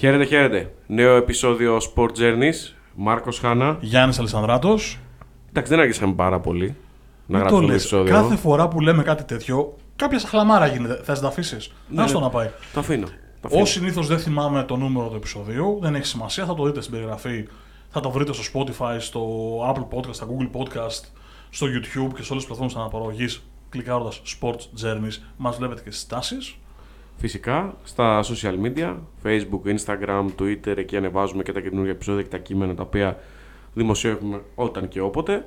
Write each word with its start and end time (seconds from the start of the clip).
Χαίρετε, 0.00 0.24
χαίρετε. 0.24 0.72
Νέο 0.86 1.16
επεισόδιο 1.16 1.78
Sport 1.94 2.08
Journeys. 2.08 2.74
Μάρκος 2.94 3.38
Χάνα. 3.38 3.76
Γιάννης 3.80 4.18
Αλεσανδράτος. 4.18 4.98
Εντάξει, 5.48 5.70
δεν 5.70 5.80
άργησαμε 5.80 6.12
πάρα 6.12 6.40
πολύ 6.40 6.66
να 6.66 6.74
Μην 7.26 7.38
γράψουμε 7.38 7.60
το 7.60 7.66
το 7.66 7.72
λες. 7.72 7.82
επεισόδιο. 7.82 8.12
Κάθε 8.12 8.36
φορά 8.36 8.68
που 8.68 8.80
λέμε 8.80 9.02
κάτι 9.02 9.24
τέτοιο, 9.24 9.76
κάποια 9.96 10.18
χλαμάρα 10.18 10.66
γίνεται. 10.66 11.00
Θα 11.04 11.20
τα 11.20 11.28
αφήσεις; 11.28 11.72
Ναι, 11.88 12.02
Άστο 12.02 12.18
ναι. 12.18 12.24
να 12.24 12.30
πάει. 12.30 12.50
Το 12.72 12.80
αφήνω. 12.80 13.06
Το 13.06 13.12
αφήνω. 13.42 13.62
Ω 13.62 13.64
συνήθως 13.66 14.06
δεν 14.06 14.18
θυμάμαι 14.18 14.62
το 14.62 14.76
νούμερο 14.76 15.08
του 15.08 15.16
επεισοδίου, 15.16 15.78
δεν 15.82 15.94
έχει 15.94 16.06
σημασία, 16.06 16.44
θα 16.44 16.54
το 16.54 16.64
δείτε 16.64 16.80
στην 16.80 16.92
περιγραφή. 16.92 17.48
Θα 17.88 18.00
το 18.00 18.10
βρείτε 18.10 18.32
στο 18.32 18.42
Spotify, 18.60 18.96
στο 18.98 19.22
Apple 19.74 19.96
Podcast, 19.96 20.14
στα 20.14 20.26
Google 20.26 20.60
Podcast, 20.60 21.04
στο 21.50 21.66
YouTube 21.66 22.14
και 22.14 22.22
σε 22.22 22.32
όλες 22.32 22.44
τις 22.44 22.44
πλατφόρμες 22.44 22.74
αναπαραγωγής. 22.76 23.42
Κλικάροντας 23.68 24.22
Sports 24.40 24.84
Journeys, 24.84 25.22
μας 25.36 25.56
βλέπετε 25.56 25.82
και 25.82 25.90
στις 25.90 26.06
τάσεις. 26.06 26.56
Φυσικά 27.20 27.74
στα 27.84 28.22
social 28.22 28.54
media, 28.64 28.96
Facebook, 29.24 29.60
Instagram, 29.64 30.26
Twitter, 30.38 30.76
εκεί 30.76 30.96
ανεβάζουμε 30.96 31.42
και 31.42 31.52
τα 31.52 31.60
καινούργια 31.60 31.92
επεισόδια 31.92 32.22
και 32.22 32.28
τα 32.28 32.38
κείμενα 32.38 32.74
τα 32.74 32.82
οποία 32.82 33.18
δημοσιεύουμε 33.74 34.42
όταν 34.54 34.88
και 34.88 35.00
όποτε. 35.00 35.44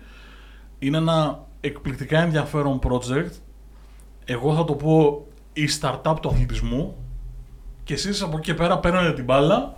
Είναι 0.80 0.98
ένα 0.98 1.46
εκπληκτικά 1.60 2.20
ενδιαφέρον 2.20 2.80
project. 2.84 3.32
Εγώ 4.26 4.56
θα 4.56 4.66
το 4.66 4.74
πω 4.74 5.26
η 5.54 5.68
startup 5.82 6.16
του 6.22 6.30
αθλητισμού 6.30 6.96
και 7.84 7.94
εσείς 7.94 8.22
από 8.22 8.38
εκεί 8.38 8.46
και 8.46 8.54
πέρα 8.54 8.78
παίρνετε 8.80 9.14
την 9.14 9.24
μπάλα. 9.24 9.74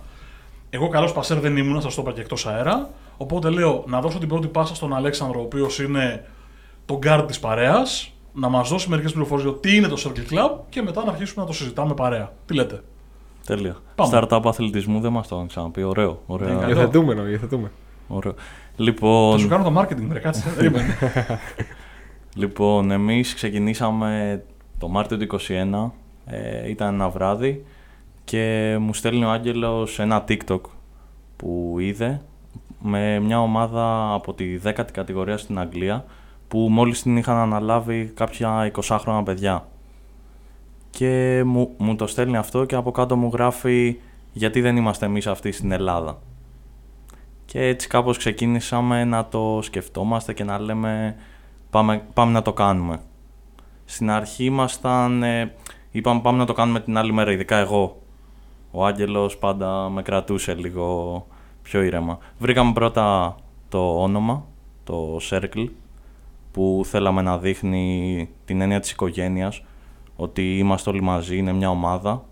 Εγώ 0.70 0.88
καλός 0.88 1.12
πασέρ 1.12 1.38
δεν 1.40 1.56
ήμουν, 1.56 1.80
σας 1.80 1.94
το 1.94 2.02
είπα 2.02 2.12
και 2.12 2.20
εκτός 2.20 2.46
αέρα. 2.46 2.90
Οπότε 3.16 3.50
λέω 3.50 3.84
να 3.86 4.00
δώσω 4.00 4.18
την 4.18 4.28
πρώτη 4.28 4.46
πάσα 4.46 4.74
στον 4.74 4.94
Αλέξανδρο, 4.94 5.40
ο 5.40 5.42
οποίος 5.42 5.78
είναι 5.78 6.24
το 6.86 6.98
guard 7.06 7.24
της 7.26 7.38
παρέας, 7.40 8.12
να 8.32 8.48
μας 8.48 8.68
δώσει 8.68 8.88
μερικές 8.88 9.12
πληροφορίες 9.12 9.48
για 9.48 9.58
τι 9.60 9.76
είναι 9.76 9.88
το 9.88 9.96
Circle 10.04 10.32
Club 10.32 10.50
και 10.68 10.82
μετά 10.82 11.04
να 11.04 11.10
αρχίσουμε 11.10 11.40
να 11.42 11.46
το 11.48 11.52
συζητάμε 11.56 11.94
παρέα. 11.94 12.32
Τι 12.46 12.54
λέτε; 12.54 12.82
Τέλεια. 13.46 13.76
Πάμε. 13.94 14.18
Startup 14.30 14.40
αθλητισμού 14.44 15.00
δεν 15.00 15.12
μας 15.12 15.28
το 15.28 15.36
είχαν 15.36 15.48
ξαναπεί. 15.48 15.82
Ωραίο. 15.82 16.22
ωραίο. 16.26 16.48
Είναι 16.48 16.60
καλό. 16.60 16.70
Υιοθετούμενο, 16.72 17.28
υιοθετούμε. 17.28 17.70
ωραίο. 18.08 18.32
Θα 18.76 18.82
Λοιπόν, 18.84 19.38
σου 19.38 19.48
κάνω 19.48 19.70
το 19.70 19.80
marketing, 19.80 20.08
ρε, 20.12 20.18
κάτσε. 20.18 20.52
περίμενε. 20.56 20.96
λοιπόν, 22.42 22.90
εμείς 22.90 23.34
ξεκινήσαμε 23.34 24.42
το 24.78 24.88
Μάρτιο 24.88 25.16
του 25.16 25.38
2021. 25.48 25.90
Ε, 26.26 26.68
ήταν 26.70 26.94
ένα 26.94 27.08
βράδυ 27.08 27.64
και 28.26 28.76
μου 28.80 28.94
στέλνει 28.94 29.24
ο 29.24 29.30
Άγγελος 29.30 29.98
ένα 29.98 30.24
TikTok 30.28 30.60
που 31.36 31.76
είδε 31.78 32.20
με 32.78 33.18
μια 33.20 33.40
ομάδα 33.40 34.12
από 34.12 34.34
τη 34.34 34.58
10η 34.64 34.90
κατηγορία 34.92 35.36
στην 35.36 35.58
Αγγλία 35.58 36.04
που 36.48 36.58
μόλις 36.58 37.02
την 37.02 37.16
είχαν 37.16 37.36
αναλάβει 37.36 38.12
κάποια 38.14 38.72
20χρονα 38.74 39.22
παιδιά. 39.24 39.68
Και 40.90 41.42
μου, 41.46 41.70
μου 41.76 41.96
το 41.96 42.06
στέλνει 42.06 42.36
αυτό 42.36 42.64
και 42.64 42.74
από 42.74 42.90
κάτω 42.90 43.16
μου 43.16 43.30
γράφει 43.32 44.00
γιατί 44.32 44.60
δεν 44.60 44.76
είμαστε 44.76 45.06
εμείς 45.06 45.26
αυτοί 45.26 45.52
στην 45.52 45.72
Ελλάδα. 45.72 46.18
Και 47.44 47.60
έτσι 47.60 47.88
κάπως 47.88 48.18
ξεκίνησαμε 48.18 49.04
να 49.04 49.26
το 49.26 49.58
σκεφτόμαστε 49.62 50.32
και 50.32 50.44
να 50.44 50.58
λέμε 50.58 51.16
πάμε, 51.70 52.02
πάμε 52.14 52.32
να 52.32 52.42
το 52.42 52.52
κάνουμε. 52.52 53.00
Στην 53.84 54.10
αρχή 54.10 54.44
ήμασταν, 54.44 55.22
ε, 55.22 55.54
είπαμε 55.90 56.20
πάμε 56.20 56.38
να 56.38 56.46
το 56.46 56.52
κάνουμε 56.52 56.80
την 56.80 56.96
άλλη 56.96 57.12
μέρα, 57.12 57.32
ειδικά 57.32 57.56
εγώ. 57.56 58.00
Ο 58.78 58.86
Άγγελος 58.86 59.38
πάντα 59.38 59.88
με 59.88 60.02
κρατούσε 60.02 60.54
λίγο 60.54 61.26
πιο 61.62 61.82
ήρεμα. 61.82 62.18
Βρήκαμε 62.38 62.72
πρώτα 62.72 63.34
το 63.68 64.02
όνομα, 64.02 64.46
το 64.84 65.18
Circle, 65.30 65.68
που 66.52 66.82
θέλαμε 66.84 67.22
να 67.22 67.38
δείχνει 67.38 68.28
την 68.44 68.60
έννοια 68.60 68.80
της 68.80 68.90
οικογένειας, 68.90 69.62
ότι 70.16 70.58
είμαστε 70.58 70.90
όλοι 70.90 71.02
μαζί, 71.02 71.36
είναι 71.36 71.52
μια 71.52 71.70
ομάδα 71.70 72.24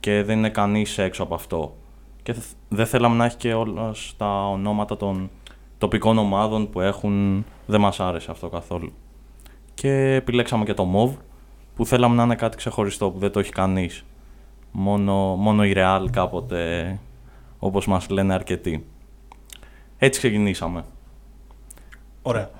και 0.00 0.22
δεν 0.22 0.38
είναι 0.38 0.48
κανείς 0.48 0.98
έξω 0.98 1.22
από 1.22 1.34
αυτό. 1.34 1.76
Και 2.22 2.32
θ- 2.32 2.56
δεν 2.68 2.86
θέλαμε 2.86 3.16
να 3.16 3.24
έχει 3.24 3.36
και 3.36 3.54
όλας 3.54 4.14
τα 4.16 4.48
ονόματα 4.48 4.96
των 4.96 5.30
τοπικών 5.78 6.18
ομάδων 6.18 6.70
που 6.70 6.80
έχουν, 6.80 7.44
δεν 7.66 7.80
μας 7.80 8.00
άρεσε 8.00 8.30
αυτό 8.30 8.48
καθόλου. 8.48 8.92
Και 9.74 10.14
επιλέξαμε 10.14 10.64
και 10.64 10.74
το 10.74 10.86
MOV, 10.94 11.16
που 11.74 11.86
θέλαμε 11.86 12.14
να 12.14 12.22
είναι 12.22 12.34
κάτι 12.34 12.56
ξεχωριστό, 12.56 13.10
που 13.10 13.18
δεν 13.18 13.30
το 13.32 13.38
έχει 13.38 13.52
κανείς. 13.52 14.04
Μόνο, 14.78 15.14
μόνο 15.36 15.64
η 15.64 15.72
Real 15.76 16.06
κάποτε, 16.10 16.98
όπως 17.58 17.86
μας 17.86 18.08
λένε 18.08 18.34
αρκετοί. 18.34 18.86
Έτσι 19.98 20.18
ξεκινήσαμε. 20.18 20.84
Ωραία. 22.22 22.50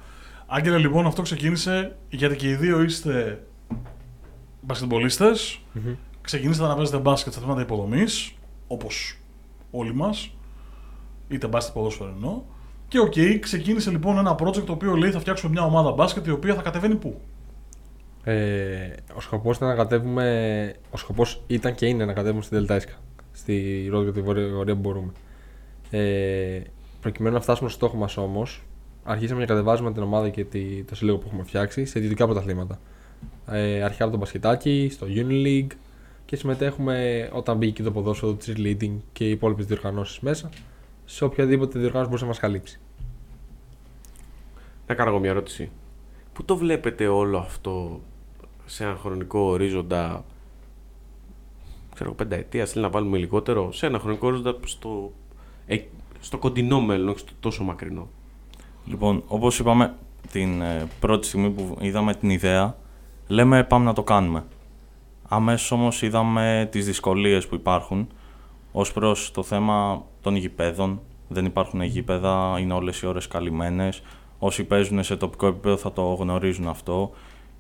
Άγγελε, 0.47 0.79
λοιπόν, 0.79 1.07
αυτό 1.07 1.23
ξεκίνησε 1.23 1.97
γιατί 2.11 2.37
και 2.37 2.49
οι 2.49 2.55
δύο 2.55 2.83
είστε 2.83 3.43
μπασκετμπολίστες. 4.61 5.61
Ξεκινήσατε 6.21 6.69
να 6.69 6.75
παίζετε 6.77 6.99
μπάσκετ 6.99 7.33
στα 7.33 7.41
θέματα 7.41 7.61
υποδομής, 7.61 8.35
όπως 8.67 9.19
όλοι 9.71 9.95
μας. 9.95 10.31
Είτε 11.29 11.47
μπάσκετ 11.47 11.75
ποδόσφαιρο 11.75 12.11
εννοώ. 12.15 12.43
Και 12.89 12.99
οκ, 12.99 13.15
ξεκίνησε 13.41 13.91
λοιπόν 13.91 14.19
ένα 14.19 14.35
project 14.39 14.65
το 14.67 14.73
οποίο 14.73 14.97
λέει 14.97 15.11
θα 15.11 15.21
φτιάξουμε 15.21 15.53
μια 15.53 15.65
ομάδα 15.65 15.93
μπάσκετ 15.93 16.27
η 16.27 16.31
οποία 16.31 16.55
θα 16.55 16.63
κατεβαίνει 16.63 16.95
πού; 16.95 17.21
Ε, 18.29 18.93
ο 19.15 19.21
σκοπός 19.21 19.57
ήταν 19.57 19.69
να 19.69 19.75
κατέβουμε. 19.75 20.75
Ο 20.91 20.97
σκοπός 20.97 21.43
ήταν 21.47 21.75
και 21.75 21.87
είναι 21.87 22.05
να 22.05 22.13
κατέβουμε 22.13 22.43
στην 22.43 22.59
Δελτάισκα. 22.59 22.93
Στη 23.33 23.87
Ρόδο 23.91 24.05
και 24.05 24.13
τη 24.13 24.21
Βόρεια 24.21 24.47
Γορία 24.47 24.75
που 24.75 24.81
μπορούμε. 24.81 25.13
Ε, 25.91 26.61
προκειμένου 27.01 27.35
να 27.35 27.41
φτάσουμε 27.41 27.69
στο 27.69 27.79
στόχο 27.79 27.97
μας 27.97 28.17
όμως, 28.17 28.63
αρχίσαμε 29.05 29.41
να 29.41 29.47
κατεβάζουμε 29.47 29.93
την 29.93 30.03
ομάδα 30.03 30.29
και 30.29 30.45
τη, 30.45 30.85
το 30.85 30.95
σύλλογο 30.95 31.19
που 31.19 31.25
έχουμε 31.27 31.43
φτιάξει 31.43 31.85
σε 31.85 31.99
ιδιωτικά 31.99 32.25
πρωταθλήματα. 32.25 32.81
Ε, 33.51 33.83
αρχικά 33.83 34.05
από 34.05 34.13
το 34.13 34.19
μπασκετάκι, 34.19 34.89
στο 34.93 35.07
Unileague 35.11 35.77
και 36.25 36.37
συμμετέχουμε 36.37 37.29
όταν 37.33 37.57
μπήκε 37.57 37.73
και 37.73 37.83
το 37.83 37.91
ποδόσφαιρο, 37.91 38.33
το 38.33 38.45
cheerleading 38.47 38.97
και 39.13 39.25
οι 39.27 39.31
υπόλοιπες 39.31 39.67
διοργανώσεις 39.67 40.21
μέσα 40.21 40.51
σε 41.05 41.25
οποιαδήποτε 41.25 41.79
διοργάνωση 41.79 42.07
μπορούσε 42.07 42.25
να 42.25 42.31
μας 42.31 42.39
καλύψει. 42.39 42.81
Να 44.87 44.95
κάνω 44.95 45.11
εγώ 45.11 45.19
μια 45.19 45.31
ερώτηση. 45.31 45.71
Πού 46.33 46.45
το 46.45 46.57
βλέπετε 46.57 47.07
όλο 47.07 47.39
αυτό 47.39 48.01
σε 48.67 48.85
ένα 48.85 48.97
χρονικό 48.97 49.39
ορίζοντα 49.39 50.25
ξέρω 51.97 52.11
εγώ, 52.11 52.19
πενταετία, 52.19 52.67
θέλει 52.67 52.85
να 52.85 52.91
βάλουμε 52.91 53.19
λιγότερο, 53.19 53.73
σε 53.73 53.87
ένα 53.87 53.99
χρονικό 53.99 54.27
ορίζοντα 54.27 54.57
στο, 54.65 55.13
ε, 55.67 55.79
στο 56.21 56.39
κοντινό 56.39 56.81
μέλλον, 56.81 57.09
όχι 57.09 57.19
στο 57.19 57.33
τόσο 57.41 57.65
μακρινό. 57.65 58.09
Λοιπόν, 58.87 59.23
όπως 59.27 59.59
είπαμε 59.59 59.95
την 60.31 60.61
ε, 60.61 60.89
πρώτη 61.01 61.27
στιγμή 61.27 61.51
που 61.51 61.77
είδαμε 61.81 62.15
την 62.15 62.31
ιδέα, 62.31 62.77
λέμε 63.27 63.65
πάμε 63.65 63.85
να 63.85 63.93
το 63.93 64.03
κάνουμε. 64.03 64.45
Αμέσως 65.29 65.71
όμως 65.71 66.03
είδαμε 66.03 66.69
τις 66.71 66.87
δυσκολίες 66.87 67.47
που 67.47 67.55
υπάρχουν 67.55 68.09
ως 68.73 68.93
προς 68.93 69.31
το 69.31 69.43
θέμα 69.43 70.05
των 70.21 70.37
γηπέδων. 70.37 71.01
Δεν 71.29 71.45
υπάρχουν 71.45 71.83
γήπεδα, 71.83 72.57
είναι 72.61 72.73
όλες 72.73 73.01
οι 73.01 73.07
ώρες 73.07 73.29
καλυμμένες. 73.29 74.03
Όσοι 74.39 74.65
παίζουν 74.65 75.03
σε 75.03 75.17
τοπικό 75.17 75.47
επίπεδο 75.47 75.77
θα 75.77 75.93
το 75.93 76.03
γνωρίζουν 76.03 76.69
αυτό. 76.69 77.11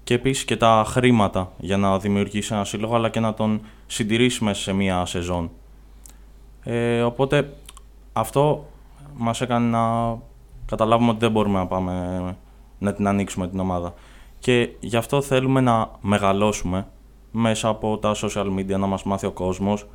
Και 0.07 0.15
επίσης 0.15 0.45
και 0.45 0.57
τα 0.57 0.85
χρήματα 0.87 1.53
για 1.59 1.77
να 1.77 1.99
δημιουργήσει 1.99 2.55
ένα 2.55 2.65
σύλλογο 2.65 2.95
αλλά 2.95 3.09
και 3.09 3.21
να 3.21 3.35
τον 3.35 3.61
συντηρήσει 3.87 4.45
μέσα 4.45 4.63
σε 4.63 4.73
μία 4.73 5.05
σεζόν. 5.05 5.51
Ε, 6.63 7.03
οπότε 7.03 7.53
αυτό 8.13 8.67
μας 9.17 9.41
έκανε 9.41 9.69
να 9.69 10.17
καταλάβουμε 10.67 11.11
ότι 11.11 11.19
δεν 11.19 11.31
μπορούμε 11.31 11.59
να 11.59 11.67
πάμε 11.67 12.37
να 12.79 12.93
την 12.93 13.07
ανοίξουμε 13.07 13.49
την 13.49 13.61
ομάδα. 13.61 13.95
Και 14.39 14.69
γι' 14.81 14.97
αυτό 14.97 15.23
θέλουμε 15.23 15.61
να 15.61 15.91
μεγαλώσουμε 16.01 16.87
μέσα 17.31 17.69
από 17.69 17.99
τα 17.99 18.15
social 18.15 18.55
media, 18.57 18.79
να 18.79 18.87
μας 18.87 19.03
μάθει 19.03 19.27
ο 19.27 19.33
κόσμος. 19.33 19.87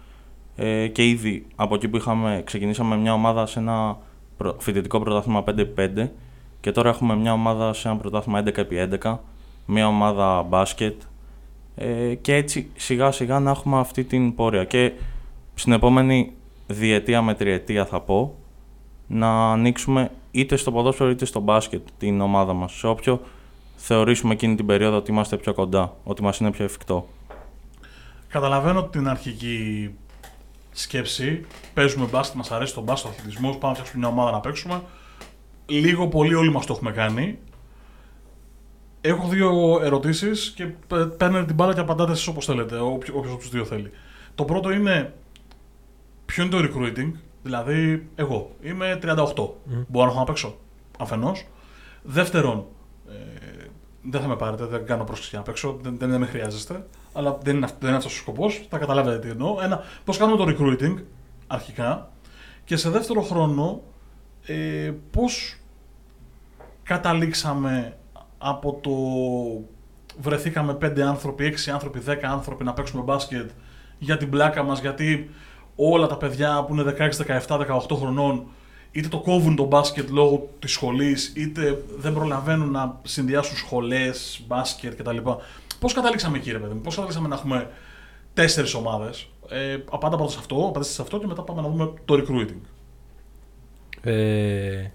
Ε, 0.55 0.87
και 0.87 1.07
ήδη 1.07 1.47
από 1.55 1.75
εκεί 1.75 1.87
που 1.87 1.97
είχαμε, 1.97 2.41
ξεκινήσαμε 2.45 2.95
μια 2.95 3.13
ομάδα 3.13 3.45
σε 3.45 3.59
ένα 3.59 3.97
προ- 4.37 4.61
φοιτητικό 4.61 4.99
πρωτάθλημα 4.99 5.43
5x5 5.47 6.07
και 6.59 6.71
τώρα 6.71 6.89
έχουμε 6.89 7.15
μια 7.15 7.33
ομάδα 7.33 7.73
σε 7.73 7.87
ένα 7.87 7.97
πρωτάθλημα 7.97 8.43
11x11, 8.45 9.17
μια 9.65 9.87
ομάδα 9.87 10.43
μπάσκετ 10.43 11.01
ε, 11.75 12.15
και 12.15 12.35
έτσι 12.35 12.69
σιγά 12.75 13.11
σιγά 13.11 13.39
να 13.39 13.51
έχουμε 13.51 13.79
αυτή 13.79 14.03
την 14.03 14.35
πορεία. 14.35 14.63
Και 14.63 14.91
στην 15.53 15.71
επόμενη 15.71 16.33
διετία 16.67 17.21
με 17.21 17.33
τριετία 17.33 17.85
θα 17.85 18.01
πω, 18.01 18.35
να 19.07 19.51
ανοίξουμε 19.51 20.11
είτε 20.31 20.55
στο 20.55 20.71
ποδόσφαιρο 20.71 21.09
είτε 21.09 21.25
στο 21.25 21.39
μπάσκετ 21.39 21.87
την 21.97 22.21
ομάδα 22.21 22.53
μας. 22.53 22.73
Σε 22.73 22.87
όποιο 22.87 23.21
θεωρήσουμε 23.75 24.33
εκείνη 24.33 24.55
την 24.55 24.65
περίοδο 24.65 24.97
ότι 24.97 25.11
είμαστε 25.11 25.37
πιο 25.37 25.53
κοντά, 25.53 25.95
ότι 26.03 26.23
μας 26.23 26.37
είναι 26.37 26.51
πιο 26.51 26.65
εφικτό. 26.65 27.07
Καταλαβαίνω 28.27 28.83
την 28.83 29.07
αρχική 29.07 29.89
σκέψη. 30.71 31.45
Παίζουμε 31.73 32.05
μπάσκετ, 32.11 32.37
μας 32.37 32.51
αρέσει 32.51 32.73
το 32.73 32.81
μπάσκετ, 32.81 33.11
ο 33.11 33.13
αθλητισμός. 33.17 33.57
Πάμε 33.57 33.67
να 33.67 33.73
φτιάξουμε 33.73 34.05
μια 34.05 34.13
ομάδα 34.13 34.31
να 34.31 34.39
παίξουμε. 34.39 34.81
Λίγο 35.65 36.07
πολύ 36.07 36.33
όλοι 36.33 36.51
μας 36.51 36.65
το 36.65 36.73
έχουμε 36.73 36.91
κάνει. 36.91 37.37
Έχω 39.01 39.27
δύο 39.27 39.79
ερωτήσεις 39.83 40.51
και 40.55 40.65
πε- 40.65 41.05
παίρνετε 41.05 41.45
την 41.45 41.55
μπάλα 41.55 41.73
και 41.73 41.79
απαντάτε 41.79 42.11
εσείς 42.11 42.27
όπως 42.27 42.45
θέλετε, 42.45 42.79
όποιος 42.79 43.09
από 43.31 43.37
τους 43.37 43.49
δύο 43.49 43.65
θέλει. 43.65 43.91
Το 44.35 44.45
πρώτο 44.45 44.71
είναι 44.71 45.13
ποιο 46.25 46.43
είναι 46.43 46.51
το 46.51 46.57
recruiting, 46.73 47.11
δηλαδή 47.43 48.09
εγώ 48.15 48.51
είμαι 48.61 48.99
38. 49.01 49.49
Μπορώ 49.87 50.05
να 50.05 50.11
έχω 50.11 50.19
να 50.19 50.23
παίξω 50.25 50.57
αφενός. 50.99 51.47
Δεύτερον, 52.03 52.65
ε, 53.09 53.65
δεν 54.01 54.21
θα 54.21 54.27
με 54.27 54.35
πάρετε, 54.35 54.65
δεν 54.65 54.85
κάνω 54.85 55.03
πρόσκληση 55.03 55.29
για 55.29 55.39
να 55.39 55.45
παίξω, 55.45 55.77
δεν, 55.81 55.97
δεν, 55.97 56.09
δεν 56.09 56.19
με 56.19 56.25
χρειάζεστε. 56.25 56.85
Αλλά 57.13 57.37
δεν 57.43 57.55
είναι, 57.55 57.65
αυ- 57.65 57.79
δεν 57.79 57.87
είναι 57.87 57.97
αυτός 57.97 58.13
ο 58.13 58.17
σκοπός. 58.17 58.65
Θα 58.69 58.77
καταλάβετε 58.77 59.19
τι 59.19 59.29
εννοώ. 59.29 59.57
Ένα, 59.61 59.83
πώς 60.05 60.17
κάνουμε 60.17 60.37
το 60.45 60.55
recruiting 60.57 60.95
αρχικά. 61.47 62.11
Και 62.63 62.75
σε 62.75 62.89
δεύτερο 62.89 63.21
χρόνο, 63.21 63.81
ε, 64.45 64.91
πώς 65.11 65.55
καταλήξαμε 66.83 67.97
από 68.41 68.79
το 68.81 68.91
βρεθήκαμε 70.19 70.77
5 70.81 70.99
άνθρωποι, 70.99 71.55
6 71.67 71.71
άνθρωποι, 71.71 72.01
10 72.07 72.15
άνθρωποι 72.21 72.63
να 72.63 72.73
παίξουμε 72.73 73.03
μπάσκετ 73.03 73.49
για 73.99 74.17
την 74.17 74.29
πλάκα 74.29 74.63
μας, 74.63 74.79
γιατί 74.79 75.29
όλα 75.75 76.07
τα 76.07 76.17
παιδιά 76.17 76.63
που 76.63 76.73
είναι 76.73 76.83
16, 76.83 77.09
17, 77.47 77.57
18 77.57 77.95
χρονών 77.95 78.45
είτε 78.91 79.07
το 79.07 79.19
κόβουν 79.19 79.55
το 79.55 79.65
μπάσκετ 79.65 80.09
λόγω 80.09 80.49
της 80.59 80.71
σχολής, 80.71 81.33
είτε 81.35 81.83
δεν 81.97 82.13
προλαβαίνουν 82.13 82.71
να 82.71 82.99
συνδυάσουν 83.03 83.57
σχολές, 83.57 84.43
μπάσκετ 84.47 85.01
κτλ. 85.01 85.17
Πώς 85.79 85.93
καταλήξαμε 85.93 86.37
εκεί 86.37 86.51
ρε 86.51 86.57
παιδί 86.57 86.73
μου, 86.73 86.81
πώς 86.81 86.95
καταλήξαμε 86.95 87.27
να 87.27 87.35
έχουμε 87.35 87.69
τέσσερις 88.33 88.73
ομάδες; 88.73 89.29
Ε, 89.49 89.77
απάντα 89.91 90.15
πρώτα 90.15 90.31
σε 90.31 90.37
αυτό, 90.39 90.55
απαντήστε 90.67 90.93
σε 90.93 91.01
αυτό 91.01 91.19
και 91.19 91.27
μετά 91.27 91.41
πάμε 91.41 91.61
να 91.61 91.69
δούμε 91.69 91.93
το 92.05 92.13
recruiting. 92.15 92.61
Ε, 94.01 94.91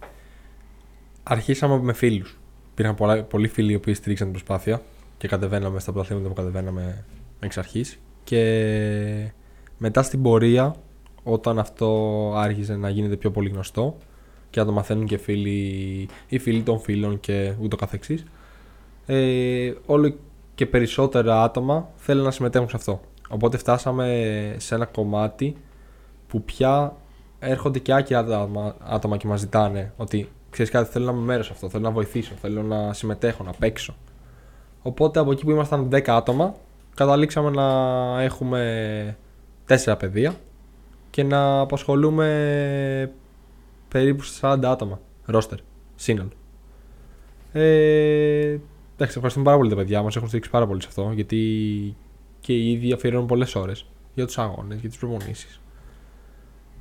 αρχίσαμε 1.22 1.78
με 1.78 1.92
φίλους. 1.92 2.38
Υπήρχαν 2.76 2.96
πολλά, 2.96 3.22
πολλοί 3.22 3.48
φίλοι 3.48 3.72
οι 3.72 3.74
οποίοι 3.74 3.94
στήριξαν 3.94 4.32
την 4.32 4.42
προσπάθεια 4.42 4.82
και 5.18 5.28
κατεβαίναμε 5.28 5.80
στα 5.80 5.92
πρωταθλήματα 5.92 6.28
που 6.28 6.34
κατεβαίναμε 6.34 7.04
εξ 7.40 7.58
αρχής. 7.58 7.98
Και 8.24 9.30
μετά 9.78 10.02
στην 10.02 10.22
πορεία, 10.22 10.74
όταν 11.22 11.58
αυτό 11.58 12.32
άρχισε 12.36 12.76
να 12.76 12.88
γίνεται 12.88 13.16
πιο 13.16 13.30
πολύ 13.30 13.48
γνωστό 13.48 13.96
και 14.50 14.60
να 14.60 14.66
το 14.66 14.72
μαθαίνουν 14.72 15.06
και 15.06 15.16
φίλοι, 15.16 16.08
οι 16.28 16.38
φίλοι 16.38 16.62
των 16.62 16.80
φίλων 16.80 17.20
και 17.20 17.54
ούτω 17.60 17.76
καθεξής, 17.76 18.24
ε, 19.06 19.72
όλο 19.86 20.14
και 20.54 20.66
περισσότερα 20.66 21.42
άτομα 21.42 21.88
θέλουν 21.96 22.24
να 22.24 22.30
συμμετέχουν 22.30 22.68
σε 22.68 22.76
αυτό. 22.76 23.00
Οπότε 23.28 23.56
φτάσαμε 23.56 24.54
σε 24.58 24.74
ένα 24.74 24.84
κομμάτι 24.86 25.56
που 26.26 26.42
πια 26.42 26.96
έρχονται 27.38 27.78
και 27.78 27.92
άκυρα 27.92 28.18
άτομα, 28.18 28.76
άτομα 28.78 29.16
και 29.16 29.26
μας 29.26 29.40
ζητάνε 29.40 29.92
ότι 29.96 30.28
ξέρεις 30.56 30.72
κάτι 30.72 30.90
θέλω 30.92 31.04
να 31.04 31.12
είμαι 31.12 31.20
μέρος 31.20 31.46
σε 31.46 31.52
αυτό, 31.52 31.68
θέλω 31.68 31.82
να 31.82 31.90
βοηθήσω, 31.90 32.34
θέλω 32.40 32.62
να 32.62 32.92
συμμετέχω, 32.92 33.44
να 33.44 33.52
παίξω. 33.52 33.96
Οπότε 34.82 35.20
από 35.20 35.32
εκεί 35.32 35.44
που 35.44 35.50
ήμασταν 35.50 35.88
10 35.92 36.00
άτομα 36.06 36.54
καταλήξαμε 36.94 37.50
να 37.50 38.22
έχουμε 38.22 39.16
4 39.68 39.94
παιδεία 39.98 40.34
και 41.10 41.22
να 41.22 41.60
απασχολούμε 41.60 43.12
περίπου 43.88 44.22
40 44.40 44.58
άτομα, 44.64 45.00
ρόστερ, 45.24 45.58
σύνολο. 45.94 46.30
Ε, 47.52 48.58
εντάξει, 48.94 49.14
ευχαριστούμε 49.14 49.44
πάρα 49.44 49.56
πολύ 49.56 49.70
τα 49.70 49.76
παιδιά 49.76 50.02
μας, 50.02 50.16
έχουν 50.16 50.28
στηρίξει 50.28 50.50
πάρα 50.50 50.66
πολύ 50.66 50.82
σε 50.82 50.88
αυτό 50.88 51.10
γιατί 51.14 51.96
και 52.40 52.52
οι 52.52 52.72
ίδιοι 52.72 52.92
αφιερώνουν 52.92 53.26
πολλές 53.26 53.54
ώρες 53.54 53.86
για 54.14 54.26
τους 54.26 54.38
αγώνες, 54.38 54.80
για 54.80 54.88
τις 54.88 54.98
προπονήσεις. 54.98 55.60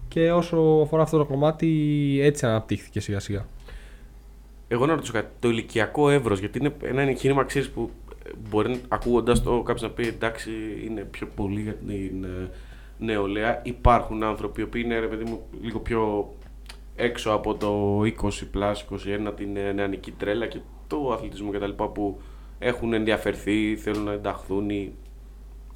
Και 0.07 0.31
όσο 0.31 0.79
αφορά 0.83 1.01
αυτό 1.01 1.17
το 1.17 1.25
κομμάτι, 1.25 2.19
έτσι 2.21 2.45
αναπτύχθηκε 2.45 2.99
σιγά 2.99 3.19
σιγά. 3.19 3.45
Εγώ 4.67 4.85
να 4.85 4.93
ρωτήσω 4.93 5.13
κάτι. 5.13 5.27
Το 5.39 5.49
ηλικιακό 5.49 6.09
εύρος, 6.09 6.39
γιατί 6.39 6.59
είναι 6.59 6.75
ένα 6.81 7.01
εγχείρημα 7.01 7.43
ξέρεις, 7.43 7.69
που 7.69 7.89
ε, 8.25 8.29
μπορεί 8.49 8.81
ακούγοντας 8.87 9.43
το 9.43 9.61
κάποιος 9.61 9.81
να 9.81 9.89
πει 9.89 10.07
εντάξει 10.07 10.51
είναι 10.85 11.01
πιο 11.01 11.27
πολύ 11.35 11.61
για 11.61 11.73
την 11.73 12.23
ε, 12.23 12.49
νεολαία. 12.97 13.61
Υπάρχουν 13.63 14.23
άνθρωποι 14.23 14.61
οι 14.61 14.63
οποίοι 14.63 14.81
είναι 14.85 14.99
ρε 14.99 15.07
παιδί 15.07 15.23
μου 15.23 15.41
λίγο 15.61 15.79
πιο 15.79 16.33
έξω 16.95 17.31
από 17.31 17.55
το 17.55 18.01
20 18.01 18.03
plus 18.53 19.29
21 19.29 19.33
την 19.35 19.57
ε, 19.57 19.71
νεανική 19.71 20.11
τρέλα 20.11 20.47
και 20.47 20.59
το 20.87 21.11
αθλητισμό 21.13 21.51
κτλ. 21.51 21.69
που 21.69 22.21
έχουν 22.59 22.93
ενδιαφερθεί, 22.93 23.75
θέλουν 23.75 24.03
να 24.03 24.11
ενταχθούν 24.11 24.69
ή 24.69 24.93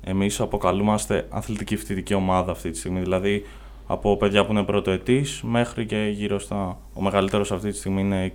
Εμείς 0.04 0.40
αποκαλούμαστε 0.40 1.28
αθλητική 1.30 1.76
φοιτητική 1.76 2.14
ομάδα 2.14 2.52
αυτή 2.52 2.72
τη 2.72 2.78
στιγμή. 2.78 3.00
Δηλαδή 3.00 3.46
από 3.92 4.18
παιδιά 4.18 4.46
που 4.46 4.52
είναι 4.52 4.64
πρωτοετής 4.64 5.42
μέχρι 5.44 5.86
και 5.86 6.12
γύρω 6.14 6.40
στα... 6.40 6.78
Ο 6.94 7.02
μεγαλύτερος 7.02 7.52
αυτή 7.52 7.70
τη 7.70 7.78
στιγμή 7.78 8.02
είναι 8.02 8.34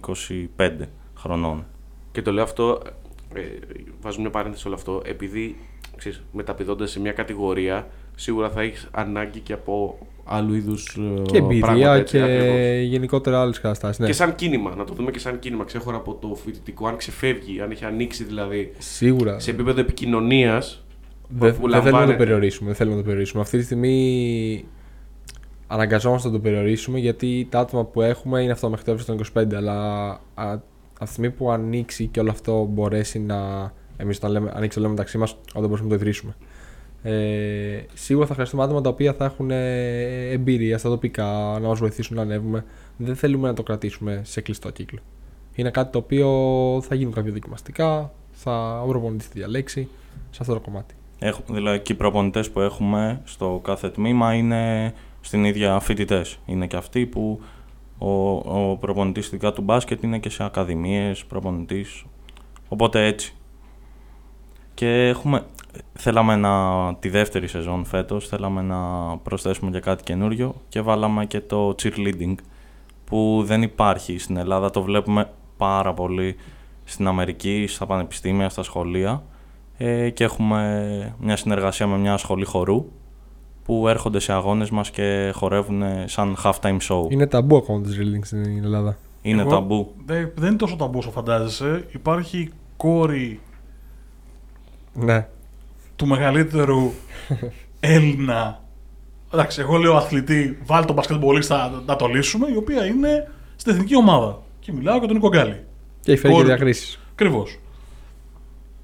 25 0.59 0.71
χρονών. 1.17 1.67
Και 2.12 2.23
το 2.23 2.33
λέω 2.33 2.43
αυτό, 2.45 2.81
ε, 3.35 3.41
βάζω 4.01 4.21
μια 4.21 4.31
παρένθεση 4.31 4.62
σε 4.62 4.69
όλο 4.69 4.77
αυτό, 4.77 5.03
επειδή 5.05 5.56
ξέρεις, 5.97 6.23
μεταπηδώντας 6.33 6.91
σε 6.91 7.01
μια 7.01 7.12
κατηγορία, 7.12 7.87
σίγουρα 8.15 8.51
θα 8.51 8.62
έχεις 8.62 8.89
ανάγκη 8.91 9.41
και 9.41 9.53
από 9.53 9.99
άλλου 10.25 10.55
είδους 10.55 10.99
ε, 11.19 11.23
Και 11.23 11.37
εμπειρία 11.39 11.61
πράγματα, 11.67 11.95
έτσι, 11.95 12.17
και 12.17 12.23
ακριβώς. 12.23 12.83
γενικότερα 12.89 13.41
άλλες 13.41 13.61
καταστάσεις. 13.61 13.99
Ναι. 13.99 14.06
Και 14.06 14.12
σαν 14.12 14.35
κίνημα, 14.35 14.75
να 14.75 14.85
το 14.85 14.95
δούμε 14.95 15.11
και 15.11 15.19
σαν 15.19 15.39
κίνημα, 15.39 15.65
ξέχωρα 15.65 15.97
από 15.97 16.15
το 16.15 16.35
φοιτητικό, 16.35 16.87
αν 16.87 16.97
ξεφεύγει, 16.97 17.61
αν 17.61 17.71
έχει 17.71 17.85
ανοίξει 17.85 18.25
δηλαδή 18.25 18.73
Σίγουρα. 18.79 19.39
σε 19.39 19.51
επίπεδο 19.51 19.81
επικοινωνίας. 19.81 20.85
Δεν 21.29 21.39
που 21.39 21.45
δεν 21.47 21.55
θέλουμε 21.55 21.77
να 21.77 21.81
το 21.83 21.91
λαμβάνεται. 21.91 22.17
περιορίσουμε. 22.19 22.67
Δεν 22.67 22.77
θέλουμε 22.77 22.95
να 22.97 23.01
το 23.03 23.06
περιορίσουμε. 23.09 23.43
Αυτή 23.43 23.59
τη 23.59 23.65
στιγμή 23.65 24.65
αναγκαζόμαστε 25.67 26.29
να 26.29 26.35
το 26.35 26.41
περιορίσουμε 26.41 26.99
γιατί 26.99 27.47
τα 27.51 27.59
άτομα 27.59 27.85
που 27.85 28.03
έχουμε 28.03 28.43
είναι 28.43 28.53
αυτό 28.53 28.71
μέχρι 28.71 28.85
το 28.85 28.93
ύψος 28.93 29.07
των 29.07 29.45
25. 29.45 29.55
Αλλά 29.55 30.09
α, 30.35 30.53
από 30.95 31.05
τη 31.05 31.11
στιγμή 31.11 31.31
που 31.31 31.51
ανοίξει 31.51 32.06
και 32.06 32.21
όλο 32.21 32.31
αυτό 32.31 32.65
μπορέσει 32.65 33.19
να. 33.19 33.73
Εμείς 33.97 34.17
όταν 34.17 34.31
λέμε, 34.31 34.53
ανοίξει 34.55 34.77
το 34.77 34.81
λέμε 34.81 34.93
μεταξύ 34.93 35.19
μας, 35.19 35.37
όταν 35.55 35.69
μπορούμε 35.69 35.83
να 35.83 35.89
το 35.89 35.94
ιδρύσουμε. 35.94 36.35
Ε, 37.03 37.85
σίγουρα 37.94 38.27
θα 38.27 38.35
χρειαστούμε 38.35 38.63
άτομα 38.63 38.81
τα 38.81 38.89
οποία 38.89 39.13
θα 39.13 39.25
έχουν 39.25 39.51
ε, 39.51 40.31
εμπειρία 40.31 40.79
στα 40.79 40.89
τοπικά, 40.89 41.59
να 41.61 41.69
μας 41.69 41.79
βοηθήσουν 41.79 42.17
να 42.17 42.23
ανέβουμε. 42.23 42.65
Δεν 42.97 43.17
θέλουμε 43.17 43.49
να 43.49 43.55
το 43.55 43.63
κρατήσουμε 43.63 44.21
σε 44.25 44.41
κλειστό 44.41 44.71
κύκλο. 44.71 44.99
Είναι 45.55 45.71
κάτι 45.71 45.93
το 45.93 45.99
οποίο 45.99 46.29
θα 46.83 46.94
γίνουν 46.94 47.13
κάποια 47.13 47.33
δοκιμαστικά, 47.33 48.13
θα 48.33 48.83
ο 48.83 48.87
προπονητής 48.87 49.29
τη 49.29 49.39
διαλέξει 49.39 49.89
σε 50.31 50.39
αυτό 50.41 50.55
το 50.55 50.61
κομμάτι. 50.61 50.94
Έχουμε, 51.19 51.56
δηλαδή 51.59 51.79
και 51.79 51.93
οι 51.93 51.97
προπονητές 51.97 52.51
που 52.51 52.61
έχουμε 52.61 53.21
στο 53.25 53.61
κάθε 53.65 53.91
τμήμα 53.91 54.35
είναι 54.35 54.94
στην 55.25 55.45
ίδια 55.45 55.81
φοιτητές. 55.81 56.39
Είναι 56.47 56.67
και 56.67 56.77
αυτοί 56.77 57.07
που 57.07 57.41
ο, 57.99 58.33
ο 58.33 58.77
προπονητής 58.77 59.27
ειδικά 59.27 59.53
του 59.53 59.63
μπάσκετ 59.63 60.03
είναι 60.03 60.19
και 60.19 60.31
σε 60.31 60.45
ακαδημίες, 60.45 61.25
προπονητής. 61.25 62.05
Οπότε 62.69 63.07
έτσι. 63.07 63.35
Και 64.75 65.09
έχουμε, 65.09 65.43
θέλαμε 65.93 66.37
να, 66.37 66.95
τη 66.95 67.09
δεύτερη 67.09 67.47
σεζόν 67.49 67.85
φέτος, 67.85 68.29
θέλαμε 68.29 68.63
να 68.63 68.79
προσθέσουμε 69.17 69.71
και 69.71 69.81
κάτι 69.81 70.03
καινούριο 70.03 70.55
και 70.69 70.81
βάλαμε 70.81 71.27
και 71.27 71.41
το 71.41 71.75
cheerleading 71.83 72.35
που 73.05 73.43
δεν 73.45 73.63
υπάρχει 73.63 74.19
στην 74.19 74.37
Ελλάδα, 74.37 74.71
το 74.71 74.83
βλέπουμε 74.83 75.31
πάρα 75.57 75.95
πολύ 75.95 76.37
στην 76.85 77.07
Αμερική, 77.07 77.67
στα 77.69 77.87
πανεπιστήμια, 77.87 78.49
στα 78.49 78.63
σχολεία 78.63 79.23
ε, 79.77 80.11
και 80.11 80.25
έχουμε 80.25 81.15
μια 81.19 81.37
συνεργασία 81.37 81.87
με 81.87 81.99
μια 81.99 82.17
σχολή 82.17 82.45
χορού 82.45 82.87
που 83.65 83.89
έρχονται 83.89 84.19
σε 84.19 84.33
αγώνες 84.33 84.71
μας 84.71 84.91
και 84.91 85.31
χορεύουν 85.35 85.83
σαν 86.05 86.37
halftime 86.44 86.79
show. 86.89 87.06
Είναι 87.11 87.27
ταμπού 87.27 87.56
ακόμα 87.56 87.81
το 87.81 87.89
drilling 87.91 88.25
στην 88.25 88.65
Ελλάδα. 88.65 88.97
Είναι 89.23 89.41
Εγώ- 89.41 89.51
ταμπού. 89.51 89.94
Δεν, 90.06 90.33
δεν 90.35 90.49
είναι 90.49 90.56
τόσο 90.56 90.77
ταμπού 90.77 90.99
όσο 90.99 91.11
φαντάζεσαι. 91.11 91.85
Υπάρχει 91.93 92.51
κόρη 92.77 93.41
Ναι. 94.94 95.27
του 95.97 96.06
μεγαλύτερου 96.06 96.91
Έλληνα. 97.81 98.61
Εντάξει, 99.33 99.61
εγώ 99.61 99.77
λέω 99.77 99.97
αθλητή, 99.97 100.59
βάλει 100.67 100.85
τον 100.87 100.94
μπασκετμπολίστα 100.94 101.71
να, 101.71 101.81
να 101.87 101.97
το 101.97 102.06
λύσουμε, 102.06 102.47
η 102.53 102.56
οποία 102.56 102.87
είναι 102.87 103.31
στην 103.56 103.73
εθνική 103.73 103.97
ομάδα. 103.97 104.43
Και 104.61 104.73
μιλάω 104.73 104.99
για 104.99 105.06
τον 105.06 105.17
Νίκο 105.17 105.29
Γκάλη. 105.29 105.65
Και 106.01 106.13
έχει 106.13 106.21
φέρει 106.21 106.33
και 106.33 106.39
Κόρη- 106.41 106.47
διακρίσεις. 106.55 106.99
Ακριβώς. 107.13 107.59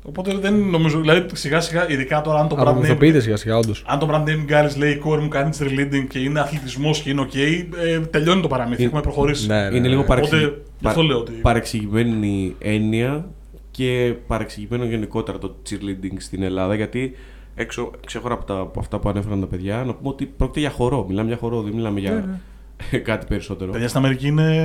Οπότε 0.05 0.35
δεν 0.35 0.55
νομίζω. 0.55 1.01
Δηλαδή 1.01 1.25
σιγά 1.33 1.61
σιγά, 1.61 1.91
ειδικά 1.91 2.21
τώρα 2.21 2.41
αν 2.41 2.49
το 2.49 2.57
brand 2.59 2.63
name. 2.63 2.67
Απομυθοποιείται 2.67 3.21
σιγά 3.21 3.37
σιγά, 3.37 3.57
όντως. 3.57 3.85
Αν 3.87 3.99
το 3.99 4.09
brand 4.11 4.29
name 4.29 4.43
Γκάλη 4.45 4.71
λέει 4.77 4.91
η 4.93 4.97
κόρη 4.97 5.23
μου 5.23 5.29
κάνει 5.29 5.63
cheerleading 5.63 6.05
και 6.09 6.19
είναι 6.19 6.41
αθλητισμός 6.41 7.01
και 7.01 7.11
είναι 7.11 7.21
οκ, 7.21 7.35
ε, 7.35 8.01
τελειώνει 8.11 8.41
το 8.43 8.49
παραμύθι. 8.49 8.77
Είναι- 8.83 8.87
Έχουμε 8.91 9.03
προχωρήσει. 9.03 9.47
Ναι, 9.47 9.69
ναι, 9.69 9.77
είναι 9.77 9.89
λίγο 9.89 10.01
ναι. 10.01 10.07
παρεξηγη... 10.07 10.45
Οπότε, 10.45 10.63
γι' 10.81 10.87
αυτό 10.87 11.03
λέω 11.03 11.19
ότι- 11.19 11.33
παρεξηγημένη 11.33 12.55
έννοια 12.59 13.29
και 13.71 14.15
παρεξηγημένο 14.27 14.85
γενικότερα 14.85 15.39
το 15.39 15.55
cheerleading 15.71 16.15
στην 16.19 16.43
Ελλάδα 16.43 16.75
γιατί 16.75 17.13
έξω, 17.55 17.91
ξέχωρα 18.07 18.35
από, 18.35 18.45
τα, 18.45 18.55
από 18.59 18.81
αυτά 18.81 18.99
που 18.99 19.09
ανέφεραν 19.09 19.41
τα 19.41 19.47
παιδιά, 19.47 19.77
να 19.77 19.95
πούμε 19.95 20.09
ότι 20.09 20.27
πρόκειται 20.27 20.61
για 20.61 20.71
χορό. 20.71 21.05
Μιλάμε 21.09 21.29
για 21.29 21.37
χορό, 21.37 21.63
δεν 21.63 21.73
μιλάμε 21.75 22.01
για 22.01 22.41
κάτι 23.03 23.27
περισσότερο. 23.27 23.71
Παιδιά 23.73 23.89
στην 23.89 24.01
Αμερική 24.01 24.27
είναι 24.27 24.57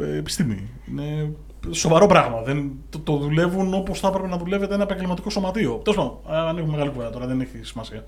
ε, 0.00 0.16
επιστήμη. 0.18 0.68
Είναι 0.90 1.30
σοβαρό 1.70 2.06
πράγμα. 2.06 2.42
Δεν, 2.42 2.70
το, 2.90 2.98
το 2.98 3.16
δουλεύουν 3.16 3.74
όπως 3.74 4.00
θα 4.00 4.08
έπρεπε 4.08 4.26
να 4.28 4.36
δουλεύεται 4.36 4.74
ένα 4.74 4.82
επαγγελματικό 4.82 5.30
σωματείο. 5.30 5.80
Τέλος 5.84 5.96
πάντων, 5.98 6.46
ανοίγουμε 6.48 6.72
μεγάλη 6.72 6.90
κουβέντα 6.90 7.10
τώρα, 7.10 7.26
δεν 7.26 7.40
έχει 7.40 7.58
σημασία. 7.62 8.04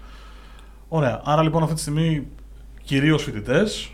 Ωραία. 0.89 1.21
Άρα 1.25 1.43
λοιπόν 1.43 1.63
αυτή 1.63 1.75
τη 1.75 1.81
στιγμή 1.81 2.27
κυρίως 2.83 3.23
φοιτητές. 3.23 3.93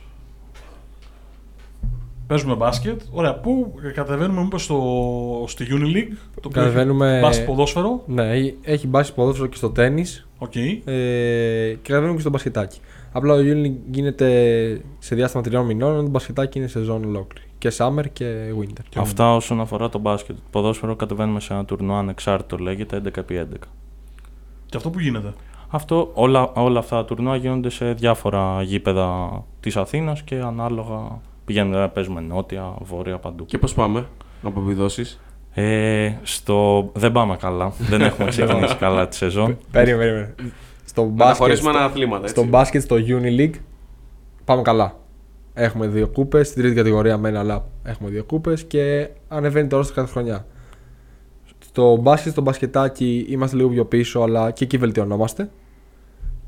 Παίζουμε 2.26 2.54
μπάσκετ. 2.54 3.00
Ωραία. 3.10 3.34
Πού 3.34 3.74
κατεβαίνουμε, 3.94 4.40
μου 4.40 4.46
είπες, 4.46 4.62
στο, 4.62 5.44
στη 5.46 5.66
Unileague. 5.70 6.16
Το 6.34 6.48
οποίο 6.48 6.62
Κατεβαίνουμε- 6.62 7.10
έχει 7.12 7.20
μπάσκετ 7.20 7.46
ποδόσφαιρο; 7.46 8.02
Ναι, 8.06 8.30
έχει 8.62 8.86
μπάσκετ 8.86 9.14
ποδόσφαιρο 9.14 9.46
και 9.48 9.56
στο 9.56 9.70
τέννη 9.70 10.04
Οκ. 10.38 10.56
ε, 10.56 10.62
και 10.84 11.76
κατεβαίνουμε 11.82 12.14
και 12.14 12.20
στο 12.20 12.30
μπασκετάκι. 12.30 12.80
Απλά 13.12 13.34
ο 13.34 13.36
Unileague 13.36 13.76
γίνεται 13.90 14.80
σε 14.98 15.14
διάστημα 15.14 15.42
τριών 15.42 15.64
μηνών, 15.66 15.92
ενώ 15.92 16.02
το 16.02 16.08
μπασκετάκι 16.08 16.58
είναι 16.58 16.66
σεζόν 16.66 17.06
ολόκληρη. 17.06 17.43
Και 17.64 17.72
summer 17.76 18.04
και 18.12 18.26
winter. 18.60 18.82
Αυτά 18.96 19.34
όσον 19.34 19.60
αφορά 19.60 19.88
το 19.88 19.98
μπάσκετ. 19.98 20.36
Το 20.36 20.42
ποδόσφαιρο 20.50 20.96
κατεβαίνουμε 20.96 21.40
σε 21.40 21.52
ένα 21.52 21.64
τουρνουά 21.64 21.98
ανεξάρτητο, 21.98 22.56
λέγεται 22.56 23.02
11x11. 23.04 23.44
Και 24.66 24.76
αυτό 24.76 24.90
που 24.90 25.00
γίνεται; 25.00 25.32
Αυτό, 25.68 26.10
όλα, 26.14 26.52
όλα 26.54 26.78
αυτά 26.78 26.96
τα 26.96 27.04
τουρνουά 27.04 27.36
γίνονται 27.36 27.70
σε 27.70 27.92
διάφορα 27.92 28.62
γήπεδα 28.62 29.30
της 29.60 29.76
Αθήνας 29.76 30.22
και 30.22 30.34
ανάλογα 30.34 31.20
πηγαίνουμε, 31.44 31.74
δηλαδή, 31.74 31.92
παίζουμε 31.94 32.20
νότια, 32.20 32.74
βόρεια, 32.80 33.18
παντού. 33.18 33.44
Και 33.44 33.58
πώς 33.58 33.74
πάμε 33.74 34.06
από 34.42 34.60
επιδόσεις; 34.60 35.20
Ε, 35.52 36.12
στο... 36.22 36.90
Δεν 36.94 37.12
πάμε 37.12 37.36
καλά. 37.36 37.72
Δεν 37.78 38.00
έχουμε 38.08 38.28
ξεκινήσει 38.28 38.76
καλά 38.76 39.08
τη 39.08 39.16
σεζόν. 39.16 39.58
Περίμενε, 39.70 40.10
περίμενε. 40.10 40.34
Στο 40.84 41.02
Να 41.02 41.08
μπάσκετ, 41.08 41.36
χωρίσουμε 41.36 41.70
στο, 41.70 41.78
ένα 41.78 41.88
αθλήματα. 41.88 42.22
Έτσι. 42.22 42.34
στο 42.34 42.44
μπάσκετ 42.44 42.82
στο 42.82 42.96
Unileague 42.96 43.54
πάμε 44.44 44.62
καλά. 44.62 45.02
Έχουμε 45.54 45.86
δύο 45.86 46.08
κούπες, 46.08 46.48
στην 46.48 46.62
τρίτη 46.62 46.76
κατηγορία 46.76 47.18
μένα, 47.18 47.38
αλλά 47.38 47.64
έχουμε 47.82 48.10
δύο 48.10 48.24
κούπες 48.24 48.64
και 48.64 49.08
ανεβαίνει 49.28 49.68
τώρα 49.68 49.82
στο 49.82 49.94
κάθε 49.94 50.10
χρονιά. 50.12 50.46
Στο 51.58 51.96
μπάσκετ, 51.96 52.32
στο 52.32 52.40
μπασκετάκι 52.40 53.26
είμαστε 53.28 53.56
λίγο 53.56 53.68
πιο 53.68 53.84
πίσω, 53.84 54.20
αλλά 54.20 54.50
και 54.50 54.64
εκεί 54.64 54.76
βελτιωνόμαστε. 54.76 55.50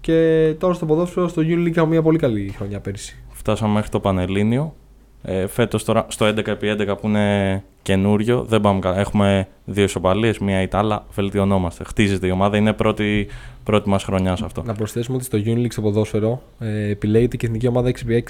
Και 0.01 0.55
τώρα 0.59 0.75
στο 0.75 0.87
ποδόσφαιρο, 0.87 1.29
στο 1.29 1.43
Unileague 1.43 1.69
είχαμε 1.69 1.89
μια 1.89 2.03
πολύ 2.03 2.19
καλή 2.19 2.55
χρονιά 2.57 2.81
πέρυσι. 2.81 3.17
Φτάσαμε 3.33 3.73
μέχρι 3.73 3.91
το 3.91 4.01
Πανελλήνιο. 4.01 4.75
Ε, 5.23 5.47
φέτος 5.47 5.85
τώρα 5.85 6.07
στο 6.09 6.27
11x11 6.27 6.95
που 7.01 7.07
είναι 7.07 7.65
καινούριο 7.83 8.45
δεν 8.45 8.61
πάμε 8.61 8.79
καλά. 8.79 8.99
Έχουμε 8.99 9.49
δύο 9.65 9.85
ισοπαλίες, 9.85 10.39
μία 10.39 10.63
ήττα. 10.62 11.07
Βελτιωνόμαστε. 11.15 11.85
Χτίζεται 11.85 12.27
η 12.27 12.31
ομάδα. 12.31 12.57
Είναι 12.57 12.73
πρώτη, 12.73 13.27
πρώτη 13.65 13.89
μας 13.89 14.05
χρονιά 14.05 14.37
σε 14.37 14.45
αυτό. 14.45 14.63
Να 14.63 14.75
προσθέσουμε 14.75 15.17
ότι 15.17 15.25
στο 15.25 15.39
Unileague 15.45 15.71
στο 15.73 15.81
ποδόσφαιρο 15.81 16.43
ε, 16.59 16.91
επιλέγεται 16.91 17.37
και 17.37 17.47
εθνική 17.47 17.67
ομάδα 17.69 17.91
6x6 17.91 18.21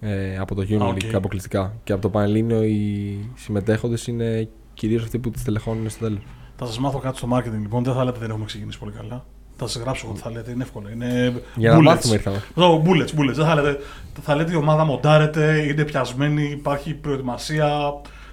ε, 0.00 0.36
από 0.38 0.54
το 0.54 0.62
Unileague 0.70 1.04
OK. 1.08 1.14
αποκλειστικά. 1.14 1.72
Και 1.84 1.92
από 1.92 2.02
το 2.02 2.08
Πανελλήνιο 2.08 2.62
οι 2.62 3.18
συμμετέχοντες 3.34 4.06
είναι 4.06 4.48
κυρίως 4.74 5.02
αυτοί 5.02 5.18
που 5.18 5.30
τη 5.30 5.44
στελεχώνουν 5.44 5.90
στο 5.90 6.04
τέλος. 6.04 6.20
Θα 6.56 6.66
σας 6.66 6.78
μάθω 6.78 6.98
κάτι 6.98 7.16
στο 7.16 7.28
marketing 7.32 7.60
λοιπόν. 7.60 7.84
Δεν 7.84 7.94
θα 7.94 8.04
λέτε 8.04 8.18
δεν 8.20 8.30
έχουμε 8.30 8.44
ξεκινήσει 8.44 8.78
πολύ 8.78 8.92
καλά. 8.92 9.24
Θα 9.56 9.66
σας 9.66 9.82
γράψω 9.82 10.06
εγώ 10.06 10.14
τι 10.14 10.20
θα 10.20 10.30
λέτε. 10.30 10.50
Είναι 10.50 10.62
εύκολο. 10.62 10.88
Είναι 10.92 11.32
Για 11.54 11.70
να 11.72 11.78
bullets. 11.78 11.82
μάθουμε 11.82 12.14
ήρθαμε. 12.14 12.42
No, 12.56 12.62
bullets, 12.62 13.20
bullets. 13.20 13.34
Δεν 13.34 13.44
θα 13.46 13.54
λέτε, 13.54 13.78
θα 14.22 14.34
λέτε 14.34 14.52
η 14.52 14.56
ομάδα 14.56 14.84
μοντάρεται, 14.84 15.66
είναι 15.68 15.84
πιασμένη, 15.84 16.42
υπάρχει 16.50 16.94
προετοιμασία. 16.94 17.68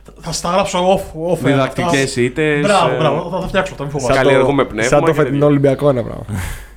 Θα- 0.04 0.14
Θα 0.20 0.32
σα 0.32 0.42
τα 0.48 0.54
γράψω 0.54 0.80
off. 0.96 1.32
off 1.34 1.38
Διδακτικές 1.38 2.16
είτε. 2.16 2.60
Μπράβο, 2.60 2.96
μπράβο. 2.98 3.30
Θα 3.30 3.40
τα 3.40 3.48
φτιάξω. 3.48 3.76
Θα 3.76 3.84
μην 3.84 3.92
φοβάσαι. 3.92 4.14
Σαν- 4.14 4.24
Καλλιεργούμε 4.24 4.66
πνεύμα 4.66 4.90
Σαν 4.90 5.00
το 5.00 5.06
και 5.06 5.14
φετινό 5.14 5.32
τέτοια. 5.34 5.48
Ολυμπιακό 5.48 5.90
ένα 5.90 6.04
πράγμα. 6.04 6.26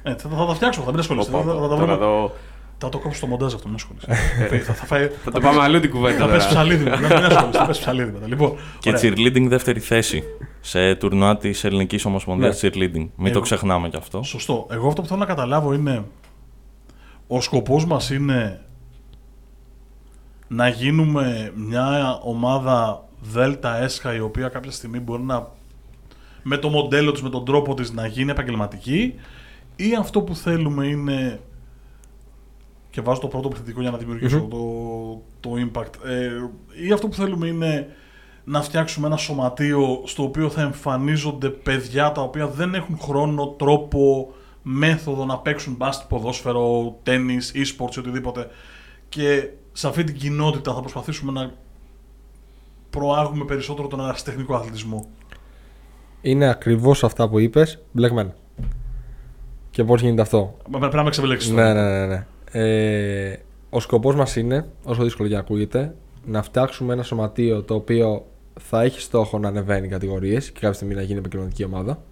Ε, 0.03 0.15
θα, 0.15 0.29
θα 0.29 0.47
τα 0.47 0.55
φτιάξω. 0.55 0.81
Θα 0.83 0.91
μην 0.91 0.99
ασχοληθείτε. 1.01 1.37
Οπα, 1.37 1.47
Θα, 1.47 1.55
θα, 1.55 1.61
τα 1.61 1.69
Τώρα 1.69 1.85
βρω- 1.85 1.97
εδώ. 1.97 2.33
Θα 2.79 2.89
το 2.89 2.99
κόψω 2.99 3.17
στο 3.19 3.27
μοντάζ 3.27 3.55
αυτό. 3.55 3.67
Μην 3.69 3.77
ασχοληθείτε. 3.77 4.59
θα, 4.59 4.75
θα, 4.75 4.85
φάει- 4.85 5.11
Θα 5.25 5.31
το 5.31 5.41
πάμε 5.41 5.61
αλλού 5.63 5.81
την 5.81 5.91
κουβέντα. 5.91 6.19
θα 6.19 6.27
πέσει 6.33 6.49
τώρα. 6.49 6.61
ψαλίδι. 6.61 6.85
Μην 6.85 6.93
ασχοληθείτε. 7.05 7.51
Θα 7.59 7.67
πέσει 7.67 7.81
ψαλίδι 7.81 8.11
μετά. 8.13 8.27
Λοιπόν, 8.27 8.57
Και 8.79 8.89
ωραία. 8.89 9.01
cheerleading 9.03 9.47
δεύτερη 9.49 9.81
θέση 9.81 10.23
σε 10.61 10.95
τουρνουά 10.95 11.37
της 11.37 11.65
Ελληνικής 11.65 12.05
Ομοσπονδίας 12.05 12.63
Ναι. 12.63 12.69
cheerleading. 12.69 12.93
Μην 12.95 13.11
Εγώ- 13.27 13.31
το 13.35 13.41
ξεχνάμε 13.41 13.89
κι 13.89 13.97
αυτό. 13.97 14.23
Σωστό. 14.23 14.67
Εγώ 14.71 14.89
αυτό 14.89 15.01
που 15.03 15.07
θέλω 15.09 15.21
να 15.21 15.27
καταλάβω 15.27 15.73
είναι 15.75 16.05
ο 17.27 17.41
σκοπός 17.41 17.87
μας 17.87 18.11
είναι 18.11 18.61
να 20.49 20.69
γίνουμε 20.69 21.53
μια 21.55 22.19
ομάδα 22.23 23.05
δέλτα 23.21 23.77
έσχα 23.83 24.15
η 24.15 24.21
οποία 24.21 24.49
κάποια 24.49 24.71
στιγμή 24.71 24.99
μπορεί 25.01 25.23
να 25.23 25.49
με 26.43 26.57
το 26.57 26.69
μοντέλο 26.69 27.13
της, 27.13 27.23
με 27.23 27.29
τον 27.31 27.45
τρόπο 27.45 27.75
της 27.75 27.93
να 27.93 28.07
γίνει 28.07 28.31
επαγγελματική 28.31 29.15
ή 29.77 29.95
αυτό 29.99 30.21
που 30.23 30.35
θέλουμε 30.37 30.87
είναι 30.87 31.41
και 32.95 33.01
βάζω 33.01 33.21
το 33.21 33.29
πρώτο 33.29 33.49
επιθετικό 33.49 33.81
για 33.81 33.91
να 33.91 33.97
δημιουργησω 33.99 34.39
Μμμ. 34.39 34.49
το, 34.49 35.23
το 35.41 35.51
impact 35.71 36.07
ε, 36.09 36.31
ή 36.87 36.93
αυτό 36.93 37.09
που 37.09 37.15
θέλουμε 37.15 37.47
είναι 37.47 37.89
να 38.45 38.63
φτιάξουμε 38.63 39.07
ένα 39.07 39.17
σωματείο 39.17 40.03
στο 40.05 40.23
οποίο 40.23 40.49
θα 40.51 40.61
εμφανίζονται 40.63 41.49
παιδιά 41.49 42.13
τα 42.13 42.23
οποία 42.23 42.49
δεν 42.49 42.75
έχουν 42.75 42.99
χρόνο, 42.99 43.47
τρόπο, 43.47 44.33
μέθοδο 44.63 45.25
να 45.25 45.39
παίξουν 45.39 45.75
μπάσκετ, 45.75 46.09
ποδόσφαιρο, 46.09 46.97
τέννις, 47.03 47.53
e-sports 47.55 47.97
ή 47.97 47.99
οτιδήποτε 47.99 48.49
και 49.09 49.49
σε 49.73 49.89
αυτή 49.89 50.05
την 50.05 50.15
κοινότητα 50.17 50.75
θα 50.75 50.81
προσπαθήσουμε 50.81 51.33
να 51.33 51.53
προάγουμε 52.91 53.45
περισσότερο 53.45 53.89
τον 53.89 54.01
ερασιτεχνικό 54.01 54.55
αθλητισμό. 54.55 55.07
Είναι 56.21 56.49
ακριβώς 56.49 57.05
αυτά 57.05 57.29
που 57.29 57.39
είπες, 57.39 57.83
μπλεγμένα. 57.93 58.35
Και 59.71 59.85
πώς 59.85 60.01
γίνεται 60.01 60.23
αυτό; 60.23 60.57
Μα 60.71 60.79
Πρέπει 60.79 60.97
να 60.97 61.03
με 61.03 61.11
ξεβελέξεις 61.11 61.51
Ναι, 61.51 61.57
τώρα. 61.57 61.73
ναι, 61.75 61.99
ναι. 61.99 62.07
ναι. 62.07 62.27
Ε, 62.57 63.37
ο 63.71 63.81
σκοπός 63.81 64.15
μας 64.15 64.37
είναι, 64.37 64.67
όσο 64.85 65.03
δύσκολο 65.03 65.29
και 65.29 65.35
να 65.35 65.41
ακούγεται, 65.41 65.95
να 66.27 66.43
φτιάξουμε 66.43 66.93
ένα 66.93 67.03
σωματείο 67.03 67.63
το 67.63 67.75
οποίο 67.75 68.27
θα 68.61 68.83
έχει 68.83 69.01
στόχο 69.01 69.39
να 69.39 69.49
ανεβαίνει 69.49 69.89
κατηγορίες 69.89 70.47
και 70.51 70.61
κάποια 70.61 70.73
στιγμή 70.73 70.95
να 70.95 71.03
γίνει 71.03 71.19
επαγγελματική 71.19 71.65
ομάδα. 71.65 72.03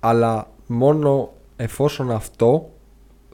Αλλά 0.00 0.50
μόνο 0.66 1.32
εφόσον 1.56 2.10
αυτό 2.10 2.70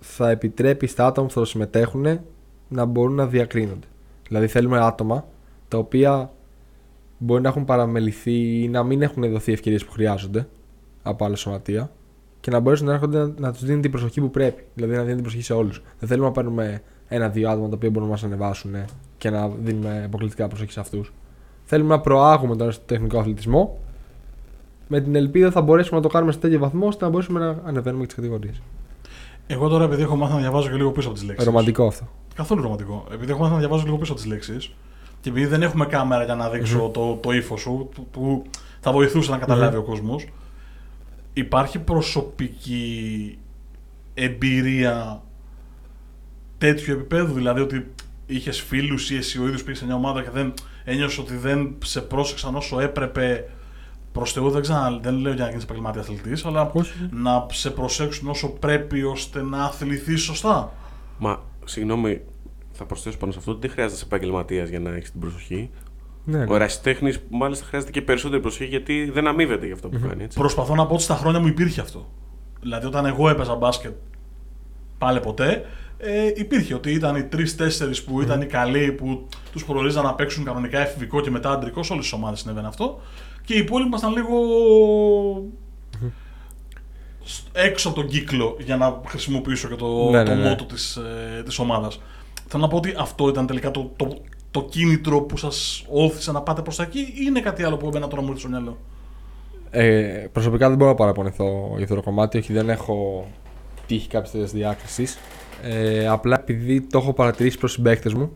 θα 0.01 0.31
επιτρέπει 0.31 0.87
στα 0.87 1.07
άτομα 1.07 1.27
που 1.27 1.33
θα 1.33 1.41
το 1.41 1.47
συμμετέχουν 1.47 2.21
να 2.69 2.85
μπορούν 2.85 3.15
να 3.15 3.27
διακρίνονται. 3.27 3.87
Δηλαδή 4.29 4.47
θέλουμε 4.47 4.79
άτομα 4.81 5.27
τα 5.69 5.79
οποία 5.79 6.33
μπορεί 7.19 7.43
να 7.43 7.49
έχουν 7.49 7.65
παραμεληθεί 7.65 8.63
ή 8.63 8.69
να 8.69 8.83
μην 8.83 9.03
έχουν 9.03 9.31
δοθεί 9.31 9.53
ευκαιρίες 9.53 9.85
που 9.85 9.93
χρειάζονται 9.93 10.49
από 11.03 11.25
άλλα 11.25 11.37
σωματεία 11.37 11.91
και 12.45 12.51
να 12.51 12.61
μπορέσουν 12.61 12.87
να 12.87 12.93
έρχονται 12.93 13.19
να, 13.19 13.33
να 13.39 13.53
τους 13.53 13.65
δίνουν 13.65 13.81
την 13.81 13.91
προσοχή 13.91 14.21
που 14.21 14.31
πρέπει. 14.31 14.65
Δηλαδή 14.75 14.93
να 14.93 15.01
δίνουν 15.01 15.15
την 15.15 15.23
προσοχή 15.23 15.43
σε 15.43 15.53
όλους. 15.53 15.83
Δεν 15.99 16.09
θέλουμε 16.09 16.27
να 16.27 16.33
παίρνουμε 16.33 16.83
ένα-δύο 17.09 17.51
άτομα 17.51 17.69
τα 17.69 17.75
οποία 17.75 17.91
μπορούν 17.91 18.09
να 18.09 18.15
μας 18.15 18.25
ανεβάσουν 18.25 18.75
και 19.19 19.31
να 19.31 19.49
δίνουμε 19.49 20.03
αποκλειστικά 20.05 20.49
προσοχή 20.49 20.73
σε 20.73 20.81
αυτούς. 20.81 21.13
Θέλουμε 21.65 21.95
να 21.95 22.01
προάγουμε 22.01 22.57
τον 22.57 22.73
τεχνικό 22.87 23.19
αθλητισμό 23.19 23.79
με 24.89 25.01
την 25.01 25.15
ελπίδα 25.15 25.51
θα 25.51 25.63
μπορέσουμε 25.63 25.97
να 25.97 26.03
το 26.03 26.09
κάνουμε 26.09 26.33
σε 26.33 26.39
τέτοιο 26.39 26.59
βαθμό 26.59 26.87
ώστε 26.87 27.05
να 27.05 27.11
μπορέσουμε 27.11 27.41
να 27.41 27.61
ανεβαίνουμε 27.65 28.01
και 28.01 28.07
τις 28.07 28.15
κατηγορίες. 28.15 28.63
Εγώ 29.47 29.69
τώρα 29.69 29.85
επειδή 29.85 30.03
έχω 30.03 30.17
μάθει 30.17 30.33
να 30.33 30.39
διαβάζω 30.39 30.69
και 30.69 30.77
λίγο 30.77 30.91
πίσω 30.91 31.09
από 31.09 31.17
τις 31.17 31.27
λέξεις. 31.27 31.47
Ρομαντικό 31.47 31.87
αυτό. 31.87 32.09
Καθόλου 32.35 32.63
ρομαντικό. 32.63 33.07
Επειδή 33.13 33.31
έχω 33.31 33.41
μάθει 33.41 33.53
να 33.53 33.59
διαβάζω 33.59 33.85
λίγο 33.85 33.97
πίσω 33.97 34.13
από 34.13 34.21
τις 34.21 34.31
λέξεις 34.31 34.75
και 35.21 35.29
επειδή 35.29 35.47
δεν 35.47 35.63
έχουμε 35.63 35.87
κάμερα 35.87 36.25
για 36.25 36.35
να 36.35 36.49
δείξω 36.49 36.91
το, 36.93 37.15
το 37.15 37.33
ύφος 37.33 37.61
σου, 37.61 37.89
που, 37.95 38.07
που 38.11 38.43
θα 38.81 38.93
βοηθούσε 38.93 39.31
να 39.31 39.39
καταλαβει 39.39 39.77
ο 39.77 39.83
κόσμος, 39.83 40.27
υπάρχει 41.35 41.79
προσωπική 41.79 43.39
εμπειρία 44.15 45.23
τέτοιου 46.59 46.93
επίπεδου. 46.93 47.33
Δηλαδή 47.33 47.61
ότι 47.61 47.87
είχες 48.27 48.61
φίλους 48.61 49.11
ή 49.11 49.17
εσύ 49.17 49.39
ο 49.41 49.45
ίδιος 49.45 49.63
πήγες 49.63 49.79
σε 49.79 49.85
μια 49.85 49.95
ομάδα 49.95 50.23
και 50.23 50.31
δεν 50.31 50.55
ένιωσες 50.85 51.19
ότι 51.19 51.37
δεν 51.37 51.77
σε 51.85 52.01
πρόσεξαν 52.01 52.55
όσο 52.55 52.81
έπρεπε. 52.81 53.49
Προς 54.13 54.33
Θεού 54.33 54.51
δεν, 54.51 54.63
ξανα, 54.63 54.99
δεν 55.03 55.15
λέω 55.15 55.33
για 55.33 55.43
να 55.43 55.49
γίνεις 55.49 55.65
επαγγελματίας 55.65 56.09
αθλητής, 56.09 56.45
αλλά 56.45 56.71
Όχι. 56.75 57.09
να 57.11 57.47
σε 57.51 57.71
προσέξουν 57.71 58.29
όσο 58.29 58.49
πρέπει 58.49 59.03
ώστε 59.03 59.43
να 59.43 59.65
αθληθείς 59.65 60.23
σωστά. 60.23 60.73
Μα, 61.19 61.43
συγγνώμη, 61.65 62.21
θα 62.73 62.85
προσθέσω 62.85 63.19
πάνω 63.19 63.33
σε 63.33 63.39
αυτό 63.39 63.51
ότι 63.51 63.61
δεν 63.61 63.71
χρειάζεται 63.71 64.01
να 64.01 64.07
είσαι 64.07 64.15
επαγγελματίας 64.15 64.69
για 64.69 64.81
να 64.81 64.91
έχεις 64.95 65.11
την 65.11 65.21
προσοχή. 65.21 65.71
Ναι, 66.25 66.45
Ο 66.49 66.55
ερασιτέχνη, 66.55 67.15
μάλιστα, 67.31 67.65
χρειάζεται 67.65 67.93
και 67.93 68.03
περισσότερη 68.03 68.41
προσοχή 68.41 68.65
γιατί 68.65 69.11
δεν 69.11 69.27
αμείβεται 69.27 69.65
για 69.67 69.75
αυτό 69.75 69.89
που 69.89 70.01
κάνει. 70.09 70.23
Έτσι. 70.25 70.39
Προσπαθώ 70.39 70.75
να 70.75 70.87
πω 70.87 70.95
ότι 70.95 71.03
στα 71.03 71.15
χρόνια 71.17 71.41
μου 71.41 71.47
υπήρχε 71.47 71.81
αυτό. 71.81 72.09
Δηλαδή, 72.61 72.87
όταν 72.87 73.07
εγώ 73.07 73.29
έπαιζα 73.29 73.55
μπάσκετ 73.55 73.93
πάλι 74.99 75.21
ποτέ, 75.21 75.65
ε, 75.99 76.27
υπήρχε 76.35 76.75
ότι 76.75 76.91
ήταν 76.93 77.17
οι 77.17 77.23
τρει-τέσσερι 77.25 78.01
που 78.03 78.21
ήταν 78.23 78.41
οι 78.41 78.47
καλοί 78.47 78.93
που 78.93 79.29
τους 79.53 79.65
προορίζαν 79.65 80.05
να 80.05 80.15
παίξουν 80.15 80.45
κανονικά 80.45 80.79
εφηβικό 80.79 81.21
και 81.21 81.31
μετά 81.31 81.51
αντρικός. 81.51 81.87
Σε 81.87 81.93
όλες 81.93 82.05
τις 82.05 82.15
ομάδες 82.15 82.41
συνέβαινε 82.41 82.67
αυτό. 82.67 83.01
Και 83.45 83.55
οι 83.55 83.59
υπόλοιποι 83.59 83.89
ήμασταν 83.89 84.13
λίγο 84.13 84.37
σ- 87.25 87.47
έξω 87.53 87.89
από 87.89 88.01
τον 88.01 88.09
κύκλο 88.09 88.57
για 88.61 88.77
να 88.77 89.01
χρησιμοποιήσω 89.07 89.69
και 89.69 89.75
το, 89.75 90.11
Ναι, 90.11 90.23
το 90.25 90.35
ναι, 90.35 90.41
ναι. 90.43 90.49
μότο 90.49 90.65
της, 90.65 90.97
ε, 90.97 91.43
της 91.43 91.59
ομάδας. 91.59 92.01
Θέλω 92.49 92.63
να 92.63 92.69
πω 92.69 92.77
ότι 92.77 92.95
αυτό 92.99 93.29
ήταν 93.29 93.47
τελικά 93.47 93.71
το, 93.71 93.93
το, 93.97 94.17
το 94.55 94.63
κίνητρο 94.63 95.21
που 95.21 95.37
σας 95.37 95.85
όθησε 95.91 96.33
να 96.33 96.41
πάτε 96.43 96.63
προς 96.63 96.77
τα 96.77 96.83
εκεί 96.83 96.99
ή 96.99 97.13
είναι 97.27 97.41
κάτι 97.41 97.63
άλλο 97.63 97.77
που 97.77 97.87
εμένα 97.89 98.09
τώρα 98.09 98.23
μου 98.23 98.29
ήρθε 98.29 98.41
στο 98.41 98.49
μυαλό; 98.49 98.79
Ε, 99.71 100.27
προσωπικά 100.33 100.69
δεν 100.69 100.77
μπορώ 100.77 100.91
να 100.91 100.97
παραπονεθώ 100.97 101.73
για 101.75 101.83
αυτό 101.83 101.95
το 101.95 102.03
κομμάτι, 102.03 102.39
όχι 102.39 102.53
δεν 102.53 102.69
έχω 102.69 103.27
τύχει 103.87 104.09
κάποια 104.09 104.31
τέτοια 104.31 104.47
διάκρισης. 104.47 105.19
Ε, 105.63 106.07
απλά 106.07 106.41
επειδή 106.41 106.81
το 106.81 106.99
έχω 106.99 107.13
παρατηρήσει 107.13 107.59
προς 107.59 107.73
συμπαίκτες 107.73 108.15
μου 108.15 108.31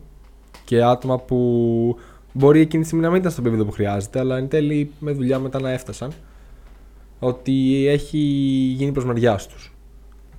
και 0.65 0.83
άτομα 0.83 1.19
που 1.19 1.97
μπορεί 2.33 2.59
εκείνη 2.59 2.81
τη 2.81 2.87
στιγμή 2.87 3.05
να 3.05 3.11
μην 3.11 3.19
ήταν 3.19 3.31
στο 3.31 3.41
επίπεδο 3.41 3.65
που 3.65 3.71
χρειάζεται, 3.71 4.19
αλλά 4.19 4.37
εν 4.37 4.47
τέλει 4.47 4.91
με 4.99 5.11
δουλειά 5.11 5.39
μετά 5.39 5.59
να 5.61 5.71
έφτασαν. 5.71 6.11
Ότι 7.19 7.85
έχει 7.87 8.17
γίνει 8.77 8.91
προς 8.91 9.05
μεριάς 9.05 9.47
τους. 9.47 9.73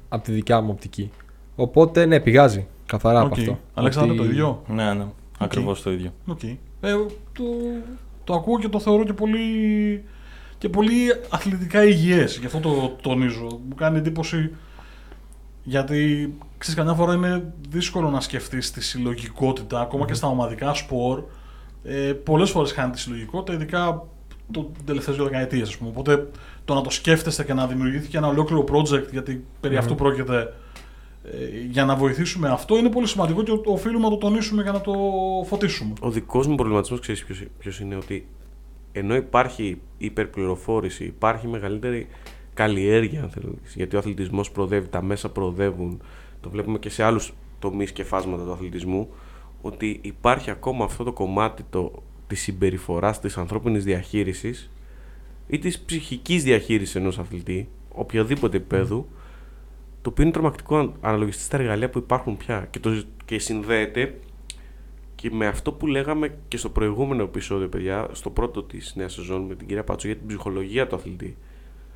Από 0.09 0.25
τη 0.25 0.33
δικιά 0.33 0.61
μου 0.61 0.71
οπτική. 0.73 1.11
Οπότε 1.57 2.07
ναι, 2.07 2.21
πηγάζει 2.21 2.67
καθαρά 2.87 3.21
από 3.21 3.29
Οκ. 3.33 3.39
αυτό. 3.39 3.59
Αλέξανδρε, 3.75 4.13
Ότι- 4.13 4.21
το 4.23 4.31
ίδιο; 4.31 4.63
Ναι, 4.69 4.95
ναι. 4.95 5.07
Ακριβώς 5.43 5.83
το 5.83 5.93
ίδιο. 5.93 6.13
Οκ. 6.27 6.43
Ε, 6.43 6.59
το, 7.33 7.45
το 8.25 8.35
ακούω 8.35 8.59
και 8.59 8.69
το 8.69 8.81
θεωρώ 8.81 9.05
και 9.05 9.13
πολύ, 9.13 10.05
και 10.59 10.69
πολύ 10.69 10.97
αθλητικά 11.29 11.85
υγιές. 11.85 12.39
Γι' 12.39 12.47
αυτό 12.47 12.59
το 12.59 12.97
τονίζω. 13.03 13.61
Μου 13.69 13.75
κάνει 13.75 13.99
εντύπωση 13.99 14.51
γιατί 15.63 16.33
ξέρεις 16.59 16.79
καμιά 16.79 16.95
φορά 16.95 17.15
είναι 17.15 17.53
δύσκολο 17.69 18.11
να 18.11 18.21
σκεφτείς 18.21 18.71
τη 18.71 18.83
συλλογικότητα 18.83 19.81
ακόμα 19.81 20.07
και 20.07 20.15
στα 20.15 20.29
ομαδικά 20.29 20.75
σπορ. 20.75 21.23
Ε, 21.85 22.13
πολλές 22.13 22.51
φορές 22.51 22.73
χάνει 22.73 22.93
τη 22.93 22.99
συλλογικότητα, 22.99 23.53
ειδικά 23.53 24.07
τις 24.51 24.71
τελευταίες 24.85 25.17
δύο 25.17 25.25
δεκαετίες 25.25 25.69
ας 25.69 25.77
πούμε. 25.77 25.91
Οπότε 25.91 26.29
το 26.65 26.75
να 26.75 26.81
το 26.81 26.91
σκέφτεστε 26.91 27.45
και 27.45 27.55
να 27.55 27.67
δημιουργήθηκε 27.67 28.17
ένα 28.17 28.27
ολόκληρο 28.27 28.65
project 28.73 29.11
γιατί 29.11 29.45
περί 29.61 29.77
αυτού 29.77 29.95
πρόκειται 29.95 30.39
ε, 30.39 30.47
για 31.71 31.85
να 31.85 31.97
βοηθήσουμε 31.97 32.49
αυτό 32.49 32.79
είναι 32.79 32.91
πολύ 32.91 33.07
σημαντικό 33.07 33.43
και 33.43 33.61
οφείλουμε 33.65 34.05
να 34.05 34.11
το 34.11 34.17
τονίσουμε 34.17 34.63
και 34.63 34.71
να 34.71 34.81
το 34.81 34.93
φωτίσουμε. 35.47 35.93
Ο 36.01 36.11
δικός 36.11 36.47
μου 36.47 36.55
προβληματισμός 36.55 37.01
ξέρεις 37.01 37.25
ποιος 37.59 37.81
είναι 37.81 37.97
ότι 37.97 38.27
ενώ 38.93 39.15
υπάρχει 39.15 39.81
υπερπληροφόρηση, 39.99 41.05
υπάρχει 41.05 41.49
μεγαλύτερη 41.49 42.07
καλλιέργεια, 42.55 43.23
αν 43.23 43.31
θέλεις, 43.31 43.75
γιατί 43.75 43.97
ο 43.97 43.99
αθλητισμός 43.99 44.51
προοδεύει, 44.51 44.89
τα 44.89 45.03
μέσα 45.03 45.31
προοδεύουν, 45.31 46.01
το 46.41 46.51
βλέπουμε 46.51 46.79
και 46.79 46.91
σε 46.91 47.03
άλλους 47.03 47.33
τομείς 47.59 47.93
και 47.93 48.05
φάσματα 48.05 48.45
του 48.45 48.53
αθλητισμού, 48.53 49.09
ότι 49.63 49.99
υπάρχει 50.03 50.51
ακόμα 50.51 50.85
αυτό 50.85 51.05
το 51.05 51.13
κομμάτι 51.13 51.65
το, 51.71 51.93
της 52.27 52.41
συμπεριφοράς, 52.41 53.21
της 53.21 53.37
ανθρώπινης 53.37 53.85
διαχείρισης 53.85 54.71
ή 55.47 55.59
της 55.59 55.81
ψυχικής 55.81 56.43
διαχείρισης 56.43 56.95
ενός 56.95 57.19
αθλητή, 57.19 57.69
οποιοδήποτε 57.89 58.57
επίπεδου, 58.57 59.07
το 60.03 60.11
οποίο 60.11 60.25
είναι 60.25 60.33
τρομακτικό 60.33 60.77
αν 60.77 60.95
αναλογιστεί 61.01 61.43
στα 61.43 61.57
εργαλεία 61.57 61.91
που 61.91 61.99
υπάρχουν 61.99 62.37
πια 62.37 62.67
και, 62.71 62.79
το, 62.79 63.03
και 63.25 63.39
συνδέεται 63.39 64.19
και 65.15 65.31
με 65.33 65.47
αυτό 65.47 65.73
που 65.73 65.87
λέγαμε 65.87 66.35
και 66.49 66.57
στο 66.57 66.69
προηγούμενο 66.71 67.23
επεισόδιο, 67.23 67.69
παιδιά, 67.69 68.09
στο 68.13 68.31
πρώτο 68.31 68.63
της 68.63 68.95
νέας 68.97 69.13
σεζόν 69.13 69.43
με 69.43 69.55
την 69.55 69.67
κυρία 69.67 69.85
Πάτσο 69.85 70.07
για 70.07 70.17
την 70.17 70.27
ψυχολογία 70.27 70.87
του 70.87 70.95
αθλητή 70.95 71.37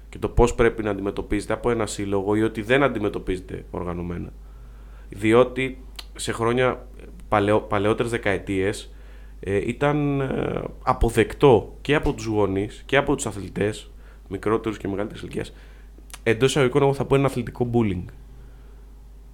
και 0.09 0.19
το 0.19 0.29
πώς 0.29 0.55
πρέπει 0.55 0.83
να 0.83 0.91
αντιμετωπίζεται 0.91 1.53
από 1.53 1.71
ένα 1.71 1.87
σύλλογο 1.87 2.35
ή 2.35 2.43
ότι 2.43 2.63
δεν 2.63 2.83
αντιμετωπίζεται 2.83 3.65
οργανωμένα. 3.71 4.33
Διότι 5.09 5.85
σε 6.15 6.33
χρόνια 6.33 6.87
παλαιό, 7.29 7.61
παλαιότερες 7.61 8.11
δεκαετίες 8.11 8.95
ε, 9.41 9.57
ήταν 9.57 10.21
ε, 10.21 10.63
αποδεκτό 10.83 11.77
και 11.81 11.95
από 11.95 12.13
τους 12.13 12.25
γονείς 12.25 12.83
και 12.87 12.97
από 12.97 13.15
τους 13.15 13.27
αθλητές 13.27 13.91
μικρότερους 14.29 14.79
και 14.79 14.89
μεγαλύτερης 14.89 15.23
ηλικίας 15.23 15.53
εντός 16.27 16.49
εισαγωγικών 16.51 16.83
εγώ 16.83 16.95
θα 16.95 17.05
πω 17.05 17.15
ένα 17.15 17.27
αθλητικό 17.27 17.71
bullying 17.73 18.05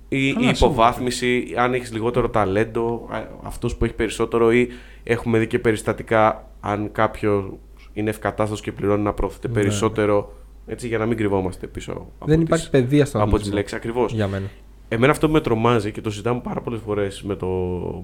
ή 0.08 0.26
η 0.26 0.32
Καλά, 0.32 0.50
υποβάθμιση, 0.50 1.54
αν 1.56 1.74
έχεις 1.74 1.92
λιγότερο 1.92 2.28
ταλέντο, 2.28 3.08
α- 3.10 3.26
αυτός 3.42 3.76
που 3.76 3.84
έχει 3.84 3.94
περισσότερο 3.94 4.52
ή 4.52 4.68
έχουμε 5.02 5.38
δει 5.38 5.46
και 5.46 5.58
περιστατικά 5.58 6.50
αν 6.60 6.92
κάποιος 6.92 7.44
είναι 7.92 8.10
ευκατάστατος 8.10 8.60
και 8.60 8.72
πληρώνει 8.72 9.02
να 9.02 9.12
προωθείται 9.12 9.48
Ναι. 9.48 9.54
περισσότερο 9.54 10.32
έτσι 10.66 10.86
για 10.88 10.98
να 10.98 11.06
μην 11.06 11.16
κρυβόμαστε 11.16 11.66
πίσω 11.66 11.92
από 11.92 12.26
Δεν 12.26 12.36
τις, 12.38 12.44
υπάρχει 12.46 12.70
παιδεία 12.70 13.04
στον 13.04 13.20
από 13.20 13.30
τις 13.30 13.48
αθλητισμό. 13.48 13.56
λέξεις 13.58 13.76
ακριβώς. 13.76 14.12
Για 14.12 14.28
μένα. 14.28 14.46
Εμένα 14.88 15.12
αυτό 15.12 15.26
που 15.26 15.32
με 15.32 15.40
τρομάζει 15.40 15.92
και 15.92 16.00
το 16.00 16.10
συζητάμε 16.10 16.40
πάρα 16.40 16.60
πολλές 16.60 16.80
φορές 16.86 17.22
με, 17.22 17.34
το, 17.36 17.46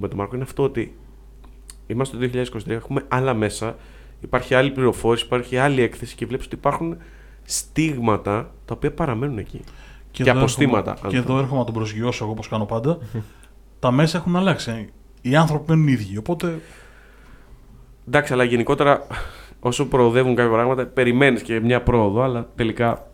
με 0.01 0.09
τον 0.09 0.19
Μάρκο 0.19 0.35
είναι 0.35 0.45
αυτό 0.45 0.63
ότι 0.63 0.97
είμαστε 1.87 2.17
το 2.17 2.31
2023, 2.67 2.69
έχουμε 2.71 3.03
άλλα 3.09 3.35
μέσα, 3.35 3.77
υπάρχει 4.21 4.55
άλλη 4.55 4.71
πληροφόρηση, 4.71 5.25
υπάρχει 5.25 5.57
άλλη 5.57 5.83
έκθεση 5.83 6.15
και 6.15 6.27
βλέπεις 6.27 6.47
ότι 6.47 6.55
υπάρχουν 6.55 6.97
στίγματα 7.47 8.51
τα 8.65 8.75
οποία 8.75 8.93
παραμένουν 8.93 9.39
εκεί. 9.39 9.61
Και 10.11 10.23
εδώ 10.23 10.39
αποστήματα, 10.39 10.79
έρχομαι- 10.91 11.05
αν 11.05 11.11
Και 11.11 11.17
εδώ 11.17 11.25
θέλετε. 11.27 11.43
έρχομαι 11.43 11.59
να 11.59 11.65
τον 11.67 11.75
προσγειώσω 11.75 12.25
εγώ 12.25 12.33
όπως 12.33 12.49
κάνω 12.49 12.65
πάντα. 12.65 12.99
τα 13.79 13.91
μέσα 13.91 14.19
έχουν 14.19 14.37
αλλάξει. 14.37 14.89
Οι 15.21 15.37
άνθρωποι 15.37 15.65
μένουν 15.71 15.89
οι 15.89 15.93
ίδιοι. 15.93 16.17
Οπότε 16.19 16.61
Εντάξει, 18.09 18.33
αλλά 18.33 18.45
γενικότερα 18.45 19.07
όσο 19.61 19.87
προοδεύουν 19.87 20.35
κάποια 20.35 20.53
πράγματα, 20.53 20.87
περιμένεις 20.87 21.43
και 21.43 21.61
μια 21.61 21.83
πρόοδο, 21.83 22.23
αλλά 22.23 22.49
τελικά. 22.55 23.07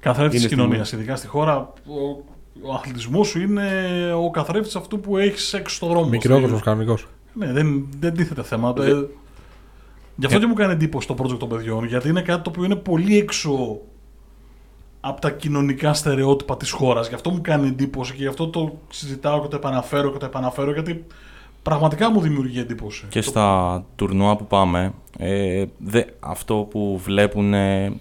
καθρέφτης 0.00 0.42
της 0.42 0.50
Είναι 0.52 0.62
κοινωνίας, 0.62 0.86
στιγμή. 0.86 1.04
ειδικά 1.04 1.18
στη 1.18 1.26
χώρα, 1.28 1.72
ο, 1.86 2.24
ο 2.62 2.74
αθλητισμός 2.74 3.28
σου 3.28 3.40
είναι 3.40 3.68
ο 4.16 4.30
καθρέφτης 4.30 4.76
αυτού 4.76 5.00
που 5.00 5.16
έχεις 5.16 5.52
έξω 5.52 5.74
στον 5.76 5.88
δρόμο. 5.88 6.08
Μικρό 6.08 6.32
Στη- 6.34 6.42
κόσμο 6.42 6.60
κανονικός. 6.60 7.06
Ναι, 7.32 7.52
δεν, 7.52 7.86
δεν 8.00 8.14
τίθεται 8.14 8.42
θέμα. 8.42 8.72
Δε- 8.72 8.90
Ε, 8.90 9.06
Γι' 10.16 10.26
αυτό 10.26 10.38
και 10.38 10.46
μου 10.46 10.54
κάνει 10.54 10.72
εντύπωση 10.72 11.06
το 11.06 11.16
project 11.22 11.38
των 11.38 11.48
παιδιών, 11.48 11.84
γιατί 11.84 12.08
είναι 12.08 12.22
κάτι 12.22 12.42
το 12.42 12.50
οποίο 12.50 12.64
είναι 12.64 12.76
πολύ 12.76 13.18
έξω 13.18 13.78
από 15.00 15.20
τα 15.20 15.30
κοινωνικά 15.30 15.94
στερεότυπα 15.94 16.56
της 16.56 16.70
χώρας. 16.70 17.08
Γι' 17.08 17.14
αυτό 17.14 17.30
μου 17.30 17.40
κάνει 17.40 17.68
εντύπωση 17.68 18.12
και 18.12 18.22
γι' 18.22 18.28
αυτό 18.28 18.48
το 18.48 18.78
συζητάω 18.88 19.40
και 19.42 19.48
το 19.48 19.56
επαναφέρω 19.56 20.10
και 20.12 20.18
το 20.18 20.26
επαναφέρω, 20.26 20.72
γιατί 20.72 21.04
πραγματικά 21.62 22.10
μου 22.10 22.20
δημιουργεί 22.20 22.58
εντύπωση. 22.58 23.06
Και 23.08 23.20
Το- 23.20 23.26
στα 23.28 23.84
τουρνουά 23.96 24.36
που 24.36 24.46
πάμε, 24.46 24.92
ε, 25.18 25.64
δε, 25.78 26.02
αυτό 26.20 26.54
που 26.70 27.00
βλέπουν 27.04 27.54
ε, 27.54 27.92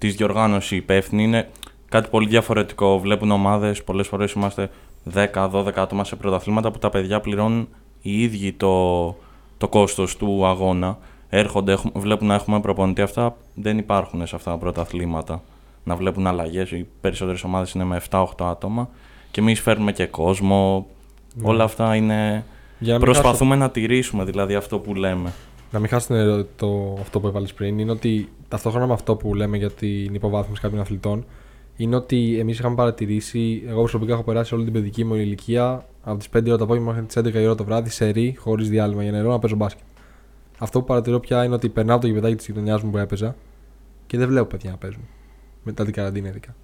της 0.00 0.14
διοργάνωση 0.14 0.76
υπεύθυνοι 0.76 1.22
είναι 1.22 1.48
κάτι 1.88 2.08
πολύ 2.08 2.28
διαφορετικό. 2.28 2.98
Βλέπουν 2.98 3.30
ομάδες, 3.30 3.84
πολλές 3.84 4.06
φορές 4.06 4.32
είμαστε 4.32 4.70
10-12 5.04 5.80
άτομα 5.80 6.04
σε 6.04 6.16
πρωταθλήματα 6.16 6.70
που 6.70 6.78
τα 6.78 6.90
παιδιά 6.90 7.20
πληρώνουν 7.20 7.68
οι 8.02 8.22
ίδιοι 8.22 8.52
το, 8.52 9.04
το 9.58 9.68
κόστος 9.68 10.16
του 10.16 10.46
αγώνα. 10.46 10.98
Έρχονται, 11.36 11.72
έχουν, 11.72 11.92
βλέπουν 11.94 12.26
να 12.26 12.34
έχουμε 12.34 12.60
προπονητή. 12.60 13.02
Αυτά 13.02 13.36
δεν 13.54 13.78
υπάρχουν 13.78 14.26
σε 14.26 14.36
αυτά 14.36 14.50
τα 14.50 14.58
πρωταθλήματα. 14.58 15.42
Να 15.84 15.96
βλέπουν 15.96 16.26
αλλαγές. 16.26 16.70
Οι 16.70 16.86
περισσότερες 17.00 17.44
ομάδες 17.44 17.72
είναι 17.72 17.84
με 17.84 18.00
7-8 18.10 18.24
άτομα. 18.38 18.88
Και 19.30 19.40
εμείς 19.40 19.60
φέρνουμε 19.60 19.92
και 19.92 20.06
κόσμο. 20.06 20.86
Ναι. 21.34 21.48
Όλα 21.48 21.64
αυτά 21.64 21.94
είναι. 21.94 22.44
Για 22.78 22.92
να 22.92 22.98
μην 22.98 23.04
Προσπαθούμε 23.04 23.56
να 23.56 23.70
τηρήσουμε 23.70 24.24
δηλαδή 24.24 24.54
αυτό 24.54 24.78
που 24.78 24.94
λέμε. 24.94 25.32
Να 25.70 25.78
μην 25.78 25.88
χάσετε 25.88 26.46
το, 26.56 26.96
αυτό 27.00 27.20
που 27.20 27.26
έβαλες 27.26 27.54
πριν, 27.54 27.78
είναι 27.78 27.90
ότι 27.90 28.28
ταυτόχρονα 28.48 28.86
με 28.86 28.92
αυτό 28.92 29.16
που 29.16 29.34
λέμε 29.34 29.56
για 29.56 29.70
την 29.70 30.14
υποβάθμιση 30.14 30.60
κάποιων 30.60 30.80
αθλητών, 30.80 31.24
είναι 31.76 31.96
ότι 31.96 32.38
εμείς 32.38 32.58
είχαμε 32.58 32.74
παρατηρήσει, 32.74 33.62
εγώ 33.66 33.80
προσωπικά 33.80 34.12
έχω 34.12 34.22
περάσει 34.22 34.54
όλη 34.54 34.64
την 34.64 34.72
παιδική 34.72 35.04
μου 35.04 35.14
ηλικία 35.14 35.86
από 36.02 36.18
τις 36.18 36.28
5 36.36 36.46
ώρα 36.46 36.56
το 36.56 36.64
απόγευμα 36.64 36.92
μέχρι 36.92 37.06
τις 37.06 37.34
11 37.34 37.42
η 37.42 37.44
ώρα 37.44 37.54
το 37.54 37.64
βράδυ 37.64 37.90
σε 37.90 38.08
ρί, 38.08 38.34
χωρίς 38.38 38.68
διάλειμμα 38.68 39.02
για 39.02 39.12
νερό 39.12 39.30
να 39.30 39.38
παίζω 39.38 39.56
μπάσκετ. 39.56 39.84
Αυτό 40.64 40.80
που 40.80 40.84
παρατηρώ 40.84 41.20
πια 41.20 41.44
είναι 41.44 41.54
ότι 41.54 41.68
περνάω 41.68 41.96
από 41.96 42.04
το 42.04 42.10
γηπεδάκι 42.10 42.36
της 42.36 42.46
γειτονιάς 42.46 42.82
μου 42.82 42.90
που 42.90 42.98
έπαιζα 42.98 43.36
και 44.06 44.18
δεν 44.18 44.28
βλέπω 44.28 44.46
παιδιά 44.46 44.70
να 44.70 44.76
παίζουν. 44.76 45.02
Μετά 45.62 45.84
την 45.84 45.92
καραντίνα 45.92 46.28
ειδικά. 46.28 46.54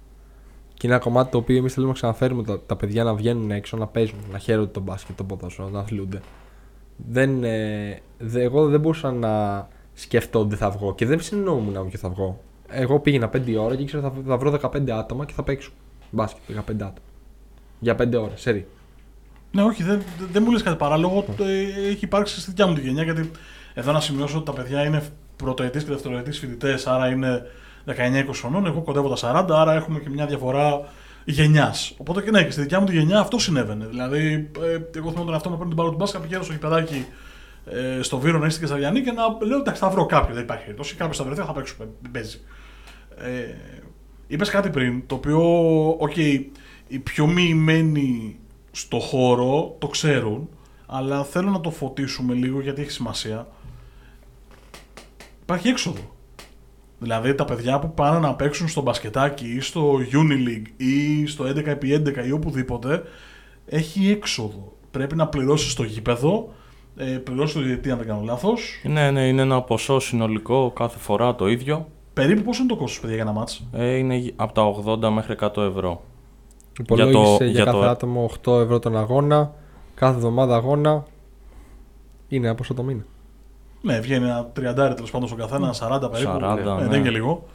Και 0.73 0.87
είναι 0.87 0.95
ένα 0.95 1.03
κομμάτι 1.03 1.31
το 1.31 1.37
οποίο 1.37 1.57
εμείς 1.57 1.73
θέλουμε 1.73 1.91
να 1.91 1.97
ξαναφέρουμε 1.97 2.43
τα, 2.43 2.61
τα 2.65 2.75
παιδιά 2.75 3.03
να 3.03 3.13
βγαίνουν 3.13 3.51
έξω, 3.51 3.77
να 3.77 3.87
παίζουν, 3.87 4.19
να 4.31 4.37
χαίρονται 4.37 4.71
τον 4.71 4.83
μπάσκετ, 4.83 5.17
το 5.17 5.23
ποδόσφαιρο, 5.23 5.69
να 5.69 5.79
αθλούνται 5.79 6.21
δεν, 7.09 7.43
ε, 7.43 7.99
δε, 8.17 8.41
εγώ 8.41 8.67
δεν 8.67 8.79
μπορούσα 8.79 9.11
να 9.11 9.67
σκεφτώ 9.93 10.39
ότι 10.39 10.49
δεν 10.49 10.57
θα 10.57 10.69
βγω 10.69 10.95
και 10.95 11.05
δεν 11.05 11.21
συνεννοούμουν 11.21 11.77
ότι 11.77 11.97
θα 11.97 12.09
βγω. 12.09 12.41
Εγώ 12.69 12.99
πήγαινα 12.99 13.29
5 13.33 13.55
ώρα 13.59 13.75
και 13.75 13.81
ήξερα 13.81 14.07
ότι 14.07 14.15
θα, 14.15 14.23
θα 14.27 14.37
βρω 14.37 14.59
15 14.61 14.89
άτομα 14.89 15.25
και 15.25 15.33
θα 15.33 15.43
παίξω 15.43 15.71
μπάσκετ 16.11 16.41
15 16.49 16.59
άτομα. 16.59 16.93
Για 17.79 17.95
5 17.95 18.13
ώρες, 18.13 18.41
σερί. 18.41 18.67
Ναι, 19.51 19.63
όχι, 19.63 19.83
δεν, 19.83 20.01
δεν 20.31 20.43
μου 20.45 20.51
λες 20.51 20.63
κάτι 20.63 20.77
παράλογο. 20.77 21.25
Το, 21.37 21.43
ε, 21.43 21.61
έχει 21.89 22.05
υπάρξει 22.05 22.39
στη 22.39 22.49
δικιά 22.49 22.67
μου 22.67 22.73
τη 22.73 22.81
γενιά, 22.81 23.03
γιατί 23.03 23.31
εδώ 23.73 23.91
να 23.91 23.99
σημειώσω 23.99 24.37
ότι 24.37 24.45
τα 24.45 24.53
παιδιά 24.53 24.85
είναι 24.85 25.03
πρωτοετής 25.35 25.83
και 25.83 25.89
δευτεροετής 25.89 26.39
φοιτητές, 26.39 26.87
άρα 26.87 27.07
είναι 27.07 27.41
19-20 27.87 27.93
χρονών. 28.33 28.65
Εγώ 28.65 28.81
κοντεύω 28.81 29.09
τα 29.15 29.45
40, 29.49 29.51
άρα 29.51 29.73
έχουμε 29.73 29.99
και 29.99 30.09
μια 30.09 30.25
διαφορά 30.25 30.81
γενιάς. 31.25 31.93
Οπότε 31.97 32.21
και 32.21 32.31
ναι, 32.31 32.43
και 32.43 32.51
στη 32.51 32.61
δικιά 32.61 32.79
μου 32.79 32.85
τη 32.85 32.93
γενιά 32.93 33.19
αυτό 33.19 33.39
συνέβαινε. 33.39 33.85
Δηλαδή, 33.89 34.51
ε, 34.61 34.97
εγώ 34.97 35.09
θυμάμαι 35.09 35.25
τον 35.25 35.33
εαυτό 35.33 35.49
μου 35.49 35.55
πριν 35.55 35.67
την 35.67 35.77
πάρω 35.77 35.89
του 35.89 35.95
μπάσκα, 35.95 36.19
πηγαίνω 36.19 36.43
στο 36.43 36.53
γηπεδάκι 36.53 37.05
ε, 37.65 38.01
στο 38.01 38.19
Βύρωνα 38.19 38.37
να 38.37 38.45
είστε 38.45 38.59
και 38.59 38.65
στα 38.65 38.77
Γιάννενα 38.77 39.01
και 39.01 39.11
να 39.11 39.23
λέω 39.45 39.57
εντάξει, 39.57 39.81
θα 39.81 39.89
βρω 39.89 40.05
κάποιον. 40.05 40.33
Δεν 40.33 40.43
υπάρχει 40.43 40.63
περίπτωση. 40.63 40.95
Κάποιος 40.95 41.17
θα 41.17 41.23
βρεθεί, 41.23 41.41
θα 41.41 41.53
παίξουμε. 41.53 41.87
Παίζει. 42.11 42.39
Ε, 43.17 43.55
Είπες 44.31 44.49
κάτι 44.49 44.69
πριν, 44.69 45.03
το 45.07 45.15
οποίο, 45.15 45.39
οκ, 45.89 46.17
οι 46.87 46.99
πιο 47.03 47.27
μυημένοι 47.27 48.39
στο 48.71 48.99
χώρο 48.99 49.75
το 49.79 49.87
ξέρουν, 49.87 50.49
αλλά 50.85 51.23
θέλω 51.23 51.49
να 51.49 51.61
το 51.61 51.71
φωτίσουμε 51.71 52.33
λίγο 52.33 52.61
γιατί 52.61 52.81
έχει 52.81 52.91
σημασία. 52.91 53.47
Υπάρχει 55.51 55.69
έξοδο. 55.69 55.99
Δηλαδή 56.99 57.35
τα 57.35 57.45
παιδιά 57.45 57.79
που 57.79 57.93
πάνε 57.93 58.19
να 58.19 58.35
παίξουν 58.35 58.67
στο 58.67 58.81
μπασκετάκι 58.81 59.45
ή 59.55 59.59
στο 59.59 59.97
Unileague 59.97 60.67
ή 60.77 61.25
στο 61.27 61.45
11x11 61.45 62.25
ή 62.27 62.31
οπουδήποτε, 62.31 63.03
έχει 63.65 64.09
έξοδο. 64.09 64.73
Πρέπει 64.91 65.15
να 65.15 65.27
πληρώσει 65.27 65.75
το 65.75 65.83
γήπεδο, 65.83 66.49
ε, 66.97 67.05
πληρώσει 67.05 67.53
το 67.53 67.59
διαιτητή 67.59 67.91
αν 67.91 67.97
δεν 67.97 68.07
κάνω 68.07 68.21
λάθος. 68.23 68.81
Ναι, 68.83 69.11
ναι, 69.11 69.27
είναι 69.27 69.41
ένα 69.41 69.61
ποσό 69.61 69.99
συνολικό 69.99 70.71
κάθε 70.75 70.97
φορά 70.99 71.35
το 71.35 71.47
ίδιο. 71.47 71.87
Περίπου 72.13 72.41
πόσο 72.41 72.61
είναι 72.63 72.71
το 72.71 72.77
κόστος, 72.77 72.99
παιδιά, 72.99 73.15
για 73.15 73.23
ένα 73.23 73.33
μάτς; 73.33 73.67
Ε, 73.71 73.95
είναι 73.95 74.33
από 74.35 74.53
τα 74.53 74.61
80 74.63 75.09
μέχρι 75.09 75.33
100 75.33 75.61
ευρώ. 75.61 76.01
Υπολόγισε 76.79 77.35
για, 77.43 77.47
για 77.47 77.63
κάθε 77.63 77.77
το- 77.77 77.85
άτομο 77.89 78.23
8 78.23 78.59
ευρώ 78.61 78.79
τον 78.79 78.97
αγώνα, 78.97 79.53
κάθε 79.95 80.15
εβδομάδα 80.15 80.55
αγώνα. 80.55 81.05
Είναι 82.27 82.45
ένα 82.47 82.55
ποσό 82.55 82.73
το 82.73 82.83
μήνα. 82.83 83.05
Ναι, 83.81 83.99
βγαίνει 83.99 84.25
ένα 84.25 84.45
τριαντάρι 84.53 84.93
τέλος 84.93 85.11
πάντων 85.11 85.27
στον 85.27 85.39
καθένα, 85.39 85.73
40 85.73 86.11
περίπου. 86.11 86.31
40, 86.41 86.55
ναι, 86.55 86.71
ναι. 86.71 86.75
Δεν 86.77 86.85
είναι 86.93 86.99
και 86.99 87.09
λίγο. 87.09 87.45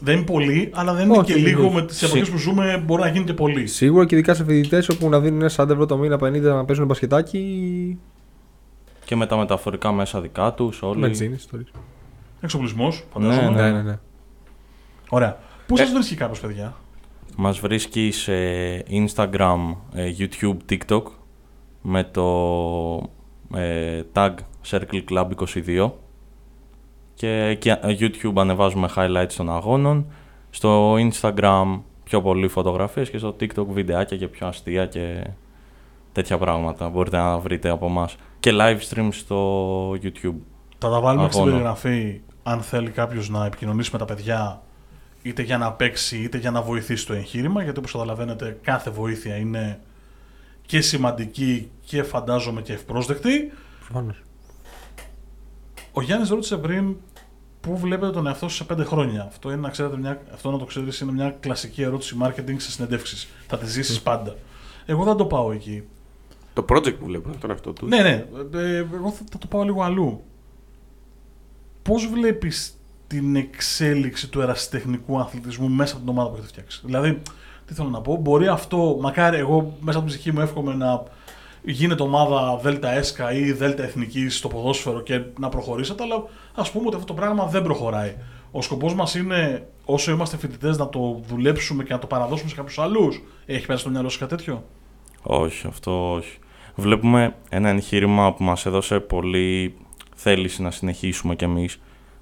Δεν 0.00 0.16
είναι 0.16 0.24
πολύ, 0.24 0.70
αλλά 0.74 0.92
δεν 0.94 1.04
είναι 1.08 1.16
Όχι, 1.18 1.26
και 1.26 1.32
όχι, 1.32 1.42
λίγο. 1.42 1.64
όχι. 1.66 1.74
Με 1.74 1.82
τις 1.82 2.02
εποχές 2.02 2.24
Συ- 2.26 2.32
που 2.34 2.38
ζούμε 2.40 2.82
μπορεί 2.86 3.02
να 3.02 3.08
γίνει 3.08 3.24
και 3.24 3.34
πολύ. 3.34 3.66
Σίγουρα 3.66 4.06
και 4.06 4.14
ειδικά 4.14 4.34
σε 4.34 4.44
φοιτητές 4.44 4.88
όπου 4.88 5.08
να 5.08 5.20
δίνουν 5.20 5.48
40 5.50 5.68
ευρώ 5.70 5.86
το 5.86 5.96
μήνα, 5.96 6.16
50 6.18 6.40
να 6.40 6.64
παίζουν 6.64 6.86
μπασκετάκι. 6.86 7.98
Και 9.04 9.16
με 9.16 9.26
τα 9.26 9.36
μεταφορικά 9.36 9.92
μέσα 9.92 10.20
δικά 10.20 10.52
τους, 10.54 10.82
όλοι. 10.82 11.00
Βενζίνης, 11.00 11.38
ιστορίε. 11.38 11.66
Εξοπλισμός, 12.40 13.04
φαντάζομαι. 13.12 13.50
Ναι, 13.50 13.62
Ναι, 13.62 13.70
ναι, 13.70 13.82
ναι. 13.82 13.98
Ωραία. 15.08 15.38
Πού 15.66 15.74
Ε, 15.74 15.78
σας 15.78 15.92
βρίσκει 15.92 16.14
κάποιος, 16.14 16.40
παιδιά; 16.40 16.74
Μας 17.36 17.58
βρίσκει 17.60 18.10
σε 18.10 18.32
Instagram, 18.90 19.76
ε, 19.94 20.12
YouTube, 20.18 20.56
TikTok 20.70 21.02
με 21.82 22.04
το 22.04 22.26
ε, 23.54 24.02
tag 24.12 24.34
Circle 24.70 25.04
Club 25.10 25.28
22 25.64 25.90
και 27.14 27.28
εκεί 27.28 27.68
ε, 27.68 27.78
YouTube 27.82 28.36
ανεβάζουμε 28.36 28.88
highlights 28.96 29.32
των 29.36 29.50
αγώνων 29.50 30.06
στο 30.50 30.94
Instagram 30.94 31.80
πιο 32.04 32.22
πολύ 32.22 32.48
φωτογραφίες 32.48 33.10
και 33.10 33.18
στο 33.18 33.36
TikTok 33.40 33.66
βιντεάκια 33.66 34.16
και 34.16 34.28
πιο 34.28 34.46
αστεία 34.46 34.86
και 34.86 35.24
τέτοια 36.12 36.38
πράγματα 36.38 36.88
μπορείτε 36.88 37.16
να 37.16 37.38
βρείτε 37.38 37.68
από 37.68 37.88
μας 37.88 38.16
και 38.40 38.50
live 38.54 38.78
stream 38.90 39.08
στο 39.10 39.90
YouTube 39.90 40.34
Θα 40.78 40.90
τα 40.90 41.00
βάλουμε 41.00 41.26
στην 41.26 41.40
αγώνα. 41.40 41.52
περιγραφή 41.52 42.20
αν 42.42 42.60
θέλει 42.60 42.90
κάποιος 42.90 43.28
να 43.28 43.44
επικοινωνήσει 43.46 43.90
με 43.92 43.98
τα 43.98 44.04
παιδιά 44.04 44.62
είτε 45.22 45.42
για 45.42 45.58
να 45.58 45.72
παίξει 45.72 46.18
είτε 46.18 46.38
για 46.38 46.50
να 46.50 46.62
βοηθήσει 46.62 47.06
το 47.06 47.12
εγχείρημα. 47.12 47.62
Γιατί 47.62 47.78
όπως 47.78 47.92
καταλαβαίνετε, 47.92 48.58
κάθε 48.62 48.90
βοήθεια 48.90 49.36
είναι 49.36 49.80
και 50.66 50.80
σημαντική 50.80 51.70
και 51.84 52.02
φαντάζομαι 52.02 52.62
και 52.62 52.72
ευπρόσδεκτη. 52.72 53.52
Προφανώς. 53.84 54.22
Ο 55.98 56.02
Γιάννης 56.02 56.28
ρώτησε 56.28 56.56
πριν 56.56 56.96
πού 57.60 57.76
βλέπετε 57.76 58.12
τον 58.12 58.26
εαυτό 58.26 58.48
σας 58.48 58.56
σε 58.56 58.64
πέντε 58.64 58.84
χρόνια. 58.84 59.24
Αυτό, 59.28 59.50
είναι, 59.50 59.60
να 59.60 59.68
ξέρετε, 59.68 59.96
μια, 59.96 60.20
αυτό 60.32 60.50
να 60.50 60.58
το 60.58 60.64
ξέρεις 60.64 61.00
είναι 61.00 61.12
μια 61.12 61.36
κλασική 61.40 61.82
ερώτηση 61.82 62.16
marketing 62.22 62.54
σε 62.56 62.70
συνεντεύξεις. 62.70 63.28
Θα 63.46 63.58
τη 63.58 63.66
ζήσεις 63.66 64.00
πάντα. 64.00 64.36
Εγώ 64.86 65.04
δεν 65.04 65.16
το 65.16 65.24
πάω 65.24 65.52
εκεί. 65.52 65.82
Το 66.52 66.64
project 66.68 66.94
που 66.98 67.04
βλέπουν 67.04 67.38
τον 67.38 67.50
εαυτό 67.50 67.72
του. 67.72 67.86
Ναι, 67.86 68.02
ναι. 68.02 68.24
ε, 68.54 68.76
εγώ 68.76 69.10
θα, 69.10 69.24
θα 69.30 69.38
το 69.38 69.46
πάω 69.46 69.62
λίγο 69.62 69.82
αλλού. 69.82 70.22
Πώς 71.82 72.06
βλέπεις 72.06 72.76
την 73.06 73.36
εξέλιξη 73.36 74.28
του 74.28 74.40
ερασιτεχνικού 74.40 75.18
αθλητισμού 75.18 75.68
μέσα 75.68 75.92
από 75.92 76.02
την 76.02 76.12
ομάδα 76.12 76.28
που 76.28 76.34
έχετε 76.34 76.48
φτιάξει; 76.48 76.80
Δηλαδή, 76.84 77.22
τι 77.66 77.74
θέλω 77.74 77.88
να 77.88 78.00
πω, 78.00 78.16
μπορεί 78.16 78.48
αυτό, 78.48 78.98
μακάρι 79.00 79.36
εγώ 79.36 79.76
μέσα 79.80 79.98
από 79.98 80.06
την 80.06 80.16
ψυχή 80.16 80.32
μου 80.32 80.40
εύχομαι 80.40 80.74
να 80.74 81.02
γίνεται 81.72 82.02
ομάδα 82.02 82.58
Δέλτα 82.62 82.90
ΕΣΚΑ 82.90 83.32
ή 83.32 83.52
Δέλτα 83.52 83.82
Εθνική 83.82 84.28
στο 84.28 84.48
ποδόσφαιρο 84.48 85.00
και 85.00 85.20
να 85.38 85.48
προχωρήσετε, 85.48 86.02
αλλά 86.02 86.24
ας 86.54 86.70
πούμε 86.70 86.86
ότι 86.86 86.94
αυτό 86.96 87.06
το 87.06 87.14
πράγμα 87.20 87.46
δεν 87.46 87.62
προχωράει. 87.62 88.14
Ο 88.50 88.62
σκοπός 88.62 88.94
μας 88.94 89.14
είναι 89.14 89.66
όσο 89.84 90.10
είμαστε 90.10 90.36
φοιτητές 90.36 90.78
να 90.78 90.88
το 90.88 91.20
δουλέψουμε 91.28 91.84
και 91.84 91.92
να 91.92 91.98
το 91.98 92.06
παραδώσουμε 92.06 92.48
σε 92.48 92.56
κάποιους 92.56 92.78
άλλους. 92.78 93.22
Έχει 93.46 93.60
πέρασει 93.66 93.82
στο 93.82 93.90
μυαλό 93.90 94.08
σου 94.08 94.18
κάτι 94.18 94.36
τέτοιο; 94.36 94.64
Όχι, 95.22 95.66
αυτό 95.66 96.12
όχι. 96.12 96.38
Βλέπουμε 96.74 97.34
ένα 97.48 97.68
εγχείρημα 97.68 98.32
που 98.32 98.44
μας 98.44 98.66
έδωσε 98.66 99.00
πολύ 99.00 99.74
θέληση 100.14 100.62
να 100.62 100.70
συνεχίσουμε 100.70 101.34
κι 101.36 101.44
εμείς. 101.44 101.80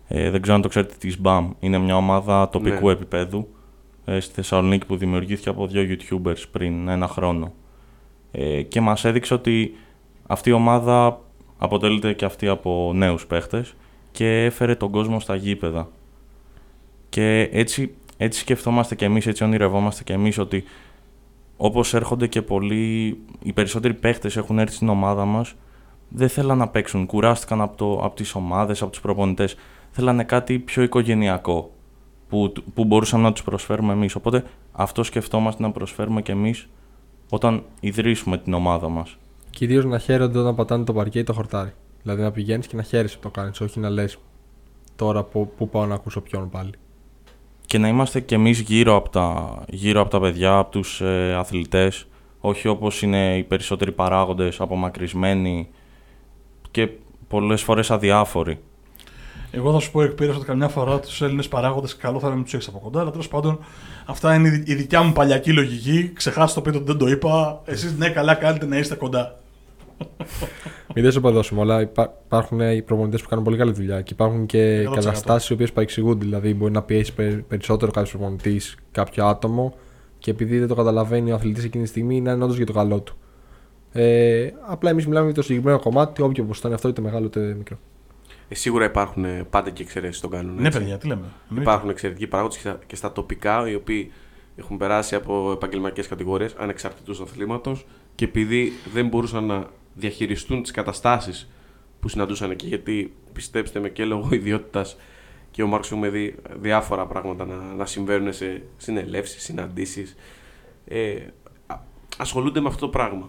Ε, 0.09 0.31
δεν 0.31 0.41
ξέρω 0.41 0.57
αν 0.57 0.63
το 0.63 0.69
ξέρετε 0.69 0.95
της 0.99 1.19
SBAM. 1.23 1.49
Είναι 1.61 1.79
μια 1.79 1.97
ομάδα 1.97 2.49
τοπικού 2.49 2.87
Ναι. 2.87 2.93
επίπεδου 2.93 3.49
ε, 4.05 4.21
στη 4.21 4.35
Θεσσαλονίκη 4.35 4.87
που 4.87 4.97
δημιουργήθηκε 4.97 5.49
από 5.49 5.67
δύο 5.67 5.83
YouTubers 5.89 6.43
πριν 6.51 6.89
ένα 6.89 7.09
χρόνο. 7.09 7.53
Ε, 8.31 8.63
και 8.63 8.81
μας 8.81 9.05
έδειξε 9.05 9.35
ότι 9.35 9.77
αυτή 10.27 10.51
η 10.51 10.53
ομάδα 10.53 11.21
αποτελείται 11.59 12.13
και 12.13 12.25
αυτή 12.25 12.49
από 12.49 12.93
νέους 12.95 13.27
παίχτες 13.27 13.75
και 14.11 14.45
έφερε 14.45 14.75
τον 14.75 14.91
κόσμο 14.91 15.21
στα 15.21 15.35
γήπεδα. 15.35 15.89
Και 17.09 17.49
έτσι, 17.53 17.95
έτσι 18.17 18.41
σκεφτόμαστε 18.41 18.95
κι 18.95 19.05
εμείς, 19.05 19.27
έτσι 19.27 19.45
ονειρευόμαστε 19.45 20.05
κι 20.05 20.13
εμείς 20.13 20.39
ότι 20.39 20.65
όπως 21.57 21.95
έρχονται 21.95 22.27
και 22.27 22.43
πολλοί, 22.43 23.19
οι 23.43 23.53
περισσότεροι 23.53 23.95
παίχτες 23.95 24.37
έχουν 24.37 24.59
έρθει 24.59 24.75
στην 24.75 24.89
ομάδα 24.89 25.25
μας, 25.25 25.55
δεν 26.09 26.29
θέλαν 26.29 26.59
να 26.59 26.69
παίξουν, 26.69 27.07
κουράστηκαν 27.07 27.61
από, 27.61 27.77
το, 27.77 28.05
από 28.05 28.17
τις 28.17 28.35
ομάδες, 28.35 28.83
από 28.83 28.91
τους 28.91 29.01
προπονητές. 29.01 29.57
Θέλανε 29.91 30.25
κάτι 30.25 30.59
πιο 30.59 30.83
οικογενειακό 30.83 31.71
που, 32.29 32.53
που 32.75 32.85
μπορούσαμε 32.85 33.23
να 33.23 33.33
τους 33.33 33.43
προσφέρουμε 33.43 33.93
εμείς. 33.93 34.15
Οπότε 34.15 34.45
αυτό 34.73 35.03
σκεφτόμαστε 35.03 35.63
να 35.63 35.71
προσφέρουμε 35.71 36.23
κι 36.23 36.31
εμείς 36.31 36.69
όταν 37.29 37.63
ιδρύσουμε 37.81 38.39
την 38.39 38.55
ομάδα 38.55 38.89
μας. 38.89 39.17
Κυρίως 39.51 39.85
να 39.85 39.99
χαίρονται 39.99 40.39
όταν 40.39 40.55
πατάνε 40.55 40.85
το 40.85 40.93
παρκέ 40.93 41.19
ή 41.19 41.25
το 41.25 41.33
χορτάρι. 41.33 41.73
Δηλαδή 42.03 42.23
να 42.23 42.31
πηγαίνεις 42.31 42.67
και 42.67 42.77
να 42.77 42.83
χαίρεσαι 42.83 43.17
που 43.17 43.23
το 43.23 43.31
κάνεις, 43.31 43.61
όχι 43.61 43.81
να 43.81 43.89
λες 43.89 44.19
τώρα 44.97 45.23
που, 45.25 45.53
που 45.57 45.69
πάω 45.69 45.87
να 45.87 45.95
ακούσω 45.95 46.21
ποιον 46.21 46.51
πάλι. 46.51 46.71
και 47.67 47.79
να 47.79 47.89
είμαστε 47.89 48.21
κι 48.21 48.35
εμείς 48.35 48.61
γύρω 48.61 48.97
από 48.97 49.09
τα, 49.09 49.57
γύρω 49.69 50.01
από 50.01 50.11
τα 50.11 50.21
παιδιά, 50.21 50.59
από 50.59 50.71
τους 50.71 51.01
ε, 51.01 51.35
αθλητές, 51.35 52.07
όχι 52.41 52.69
όπως 52.69 53.03
είναι 53.03 53.37
οι 53.37 53.43
περισσότεροι 53.43 53.93
παράγοντες 53.93 54.61
απομακρυσμένοι 54.61 55.69
και 56.71 56.89
πολλές 57.29 57.63
φορές 57.63 57.91
αδιάφοροι. 57.91 58.59
Εγώ 59.57 59.73
θα 59.73 59.79
σου 59.79 59.91
πω 59.91 60.03
εκπείραση 60.03 60.37
ότι 60.37 60.47
καμιά 60.47 60.69
φορά 60.69 61.01
τους 61.01 61.23
Έλληνες 61.23 61.49
παράγοντες 61.49 61.97
καλό 61.97 62.19
θα 62.21 62.27
είναι 62.27 62.37
να 62.37 62.43
τους 62.43 62.55
έχεις 62.55 62.69
από 62.69 62.79
κοντά, 62.79 63.01
αλλά 63.01 63.11
τέλος 63.11 63.29
πάντων 63.29 63.59
αυτά 64.07 64.35
είναι 64.35 64.49
η 64.49 64.51
δι- 64.51 64.69
η 64.69 64.75
δικιά 64.75 65.03
μου 65.03 65.13
παλιακή 65.13 65.53
λογική. 65.53 66.11
Ξεχάστε 66.15 66.61
το 66.61 66.65
πείτε 66.65 66.77
ότι 66.77 66.87
δεν 66.87 66.97
το 66.97 67.07
είπα. 67.07 67.61
Εσείς 67.65 67.97
ναι, 67.99 68.09
καλά 68.11 68.35
κάνετε 68.35 68.67
να 68.67 68.79
είστε 68.79 68.95
κοντά. 68.95 69.39
Μην 70.95 71.05
δεν 71.05 71.13
σε 71.13 71.21
παδώσουμε, 71.21 71.61
αλλά 71.61 71.81
υπά- 71.81 72.11
υπάρχουν 72.27 72.61
οι 72.61 72.83
προπονητές 72.83 73.23
που 73.23 73.29
κάνουν 73.29 73.45
πολύ 73.45 73.57
καλή 73.57 73.73
δουλειά 73.73 74.01
και 74.01 74.13
υπάρχουν 74.13 74.47
και 74.47 74.81
100%. 74.89 74.95
καταστάσεις 74.95 75.49
οι 75.49 75.53
οποίες 75.53 75.73
παρεξηγούνται. 75.73 76.25
Δηλαδή, 76.25 76.55
μπορεί 76.55 76.73
να 76.73 76.83
πιέσεις 76.83 77.13
περι- 77.13 77.43
περισσότερο 77.43 77.91
κάποιος 77.91 78.11
προπονητής 78.13 78.77
κάποιο 78.91 79.27
άτομο 79.27 79.75
και 80.19 80.31
επειδή 80.31 80.59
δεν 80.59 80.69
το 80.69 80.75
καταλαβαίνει 80.75 81.33
ο 81.33 81.35
αθλητής 81.35 81.65
εκείνη 81.65 81.83
τη 81.83 81.89
στιγμή, 81.89 82.21
να 82.21 82.33
είναι 82.33 82.45
όντως 82.45 82.57
για 82.57 82.67
το 82.67 82.73
καλό 82.73 83.01
του. 83.01 83.17
Ε, 83.93 84.49
απλά 84.67 84.91
εμείς 84.91 85.07
μιλάμε 85.07 85.27
για 85.27 85.35
το 85.35 85.43
συγκεκριμένο 85.43 85.79
κομμάτι, 85.79 86.23
όποιο 86.23 86.43
ποσοστό 86.45 86.67
είναι 86.67 86.77
αυτό, 86.77 86.89
είτε 86.89 87.01
μεγάλο 87.01 87.27
είτε 87.27 87.41
μικρό. 87.41 87.77
Ε, 88.49 88.55
σίγουρα 88.55 88.85
υπάρχουν 88.85 89.25
ε, 89.25 89.47
πάντα 89.51 89.71
και 89.71 89.83
εξαιρέσεις 89.83 90.17
στον 90.17 90.31
κάνουν. 90.31 90.55
Ναι, 90.61 90.67
έτσι. 90.67 90.79
παιδιά, 90.79 90.99
τι 90.99 91.07
λέμε. 91.07 91.23
Εννοείται. 91.49 91.71
Υπάρχουν 91.71 91.91
εξαιρετικοί 91.91 92.27
παράγοντες 92.27 92.57
και, 92.59 92.69
στα- 92.69 92.79
και 92.87 92.97
στα 92.97 93.13
τοπικά, 93.13 93.69
οι 93.69 93.75
οποίοι 93.75 94.13
έχουν 94.57 94.77
περάσει 94.77 95.15
από 95.15 95.51
επαγγελματικές 95.53 96.07
κατηγορίες 96.07 96.55
ανεξαρτήτως 96.59 97.21
αθλήματος 97.21 97.87
και 98.15 98.25
επειδή 98.25 98.73
δεν 98.93 99.09
μπορούσαν 99.09 99.45
να 99.45 99.67
διαχειριστούν 99.95 100.63
τις 100.63 100.71
καταστάσεις 100.71 101.51
που 102.01 102.09
συναντούσαν 102.09 102.51
εκεί, 102.51 102.67
γιατί 102.67 103.15
πιστέψτε 103.33 103.81
με 103.81 103.89
και 103.89 104.05
λόγω 104.05 104.29
ιδιότητας 104.33 104.97
και 105.51 105.63
ο 105.63 105.67
Μάρξ 105.67 105.91
έχουμε 105.91 106.09
δει 106.09 106.35
διάφορα 106.61 107.07
πράγματα 107.07 107.47
να, 107.47 107.57
να 107.57 107.87
συμβαίνουν 107.87 108.33
σε 108.33 108.63
συνελεύσεις, 108.77 109.43
συναντήσεις. 109.43 110.17
Ε, 110.87 111.17
α- 111.67 111.79
ασχολούνται 112.19 112.61
με 112.61 112.69
αυτό 112.69 112.81
το 112.81 112.89
πράγμα. 112.89 113.29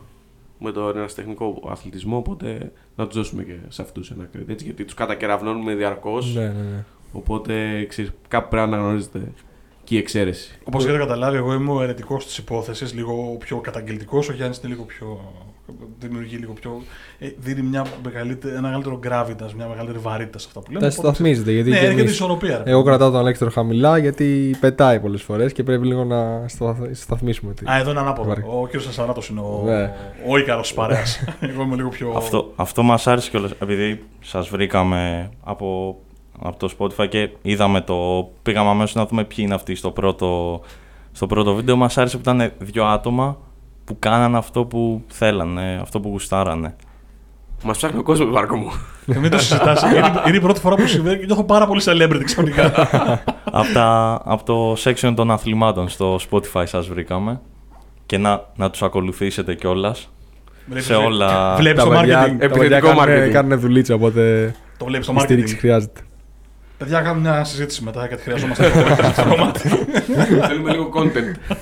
Με 0.59 0.71
τον 0.71 0.97
ερασιτεχνικό 0.97 1.63
αθλητισμό, 1.69 2.17
οπότε 2.17 2.71
να 2.95 3.07
τους 3.07 3.17
δώσουμε 3.17 3.43
και 3.43 3.55
σε 3.67 3.81
αυτούς 3.81 4.11
ένα 4.11 4.29
credit, 4.35 4.49
έτσι, 4.49 4.65
γιατί 4.65 4.85
τους 4.85 4.93
κατακεραυνώνουμε 4.93 5.75
διαρκώς. 5.75 6.35
Ναι, 6.35 6.41
ναι, 6.41 6.47
ναι. 6.47 6.83
Οπότε 7.11 7.85
ξέρεις, 7.85 8.11
κάπου 8.27 8.49
πρέπει 8.49 8.69
να 8.69 8.75
αναγνωρίζετε 8.75 9.31
και 9.83 9.95
η 9.95 9.97
εξαίρεση. 9.97 10.59
Όπως 10.63 10.83
έχετε 10.83 10.97
καταλάβει, 10.97 11.37
εγώ 11.37 11.53
είμαι 11.53 11.71
ο 11.71 11.81
αιρετικός 11.81 12.25
της 12.25 12.37
υπόθεσης, 12.37 12.93
λίγο 12.93 13.35
πιο 13.39 13.57
καταγγελτικός. 13.57 14.29
Ο 14.29 14.33
Γιάννη 14.33 14.55
είναι 14.63 14.73
λίγο 14.73 14.83
πιο. 14.83 15.33
Δημιουργεί 15.99 16.35
λίγο 16.35 16.53
πιο. 16.53 16.81
ε, 17.19 17.27
δίνει 17.37 17.61
μια 17.61 17.85
μεγαλύτερη, 18.03 18.53
ένα 18.53 18.61
μεγαλύτερο 18.61 18.99
gravitas, 19.03 19.51
μια 19.55 19.67
μεγαλύτερη 19.67 19.99
βαρύτητα 19.99 20.37
σε 20.39 20.45
αυτά 20.47 20.59
που 20.59 20.71
λέμε. 20.71 20.79
Τα 20.79 20.93
Οπότε, 20.93 21.07
σταθμίζεται. 21.07 21.51
Γιατί 21.51 21.69
Ναι, 21.69 21.75
και 21.75 21.81
έρχεται 21.81 21.99
η 21.99 22.03
εμείς- 22.03 22.13
ισορροπία. 22.15 22.61
ρε. 22.65 22.71
Εγώ 22.71 22.83
κρατάω 22.83 23.09
τον 23.11 23.19
Αλέξανδρο 23.19 23.61
χαμηλά 23.61 23.97
γιατί 23.97 24.55
πετάει 24.59 24.99
πολλές 24.99 25.21
φορές 25.21 25.53
και 25.53 25.63
πρέπει 25.63 25.85
λίγο 25.87 26.03
να 26.03 26.47
σταθ- 26.47 26.95
σταθμίσουμε. 26.95 27.53
τη- 27.53 27.69
Α, 27.71 27.77
εδώ 27.77 27.91
είναι 27.91 27.99
ανάποδο. 27.99 28.27
Βαρύ. 28.27 28.43
Ο 28.47 28.65
κύριος 28.65 28.87
Ασαράτο 28.87 29.21
είναι 29.31 29.39
ο, 29.39 29.61
Ναι. 29.65 29.93
ο 30.29 30.37
Ήκαρο 30.37 30.61
τη 30.61 30.71
παρέας. 30.75 31.23
Εγώ 31.51 31.61
είμαι 31.61 31.75
λίγο 31.75 31.89
πιο. 31.89 32.13
Αυτό, 32.17 32.51
αυτό 32.55 32.83
μας 32.83 33.07
άρεσε 33.07 33.29
κιόλας, 33.29 33.51
επειδή 33.59 34.03
σας 34.21 34.49
βρήκαμε 34.49 35.29
από, 35.43 35.97
από 36.39 36.57
το 36.57 36.69
Spotify 36.79 37.07
και 37.09 37.29
είδαμε 37.41 37.81
το... 37.81 38.29
Πήγαμε 38.43 38.69
αμέσως 38.69 38.95
να 38.95 39.05
δούμε 39.05 39.23
ποιοι 39.23 39.37
είναι 39.39 39.53
αυτοί 39.53 39.75
στο 39.75 39.91
πρώτο, 39.91 40.61
στο 41.11 41.27
πρώτο 41.27 41.53
βίντεο. 41.53 41.75
Μας 41.75 41.97
άρεσε 41.97 42.17
που 42.17 42.21
ήταν 42.31 42.51
δύο 42.59 42.85
άτομα 42.85 43.37
που 43.87 43.99
κάνανε 43.99 44.37
αυτό 44.37 44.65
που 44.65 45.03
θέλανε, 45.07 45.79
αυτό 45.81 45.99
που 45.99 46.09
γουστάρανε. 46.09 46.75
Μας 47.63 47.77
ψάχνει 47.77 47.99
ο 47.99 48.03
κόσμος, 48.03 48.29
Μάρκο 48.29 48.55
μου. 48.55 48.71
Και 49.05 49.19
μην 49.19 49.31
το 49.31 49.37
συζητάς. 49.39 49.81
είναι, 49.95 50.11
είναι 50.27 50.37
η 50.37 50.39
πρώτη 50.39 50.59
φορά 50.59 50.75
που 50.75 50.87
συμβαίνει 50.87 51.19
και 51.19 51.25
νιώθω 51.25 51.43
πάρα 51.43 51.67
πολύ 51.67 51.81
celebrity 51.85 52.21
ξαφνικά. 52.23 52.65
από, 53.59 53.73
τα, 53.73 54.21
από 54.25 54.43
το 54.43 54.73
section 54.83 55.13
των 55.15 55.31
αθλημάτων 55.31 55.89
στο 55.89 56.19
Spotify 56.29 56.63
σας 56.65 56.87
βρήκαμε 56.87 57.41
και 58.05 58.17
να, 58.17 58.41
να 58.55 58.69
τους 58.69 58.81
ακολουθήσετε 58.83 59.55
κιόλας. 59.55 60.09
σε 60.75 60.93
όλα 60.95 61.55
Βλέπεις 61.59 61.83
Τα 61.83 61.89
το 61.89 61.95
παιδιά, 61.95 62.23
marketing. 62.23 62.37
τα 62.39 62.47
παιδιά 62.49 62.75
Επιθετικό 62.77 62.87
κάνουν, 62.95 63.03
marketing. 63.27 63.31
κάνουν 63.31 63.59
δουλίτσα, 63.59 63.93
οπότε 63.95 64.53
Το 64.77 64.85
βλέπεις 64.85 65.07
το 65.07 65.13
η 65.17 65.19
στήριξη 65.19 65.53
marketing. 65.55 65.59
χρειάζεται. 65.59 66.01
Παιδιά, 66.77 67.01
κάνουμε 67.01 67.29
μια 67.29 67.43
συζήτηση 67.43 67.83
μετά 67.83 68.07
γιατί 68.07 68.23
χρειαζόμαστε 68.23 68.65
αυτό 68.65 69.21
το 69.23 69.29
κομμάτι. 69.35 69.67
Θέλουμε 70.47 70.71
λίγο 70.71 70.89
content. 70.95 71.55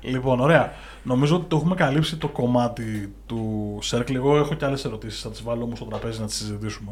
Λοιπόν, 0.00 0.40
ωραία. 0.40 0.72
Νομίζω 1.04 1.36
ότι 1.36 1.44
το 1.48 1.56
έχουμε 1.56 1.74
καλύψει 1.74 2.16
το 2.16 2.28
κομμάτι 2.28 3.14
του 3.26 3.78
Circle. 3.90 4.14
Εγώ 4.14 4.36
έχω 4.36 4.54
και 4.54 4.64
άλλες 4.64 4.84
ερωτήσεις. 4.84 5.20
Θα 5.20 5.30
τις 5.30 5.42
βάλω 5.42 5.64
όμως 5.64 5.78
στο 5.78 5.86
τραπέζι 5.86 6.20
να 6.20 6.26
τις 6.26 6.36
συζητήσουμε. 6.36 6.90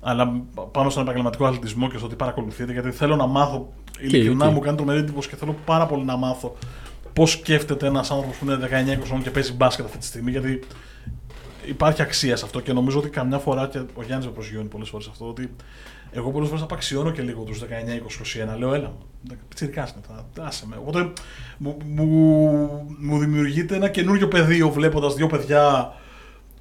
Αλλά 0.00 0.42
πάνω 0.70 0.90
στον 0.90 1.02
επαγγελματικό 1.02 1.44
αθλητισμό 1.46 1.88
και 1.88 1.98
στο 1.98 2.06
τι 2.06 2.14
παρακολουθείτε, 2.14 2.72
γιατί 2.72 2.90
θέλω 2.90 3.16
να 3.16 3.26
μάθω. 3.26 3.72
Ειλικρινά 4.00 4.44
εκεί. 4.44 4.54
μου 4.54 4.60
κάνει 4.60 4.76
τρομερή 4.76 4.98
εντύπωση 4.98 5.28
και 5.28 5.36
θέλω 5.36 5.56
πάρα 5.64 5.86
πολύ 5.86 6.04
να 6.04 6.16
μάθω 6.16 6.56
πώς 7.12 7.30
σκέφτεται 7.30 7.86
ένας 7.86 8.10
άνθρωπος 8.10 8.36
που 8.36 8.44
είναι 8.44 8.54
19-20 8.54 9.04
χρόνων 9.04 9.22
και 9.22 9.30
παίζει 9.30 9.52
μπάσκετ 9.52 9.84
αυτή 9.84 9.98
τη 9.98 10.04
στιγμή. 10.04 10.30
Γιατί 10.30 10.60
υπάρχει 11.66 12.02
αξία 12.02 12.36
σε 12.36 12.44
αυτό 12.44 12.60
και 12.60 12.72
νομίζω 12.72 12.98
ότι 12.98 13.08
καμιά 13.08 13.38
φορά 13.38 13.68
και 13.68 13.78
ο 13.78 14.02
Γιάννης 14.02 14.26
με 14.26 14.32
προσγειώνει 14.32 14.68
πολλές 14.68 14.88
φορές 14.88 15.06
αυτό. 15.06 15.28
Ότι 15.28 15.54
εγώ 16.14 16.30
πολλές 16.30 16.48
φορές 16.48 16.62
απαξιώνω 16.62 17.10
και 17.10 17.22
λίγο 17.22 17.42
τους 17.42 17.62
19-20-21. 17.62 18.58
Λέω, 18.58 18.74
έλα, 18.74 18.92
πιτσυρικά 19.48 19.80
είναι, 19.80 20.24
θα 20.34 20.44
άσε 20.44 20.64
με. 20.68 20.76
Οπότε 20.86 21.12
μου, 21.58 21.76
μου, 21.86 22.06
μου 23.00 23.18
δημιουργείται 23.18 23.74
ένα 23.76 23.88
καινούριο 23.88 24.28
πεδίο 24.28 24.70
βλέποντας 24.70 25.14
δύο 25.14 25.26
παιδιά 25.26 25.92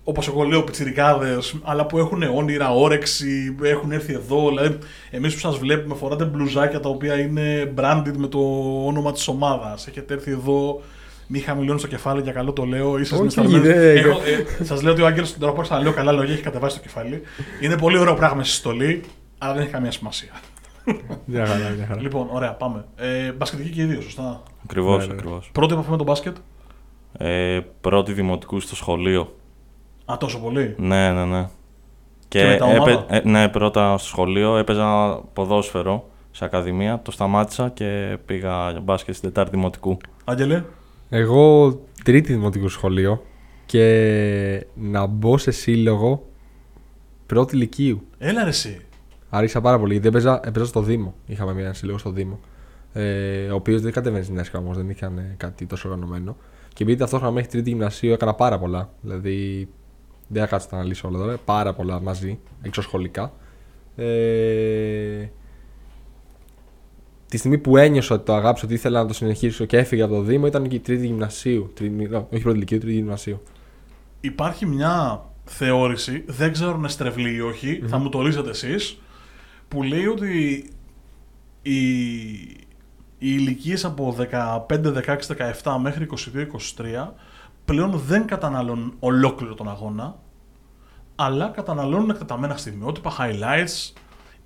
όπως 0.06 0.28
εγώ 0.28 0.44
λέω, 0.44 0.64
πιτσιρικάδες, 0.64 1.56
αλλά 1.64 1.86
που 1.86 1.98
έχουν 1.98 2.24
όνειρα, 2.24 2.74
όρεξη, 2.76 3.56
έχουν 3.64 3.92
έρθει 3.92 4.14
εδώ. 4.14 4.48
Δηλαδή, 4.50 4.78
εμείς 5.12 5.34
που 5.34 5.40
σας 5.40 5.58
βλέπουμε, 5.58 5.96
φοράτε 5.96 6.26
μπλουζάκια 6.26 6.80
τα 6.80 6.90
οποία 6.90 7.20
είναι 7.20 7.74
branded 7.78 8.14
με 8.18 8.28
το 8.28 8.40
όνομα 8.86 9.12
της 9.12 9.28
ομάδας. 9.28 9.88
Έχετε 9.88 10.14
έρθει 10.14 10.32
εδώ, 10.32 10.82
μη 11.28 11.40
χαμηλώνεις 11.40 11.82
το 11.82 11.88
κεφάλι, 11.88 12.22
για 12.22 12.32
καλό 12.32 12.54
το 12.54 12.64
λέω. 12.64 12.98
Είσαστε 12.98 13.16
Όχι, 13.16 13.24
νησταλμένοι. 13.42 13.68
δεν- 13.74 13.98
Έχω- 13.98 14.22
ε, 14.60 14.64
Σας 14.64 14.82
λέω 14.82 14.92
ότι 14.92 15.02
ο 15.02 15.06
Άγγελος 15.06 15.32
τον 15.32 15.40
τρόπο 15.40 15.62
που 15.62 15.68
θα 15.68 15.80
λέω 15.82 15.92
καλά 15.94 16.12
λόγια 16.12 16.34
έχει 16.34 16.44
κατεβάσει 16.44 16.76
το 16.76 16.82
κεφάλι. 16.82 17.22
Είναι 17.62 17.78
πολύ 17.78 17.98
ωραίο 17.98 18.14
πράγμα 18.14 18.44
στη 18.44 18.54
στολή, 18.56 19.02
αλλά 19.44 19.54
δεν 19.54 19.62
έχει 19.62 19.72
καμία 19.72 19.92
σημασία. 19.92 20.30
Μια 21.26 21.46
χαρά, 21.46 21.70
μια 21.70 21.86
χαρά. 21.88 22.02
Λοιπόν, 22.02 22.28
ωραία, 22.32 22.54
πάμε. 22.54 22.86
Ε, 22.96 23.32
μπασκετική 23.32 23.70
και 23.70 23.82
οι 23.82 23.86
δύο, 23.86 24.02
σωστά; 24.02 24.44
Ακριβώς, 24.64 25.00
Ναι, 25.00 25.06
ναι. 25.06 25.20
ακριβώς. 25.20 25.50
Πρώτη 25.54 25.74
επαφή 25.74 25.90
με 25.90 25.98
το 25.98 26.04
μπάσκετ; 26.04 26.36
Ε, 27.18 27.60
πρώτη 27.82 28.14
δημοτικού 28.14 28.60
στο 28.60 28.76
σχολείο. 28.76 29.36
Α, 30.06 30.18
τόσο 30.20 30.40
πολύ; 30.40 30.76
Ναι, 30.78 31.12
ναι, 31.12 31.26
ναι. 31.26 31.48
Και 32.28 32.44
με 32.46 32.56
τα 32.56 32.66
ομάδα; 32.66 33.06
ε, 33.10 33.22
ναι, 33.24 33.50
πρώτα 33.50 33.98
στο 33.98 34.08
σχολείο 34.08 34.58
έπαιζα 34.58 35.16
ποδόσφαιρο 35.34 36.10
σε 36.32 36.46
ακαδημία. 36.46 37.00
Το 37.04 37.12
σταμάτησα 37.12 37.70
και 37.70 38.18
πήγα 38.26 38.72
για 38.72 38.80
μπάσκετ 38.80 39.16
στην 39.16 39.30
Τετάρτη 39.30 39.56
Δημοτικού. 39.56 39.98
Άγγελε; 40.24 40.64
Εγώ 41.10 41.72
τρίτη 42.04 42.34
δημοτικό 42.34 42.68
σχολείο 42.68 43.24
και 43.66 44.66
να 44.74 45.06
μπω 45.06 45.38
σε 45.38 45.52
σύλλογο 45.52 46.26
πρώτη 47.26 47.56
ηλικίου. 47.56 48.08
Έλα 48.18 48.44
ρε 48.44 48.50
εσύ. 48.50 48.82
Άρχισα 49.36 49.62
πάρα 49.62 49.80
πολύ. 49.80 49.92
Γιατί 49.92 50.08
έπαιζα, 50.08 50.40
έπαιζα 50.44 50.66
στο 50.66 50.82
Δήμο. 50.82 51.16
Είχαμε 51.26 51.54
μια 51.54 51.74
σύλλογο 51.74 51.98
στο 51.98 52.12
Δήμο. 52.12 52.40
Ε, 52.94 53.48
ο 53.52 53.56
οποίος 53.56 53.82
δεν 53.82 53.92
κατέβαινε 53.92 54.24
στην 54.24 54.38
έσκα 54.38 54.60
όμως, 54.60 54.78
δεν 54.78 54.90
είχαν 54.90 55.18
ε, 55.18 55.36
κάτι 55.38 55.66
τόσο 55.66 55.90
οργανωμένο. 55.90 56.38
Και 56.74 56.84
επειδή 56.84 57.00
ταυτόχρονα 57.00 57.32
μέχρι 57.34 57.50
τρίτη 57.50 57.70
γυμνασίου 57.70 58.12
έκανα 58.12 58.34
πάρα 58.34 58.60
πολλά. 58.60 58.90
Δηλαδή 59.02 59.68
δεν 60.28 60.42
θα 60.42 60.48
κάτσω 60.48 60.66
να 60.66 60.72
τα 60.72 60.78
αναλύσω 60.78 61.08
όλα 61.08 61.18
τώρα. 61.18 61.38
Πάρα 61.46 61.74
πολλά 61.74 62.02
μαζί, 62.02 62.40
εξωσχολικά. 62.62 63.34
Ε, 63.96 65.26
τη 67.30 67.38
στιγμή 67.38 67.58
που 67.58 67.78
ένιωσα 67.78 68.16
ότι 68.16 68.26
το 68.26 68.34
αγάπησα, 68.34 68.66
ότι 68.66 68.74
ήθελα 68.74 69.02
να 69.02 69.08
το 69.08 69.14
συνεχίσω 69.14 69.66
και 69.66 69.78
έφυγα 69.78 70.06
από 70.06 70.14
το 70.14 70.22
Δήμο, 70.22 70.46
ήταν 70.46 70.68
και 70.68 70.76
η 70.76 70.80
τρίτη 70.80 71.06
γυμνασίου. 71.06 71.72
Τρίτη, 71.74 72.10
όχι 72.30 72.42
πρώτη 72.42 72.58
ηλικίου, 72.58 72.78
τρίτη 72.78 72.96
γυμνασίου. 72.96 73.42
Υπάρχει 74.22 74.66
μια 74.66 75.26
θεώρηση, 75.46 76.24
δεν 76.28 76.52
ξέρω 76.52 76.72
αν 76.72 76.78
είναι 76.78 76.88
στρεβλή 76.88 77.36
ή 77.36 77.42
όχι, 77.42 77.84
θα 77.86 77.98
μου 77.98 78.10
το 78.10 78.22
λύσετε 78.22 78.50
εσείς, 78.50 78.98
που 79.74 79.84
λέει 79.84 80.06
ότι 80.06 80.66
οι, 81.62 81.88
οι 83.18 83.30
ηλικίες 83.38 83.86
από 83.86 84.16
15, 84.32 84.68
16, 84.68 85.18
17 85.64 85.78
μέχρι 85.82 86.08
22, 86.36 86.40
23 86.78 87.08
πλέον 87.66 87.92
δεν 87.92 88.26
καταναλώνουν 88.26 88.94
ολόκληρο 89.00 89.54
τον 89.54 89.70
αγώνα, 89.70 90.20
αλλά 91.16 91.48
καταναλώνουν 91.48 92.10
εκτεταμένα 92.10 92.58
στιγμιότυπα, 92.58 93.16
highlights. 93.20 93.94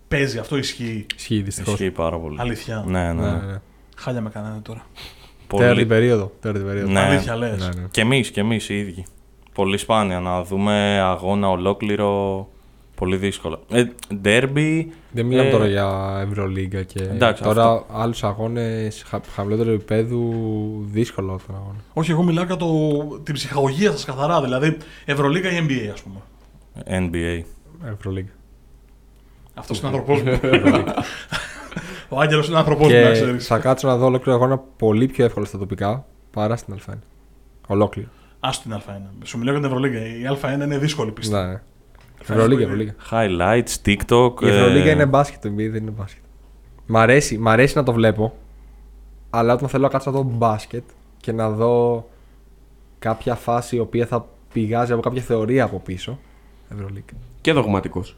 Παίζει, 0.08 0.38
αυτό 0.38 0.58
ισχύει. 0.58 1.06
Ισχύει 1.16 1.42
δυστυχώς. 1.42 1.74
Ισχύει 1.74 1.92
πάρα 1.92 2.20
πολύ. 2.20 2.38
Αλήθεια. 2.40 2.84
Ναι, 2.88 3.00
ναι. 3.00 3.14
Ναι, 3.14 3.32
ναι. 3.32 3.38
ναι, 3.38 3.46
ναι. 3.46 3.62
Χάλια 3.96 4.22
με 4.22 4.30
κάνανε 4.30 4.60
τώρα. 4.60 4.86
Τέταρτη 5.48 5.74
Πολύ... 5.74 5.86
περίοδο. 5.86 6.32
Τέταρτη 6.40 6.68
περίοδο. 6.68 6.92
Ναι. 6.92 7.00
Αλήθεια 7.00 7.36
λες. 7.36 7.60
Ναι, 7.60 7.82
ναι. 7.82 7.88
Και 7.92 8.02
εμείς, 8.02 8.32
και 8.32 8.40
εμείς 8.40 8.70
οι 8.70 8.78
ίδιοι. 8.80 9.06
Πολύ 9.54 9.78
σπάνια 9.78 10.20
να 10.20 10.44
δούμε 10.44 11.00
αγώνα 11.00 11.50
ολόκληρο. 11.50 12.48
Πολύ 13.00 13.18
δύσκολο. 13.18 13.60
Ε, 13.72 13.84
ντέρμπι. 14.16 14.92
Δεν 15.12 15.26
μιλάμε 15.26 15.48
Ε, 15.50 15.52
τώρα 15.52 15.68
για 15.68 16.20
Ευρωλίγκα 16.30 16.84
και 16.84 17.04
εντάξει, 17.04 17.44
τώρα 17.44 17.64
αυτό. 17.72 17.86
άλλους 17.94 18.24
αγώνες 18.24 19.04
χα, 19.08 19.20
χαμηλότερου 19.36 19.70
επίπεδου 19.72 20.34
δύσκολο 20.92 21.40
τον 21.48 21.56
αγώνα. 21.56 21.78
Όχι, 21.94 22.12
εγώ 22.12 22.24
μιλάω 22.24 22.44
για 22.44 22.56
το, 22.56 22.68
την 23.24 23.34
ψυχαγωγία 23.34 23.92
σας 23.92 24.06
καθαρά, 24.06 24.42
δηλαδή 24.42 24.78
Ευρωλίγα 25.06 25.50
ή 25.52 25.66
NBA 25.68 25.90
ας 25.94 26.02
πούμε. 26.02 26.20
NBA. 27.12 27.44
Ευρωλίγκα. 27.94 28.32
Αυτός 29.54 29.80
είναι 29.80 29.88
άνθρωπό 29.88 30.14
μου. 30.14 30.40
Ο 32.10 32.20
Άγγελος 32.20 32.48
είναι 32.48 32.58
άνθρωπό 32.58 32.84
μου, 32.84 32.90
να 32.92 33.02
και 33.02 33.12
ξέρεις. 33.12 33.48
θα 33.48 33.58
κάτσω 33.60 33.88
να 33.88 33.98
δω 33.98 34.06
ολόκληρο 34.06 34.38
αγώνα 34.38 34.58
πολύ 34.58 35.08
πιο 35.08 35.26
εύκολα 35.26 35.46
στα 35.46 35.58
τοπικά 35.58 36.06
παρά 36.32 36.56
στην 36.56 36.76
Α1. 36.88 36.94
Ολόκληρο. 37.68 38.10
Α 38.40 38.50
την 38.64 38.74
Α1. 38.74 39.02
Σου 39.24 39.38
μιλάω 39.38 39.54
για 39.58 39.64
την 39.68 39.72
Ευρωλίγα. 39.76 40.00
Η 40.06 40.38
Α1 40.42 40.64
είναι 40.64 40.78
δύσκολη 40.78 41.12
πίστη. 41.12 41.34
Ναι. 41.34 41.62
Ευρωλίγκα, 42.22 42.62
Ευρωλίγκα. 42.64 42.94
Highlights, 43.12 43.76
TikTok. 43.86 44.42
Η 44.42 44.48
Ευρωλίγκα 44.48 44.90
ε, 44.90 44.92
είναι 44.92 45.06
μπάσκετ, 45.06 45.42
το 45.42 45.50
NBA 45.50 45.56
δεν 45.72 45.76
είναι 45.82 45.92
μπάσκετ. 45.98 46.22
Μ' 46.86 46.98
αρέσει, 46.98 47.38
μ' 47.38 47.48
αρέσει 47.48 47.78
να 47.78 47.84
το 47.84 47.94
βλέπω, 47.94 48.36
αλλά 49.30 49.54
όταν 49.54 49.70
θέλω 49.70 49.84
να 49.84 49.90
κάτσω 49.90 50.12
να 50.12 50.18
δω 50.18 50.24
μπάσκετ 50.24 50.84
και 51.18 51.32
να 51.32 51.50
δω 51.50 52.08
κάποια 53.00 53.36
φάση 53.36 53.76
η 53.76 53.80
οποία 53.80 54.06
θα 54.06 54.28
πηγάζει 54.54 54.92
από 54.92 55.02
κάποια 55.02 55.22
θεωρία 55.22 55.64
από 55.64 55.80
πίσω. 55.80 56.20
Ευρωλίγκα. 56.74 57.14
Και 57.42 57.54
δογματικός. 57.54 58.16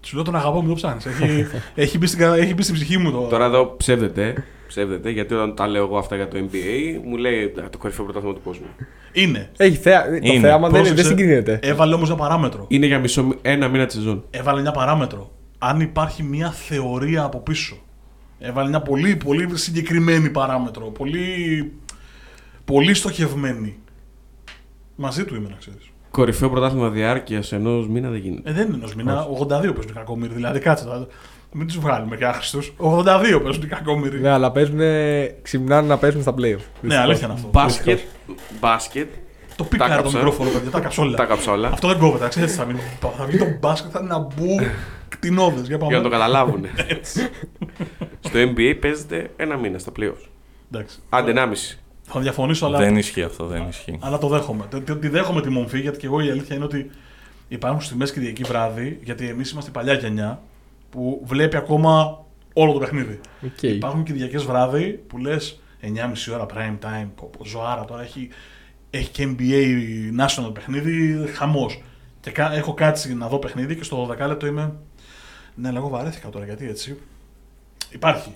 Σου 0.00 0.14
λέω 0.14 0.24
τον 0.24 0.36
αγαπώ, 0.36 0.60
μου 0.62 0.68
το 0.68 0.74
ψάχνει. 0.74 1.12
Έχει, 1.22 1.46
έχει, 1.74 1.98
μπει 1.98 2.06
στην, 2.06 2.18
κα- 2.18 2.34
έχει 2.36 2.54
μπει 2.54 2.62
στην 2.62 2.74
ψυχή 2.74 2.98
μου 2.98 3.10
το. 3.10 3.20
Τώρα 3.20 3.44
εδώ 3.44 3.74
ψεύδεται, 3.76 4.44
ψεύδεται, 4.66 5.10
γιατί 5.10 5.34
όταν 5.34 5.54
τα 5.54 5.66
λέω 5.66 5.84
εγώ 5.84 5.98
αυτά 5.98 6.16
για 6.16 6.28
το 6.28 6.36
NBA, 6.38 7.00
μου 7.04 7.16
λέει 7.16 7.44
«Α, 7.44 7.68
το 7.70 7.78
κορυφαίο 7.78 8.04
πρωτάθλημα 8.04 8.34
του 8.34 8.40
κόσμου. 8.44 8.66
Είναι. 9.12 9.50
Έχει 9.56 9.76
θέα, 9.76 10.04
το 10.08 10.14
Είναι. 10.20 10.38
θέαμα 10.40 10.68
δεν, 10.68 10.82
δεν 10.82 10.82
Πρόσεξε. 10.82 11.04
συγκρίνεται. 11.16 11.58
Έβαλε 11.62 11.94
όμως 11.94 12.08
ένα 12.08 12.18
παράμετρο. 12.18 12.64
Είναι 12.68 12.86
για 12.86 12.98
μισό, 12.98 13.24
μη- 13.24 13.38
ένα 13.42 13.68
μήνα 13.68 13.86
τη 13.86 13.92
σεζόν. 13.92 14.24
Έβαλε 14.30 14.60
μια 14.60 14.70
παράμετρο. 14.70 15.30
Αν 15.58 15.80
υπάρχει 15.80 16.22
μια 16.22 16.50
θεωρία 16.50 17.22
από 17.22 17.38
πίσω. 17.38 17.76
Έβαλε 18.38 18.68
μια 18.68 18.80
πολύ, 18.80 19.16
πολύ 19.16 19.48
συγκεκριμένη 19.58 20.30
παράμετρο. 20.30 20.84
Πολύ, 20.86 21.72
πολύ 22.64 22.94
στοχευμένη. 22.94 23.78
Μαζί 24.96 25.24
του 25.24 25.34
είμαι, 25.34 25.48
να 25.48 25.56
ξέρεις. 25.56 25.88
Κορυφαίο 26.10 26.50
πρωτάθλημα 26.50 26.88
διάρκειας 26.90 27.52
ενός 27.52 27.88
μήνα 27.88 28.10
δεν 28.10 28.18
γίνεται. 28.20 28.50
Ε, 28.50 28.52
δεν 28.52 28.66
είναι 28.66 28.74
ενός 28.74 28.94
μήνα. 28.94 29.26
82 29.26 29.48
παίζουν 29.48 29.88
οι 29.88 29.92
κακόμοιροι. 29.94 30.34
Δηλαδή, 30.34 30.58
κάτσε 30.58 30.84
τώρα. 30.84 31.06
Μην 31.56 31.66
τους 31.66 31.78
βγάλουμε 31.78 32.16
και 32.16 32.24
άχρηστου. 32.24 32.58
82 32.78 33.40
παίζουν 33.42 33.62
οι 33.62 33.66
κακόμοιροι. 33.66 34.20
Ναι, 34.20 34.28
αλλά 34.28 34.50
παίζουν, 34.52 34.80
ξυπνάνε 35.42 35.86
να 35.86 35.98
παίζουν 35.98 36.22
στα 36.22 36.34
playoff. 36.38 36.60
Ναι, 36.80 36.96
αλήθεια 36.96 37.24
είναι 37.26 37.34
αυτό. 37.34 37.48
Μπάσκετ, 37.52 37.98
μπάσκετ, 38.60 39.08
Το 39.56 39.64
πήκαρε 39.64 39.94
το 39.96 40.02
κάψα. 40.02 40.16
μικρόφωνο, 40.16 40.50
παιδιά, 40.50 40.70
τα 40.70 40.80
καψόλα. 40.80 41.16
τα 41.16 41.24
κάψα 41.24 41.52
Αυτό 41.72 41.88
δεν 41.88 41.98
κόβεται, 41.98 42.28
ξέρετε 42.28 42.52
τι 42.52 42.58
θα 42.58 42.64
μείνει. 42.64 42.78
Θα 43.16 43.24
βγει 43.24 43.38
το 43.38 43.46
μπάσκετ, 43.60 43.90
θα 43.92 43.98
είναι 44.02 44.14
ένα 44.14 44.18
μπου 44.36 44.56
κτηνόδες. 45.08 45.66
Για 45.66 45.76
για 45.76 45.96
να 45.96 46.02
το 46.02 46.08
πάμε. 46.08 46.08
καταλάβουν. 46.08 46.66
Στο 48.26 48.38
NBA 48.38 48.76
παίζεται 48.80 49.30
ένα 49.36 49.56
μήνα 49.56 49.78
στα 49.78 49.92
playoffs. 49.98 50.28
Εντάξει. 50.72 50.98
Άντε, 51.08 51.30
ενάμιση. 51.30 51.78
Θα 52.02 52.20
διαφωνήσω, 52.20 52.66
αλλά, 52.66 52.78
Δεν 52.78 52.96
ισχύει 52.96 53.22
αυτό, 53.22 53.46
δεν 53.46 53.64
ισχύει. 53.68 53.98
αλλά 54.02 54.18
το 54.18 54.28
δέχομαι. 54.28 54.64
Τε- 54.70 54.84
τε- 54.84 55.00
Τη 55.00 55.08
δέχομαι 55.08 55.40
τη 55.40 55.48
μομφή, 55.48 55.80
γιατί 55.80 55.98
και 55.98 56.06
εγώ 56.06 56.20
η 56.20 56.30
αλήθεια 56.30 56.56
είναι 56.56 56.64
ότι 56.64 56.90
υπάρχουν 57.48 57.80
στιγμές 57.80 58.12
Κυριακή 58.12 58.42
βράδυ, 58.42 58.98
γιατί 59.02 59.28
εμείς 59.28 59.50
είμαστε 59.50 59.70
η 59.70 59.72
παλιά 59.72 59.92
γενιά, 59.92 60.42
που 60.94 61.20
βλέπει 61.24 61.56
ακόμα 61.56 62.24
όλο 62.52 62.72
το 62.72 62.78
παιχνίδι. 62.78 63.20
Οκ. 63.44 63.62
Υπάρχουν 63.62 64.02
Κυριακές 64.04 64.44
βράδυ 64.44 64.90
που 65.06 65.18
λες 65.18 65.60
9,5 65.82 66.32
ώρα 66.34 66.46
prime 66.54 66.84
time. 66.84 67.08
Πω, 67.14 67.30
πω, 67.38 67.44
ζωάρα 67.44 67.84
τώρα 67.84 68.02
έχει, 68.02 68.28
έχει 68.90 69.10
και 69.10 69.28
NBA 69.38 69.64
national 70.20 70.54
παιχνίδι, 70.54 71.26
χαμός. 71.26 71.82
Και 72.20 72.30
κα- 72.30 72.52
έχω 72.54 72.74
κάτσει 72.74 73.14
να 73.14 73.28
δω 73.28 73.38
παιχνίδι 73.38 73.76
και 73.76 73.84
στο 73.84 74.06
12 74.10 74.26
λεπτό 74.26 74.46
είμαι. 74.46 74.72
Ναι, 75.54 75.68
αλλά 75.68 75.78
εγώ 75.78 75.88
βαρέθηκα 75.88 76.28
τώρα 76.28 76.44
γιατί 76.44 76.66
έτσι. 76.68 76.98
Υπάρχει. 77.92 78.34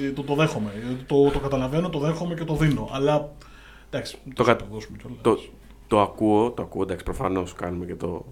Ε, 0.00 0.06
ε, 0.06 0.10
το, 0.10 0.22
το 0.22 0.34
δέχομαι. 0.34 0.70
Ε, 0.76 0.94
Το, 1.06 1.30
το 1.30 1.38
καταλαβαίνω, 1.38 1.88
το 1.88 1.98
δέχομαι 1.98 2.34
και 2.34 2.44
το 2.44 2.54
δίνω. 2.54 2.88
Αλλά. 2.92 3.32
Εντάξει, 3.90 4.16
Το 4.24 4.32
το, 4.34 4.44
κα- 4.44 4.56
δώσουμε 4.70 4.96
κιόλας. 4.98 5.18
Το, 5.22 5.38
το 5.86 6.00
ακούω, 6.00 6.50
το 6.50 6.62
ακούω, 6.62 6.82
εντάξει, 6.82 7.04
προφανώς 7.04 7.52
κάνουμε 7.52 7.84
και 7.86 7.94
το, 7.94 8.24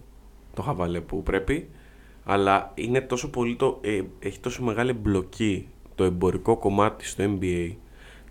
το 0.55 0.63
χαβαλέ 0.63 1.01
που 1.01 1.23
πρέπει. 1.23 1.69
Αλλά 2.29 2.71
είναι 2.75 3.01
τόσο 3.01 3.31
πολύ 3.31 3.57
το. 3.57 3.79
ε, 3.83 4.01
έχει 4.19 4.39
τόσο 4.41 4.63
μεγάλη 4.63 4.91
εμπλοκή 4.91 5.69
το 5.95 6.05
εμπορικό 6.05 6.57
κομμάτι 6.57 7.07
στο 7.07 7.25
NBA. 7.41 7.73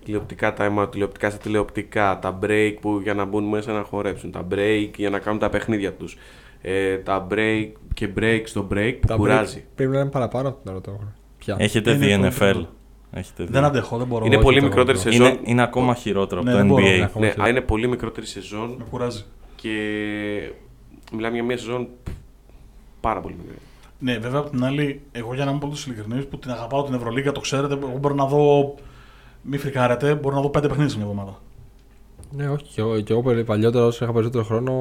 Τηλεοπτικά 0.05 0.53
time 0.57 0.77
out, 0.83 0.91
τηλεοπτικά 0.91 1.29
στα 1.29 1.39
τηλεοπτικά, 1.39 2.19
τα 2.21 2.39
break 2.43 2.73
που 2.81 2.99
για 3.03 3.13
να 3.13 3.25
μπουν 3.25 3.43
μέσα 3.43 3.71
να 3.73 3.83
χορέψουν, 3.83 4.31
τα 4.31 4.47
break 4.51 4.89
για 4.97 5.09
να 5.09 5.19
κάνουν 5.19 5.39
τα 5.39 5.49
παιχνίδια 5.49 5.93
τους. 5.93 6.17
ε, 6.61 6.97
τα 6.97 7.27
break 7.31 7.71
και 7.93 8.09
break 8.19 8.41
στο 8.45 8.67
break 8.73 8.97
που 9.01 9.07
Τα 9.07 9.15
κουράζει. 9.15 9.63
break 9.65 9.71
Πρέπει 9.75 9.91
να 9.91 9.99
είναι 9.99 10.09
παραπάνω 10.09 10.47
από 10.49 10.61
την 10.61 10.71
Ερωτόχρονα. 10.71 11.15
Πια. 11.37 11.55
Έχετε 11.59 11.91
Είναι 11.91 12.05
δει 12.05 12.15
πολύ 12.17 12.31
NFL. 12.33 12.39
καλό. 12.39 12.69
Έχετε 13.11 13.43
δει. 13.43 13.51
Δεν 13.51 13.63
αντέχω, 13.63 13.97
δεν 13.97 14.07
μπορώ. 14.07 14.25
Είναι 14.25 14.35
όχι, 14.35 14.43
πολύ 14.43 14.59
το- 14.59 14.65
μικρότερη 14.65 14.97
το- 14.97 15.03
σεζόν. 15.03 15.27
είναι, 15.27 15.39
είναι 15.43 15.61
ακόμα 15.61 15.93
χειρότερο 15.95 16.41
Ναι, 16.41 16.49
από 16.49 16.57
δεν 16.59 16.67
το 16.67 16.73
μπορώ, 16.73 16.85
NBA. 16.85 17.09
ναι. 17.19 17.25
Ναι, 17.27 17.33
αλλά 17.37 17.49
είναι 17.49 17.61
πολύ 17.61 17.87
μικρότερη 17.87 18.25
σεζόν 18.25 18.75
Με 18.77 18.85
κουράζει. 18.89 19.23
και 19.55 19.71
μιλάμε 21.13 21.35
για 21.35 21.43
μια 21.43 21.57
σεζόν 21.57 21.87
πάρα 23.01 23.19
πολύ 23.21 23.35
μικρή. 23.41 23.57
Ναι, 23.99 24.17
βέβαια 24.17 24.39
από 24.39 24.49
την 24.49 24.63
άλλη, 24.63 25.01
εγώ 25.11 25.33
για 25.33 25.45
να 25.45 25.51
είμαι 25.51 25.59
πολύ 25.59 25.73
ειλικρινής, 25.87 26.25
που 26.27 26.37
την 26.37 26.51
αγαπάω 26.51 26.83
την 26.83 26.93
Ευρωλίγα, 26.93 27.31
το 27.31 27.39
ξέρετε, 27.39 27.73
εγώ 27.73 27.97
μπορώ 27.99 28.13
να 28.15 28.25
δω. 28.25 28.75
Μη 29.41 29.57
φρικάρετε, 29.57 30.15
μπορώ 30.15 30.35
να 30.35 30.41
δω 30.41 30.49
πέντε 30.49 30.67
παιχνίδια 30.67 30.91
σε 30.91 30.97
μια 30.97 31.05
εβδομάδα. 31.05 31.39
Ναι, 32.31 32.49
όχι. 32.49 32.63
Και 32.63 32.81
εγώ, 32.81 32.99
και 33.01 33.13
εγώ 33.13 33.21
περι- 33.21 33.45
παλιότερα, 33.45 33.85
όσο 33.85 34.03
είχα 34.03 34.13
περισσότερο 34.13 34.43
χρόνο. 34.43 34.71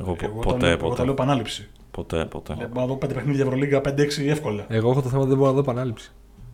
Εγώ 0.00 0.12
πο- 0.14 0.16
εγώ 0.24 0.34
το 0.34 0.48
ποτέ, 0.48 0.58
λέω, 0.66 0.68
Εγώ 0.70 0.78
το 0.82 0.88
ποτέ. 0.88 1.02
λέω 1.02 1.12
επανάληψη. 1.12 1.68
Ποτέ, 1.90 2.24
ποτέ. 2.24 2.52
Ε, 2.52 2.66
Μπορώ 2.66 2.80
να 2.80 2.86
δω 2.86 2.96
πέντε 2.96 3.14
παιχνίδια 3.14 3.44
Ευρωλίγα, 3.44 3.80
5-6 3.80 4.28
εύκολα. 4.28 4.64
Εγώ 4.68 4.90
έχω 4.90 5.02
το 5.02 5.08
θέμα 5.08 5.20
ότι 5.20 5.28
δεν 5.28 5.38
μπορώ 5.38 5.48
να 5.50 5.54
δω 5.56 5.60
επανάληψη. 5.62 6.12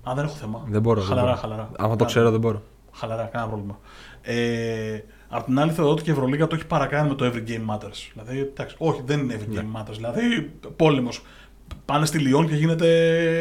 Α, 0.08 0.12
δεν 0.14 0.24
έχω 0.24 0.34
θέμα. 0.34 0.64
Δεν 0.68 0.80
μπορώ. 0.82 1.00
δεν 1.00 1.08
Χαλαρά, 1.08 1.26
μπορώ. 1.26 1.40
χαλαρά. 1.40 1.62
Άμα 1.62 1.72
Χαλαρά. 1.78 1.96
το 1.96 2.04
ξέρω, 2.04 2.30
δεν 2.30 2.40
μπορώ. 2.40 2.62
Χαλαρά, 2.92 3.22
κανένα 3.32 3.50
πρόβλημα. 3.50 3.78
Ε, 4.22 5.00
απ' 5.28 5.44
την 5.44 5.58
άλλη, 5.58 5.70
θεωρώ 5.72 5.90
ότι 5.90 6.02
και 6.02 6.10
η 6.10 6.12
Ευρωλίγα 6.12 6.46
το 6.46 6.54
έχει 6.54 6.66
παρακάνει 6.66 7.08
με 7.08 7.14
το 7.14 7.24
Every 7.26 7.48
Game 7.50 7.74
Matters. 7.74 8.10
Δηλαδή, 8.12 8.38
εντάξει, 8.38 8.74
όχι, 8.78 9.00
δεν 9.04 9.18
είναι 9.20 9.34
Every 9.40 9.48
Ναι. 9.54 9.60
Game 9.60 9.80
Matters. 9.80 9.94
Δηλαδή, 9.96 10.50
πόλεμος. 10.76 11.22
Πάνε 11.84 12.06
στη 12.06 12.18
Λιόν 12.18 12.48
και 12.48 12.54
γίνεται. 12.54 12.86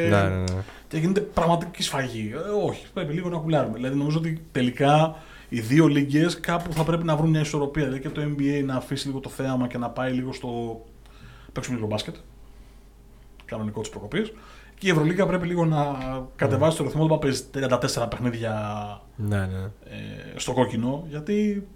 Ναι, 0.09 0.21
ναι, 0.21 0.35
ναι. 0.37 0.61
και 0.87 0.97
γίνεται 0.97 1.19
πραγματική 1.19 1.83
σφαγή. 1.83 2.31
Ε, 2.33 2.65
όχι, 2.65 2.85
πρέπει 2.93 3.13
λίγο 3.13 3.29
να 3.29 3.37
κουλάρουμε. 3.37 3.73
Δηλαδή, 3.75 3.95
νομίζω 3.97 4.17
ότι 4.17 4.41
τελικά 4.51 5.15
οι 5.49 5.59
δύο 5.59 5.87
λίγε 5.87 6.25
κάπου 6.41 6.73
θα 6.73 6.83
πρέπει 6.83 7.03
να 7.03 7.15
βρουν 7.15 7.29
μια 7.29 7.39
ισορροπία. 7.39 7.83
Δηλαδή 7.83 8.01
και 8.01 8.09
το 8.09 8.21
NBA 8.21 8.63
να 8.65 8.75
αφήσει 8.75 9.07
λίγο 9.07 9.19
το 9.19 9.29
θέαμα 9.29 9.67
και 9.67 9.77
να 9.77 9.89
πάει 9.89 10.11
λίγο 10.11 10.33
στο. 10.33 10.81
παίξουμε 11.51 11.75
λίγο 11.75 11.87
μπάσκετ. 11.87 12.15
Κανονικό 13.45 13.81
της 13.81 13.89
προκοπής. 13.89 14.31
Και 14.77 14.87
η 14.87 14.89
Ευρωλίγα 14.89 15.25
πρέπει 15.25 15.47
λίγο 15.47 15.65
να 15.65 15.97
κατεβάσει 16.35 16.77
το 16.77 16.83
ρυθμό 16.83 17.05
του 17.05 17.13
να 17.13 17.17
παίζει 17.17 17.43
34 17.53 18.07
παιχνίδια 18.09 18.53
ναι, 19.15 19.37
ναι. 19.37 19.63
ε, 19.83 20.39
στο 20.39 20.53
κόκκινο. 20.53 21.05
Γιατί 21.09 21.67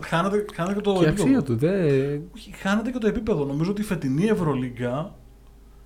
χάνεται, 0.00 0.44
χάνεται 0.54 0.74
και 0.74 0.80
το 0.80 0.92
Και 0.92 1.04
η 1.04 1.08
επίπεδο. 1.08 1.22
αξία 1.22 1.42
του. 1.42 1.56
Δεν... 1.56 2.22
Όχι, 2.34 2.54
χάνεται 2.56 2.90
και 2.90 2.98
το 2.98 3.06
επίπεδο. 3.06 3.44
Νομίζω 3.44 3.70
ότι 3.70 3.80
η 3.80 3.84
φετινή 3.84 4.26
Ευρωλίγκα 4.26 5.14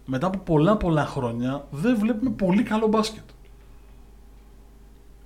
μετά 0.07 0.27
από 0.27 0.39
πολλά 0.39 0.77
πολλά 0.77 1.07
χρόνια 1.07 1.67
δεν 1.71 1.97
βλέπουμε 1.99 2.31
πολύ 2.31 2.63
καλό 2.63 2.87
μπάσκετ. 2.87 3.23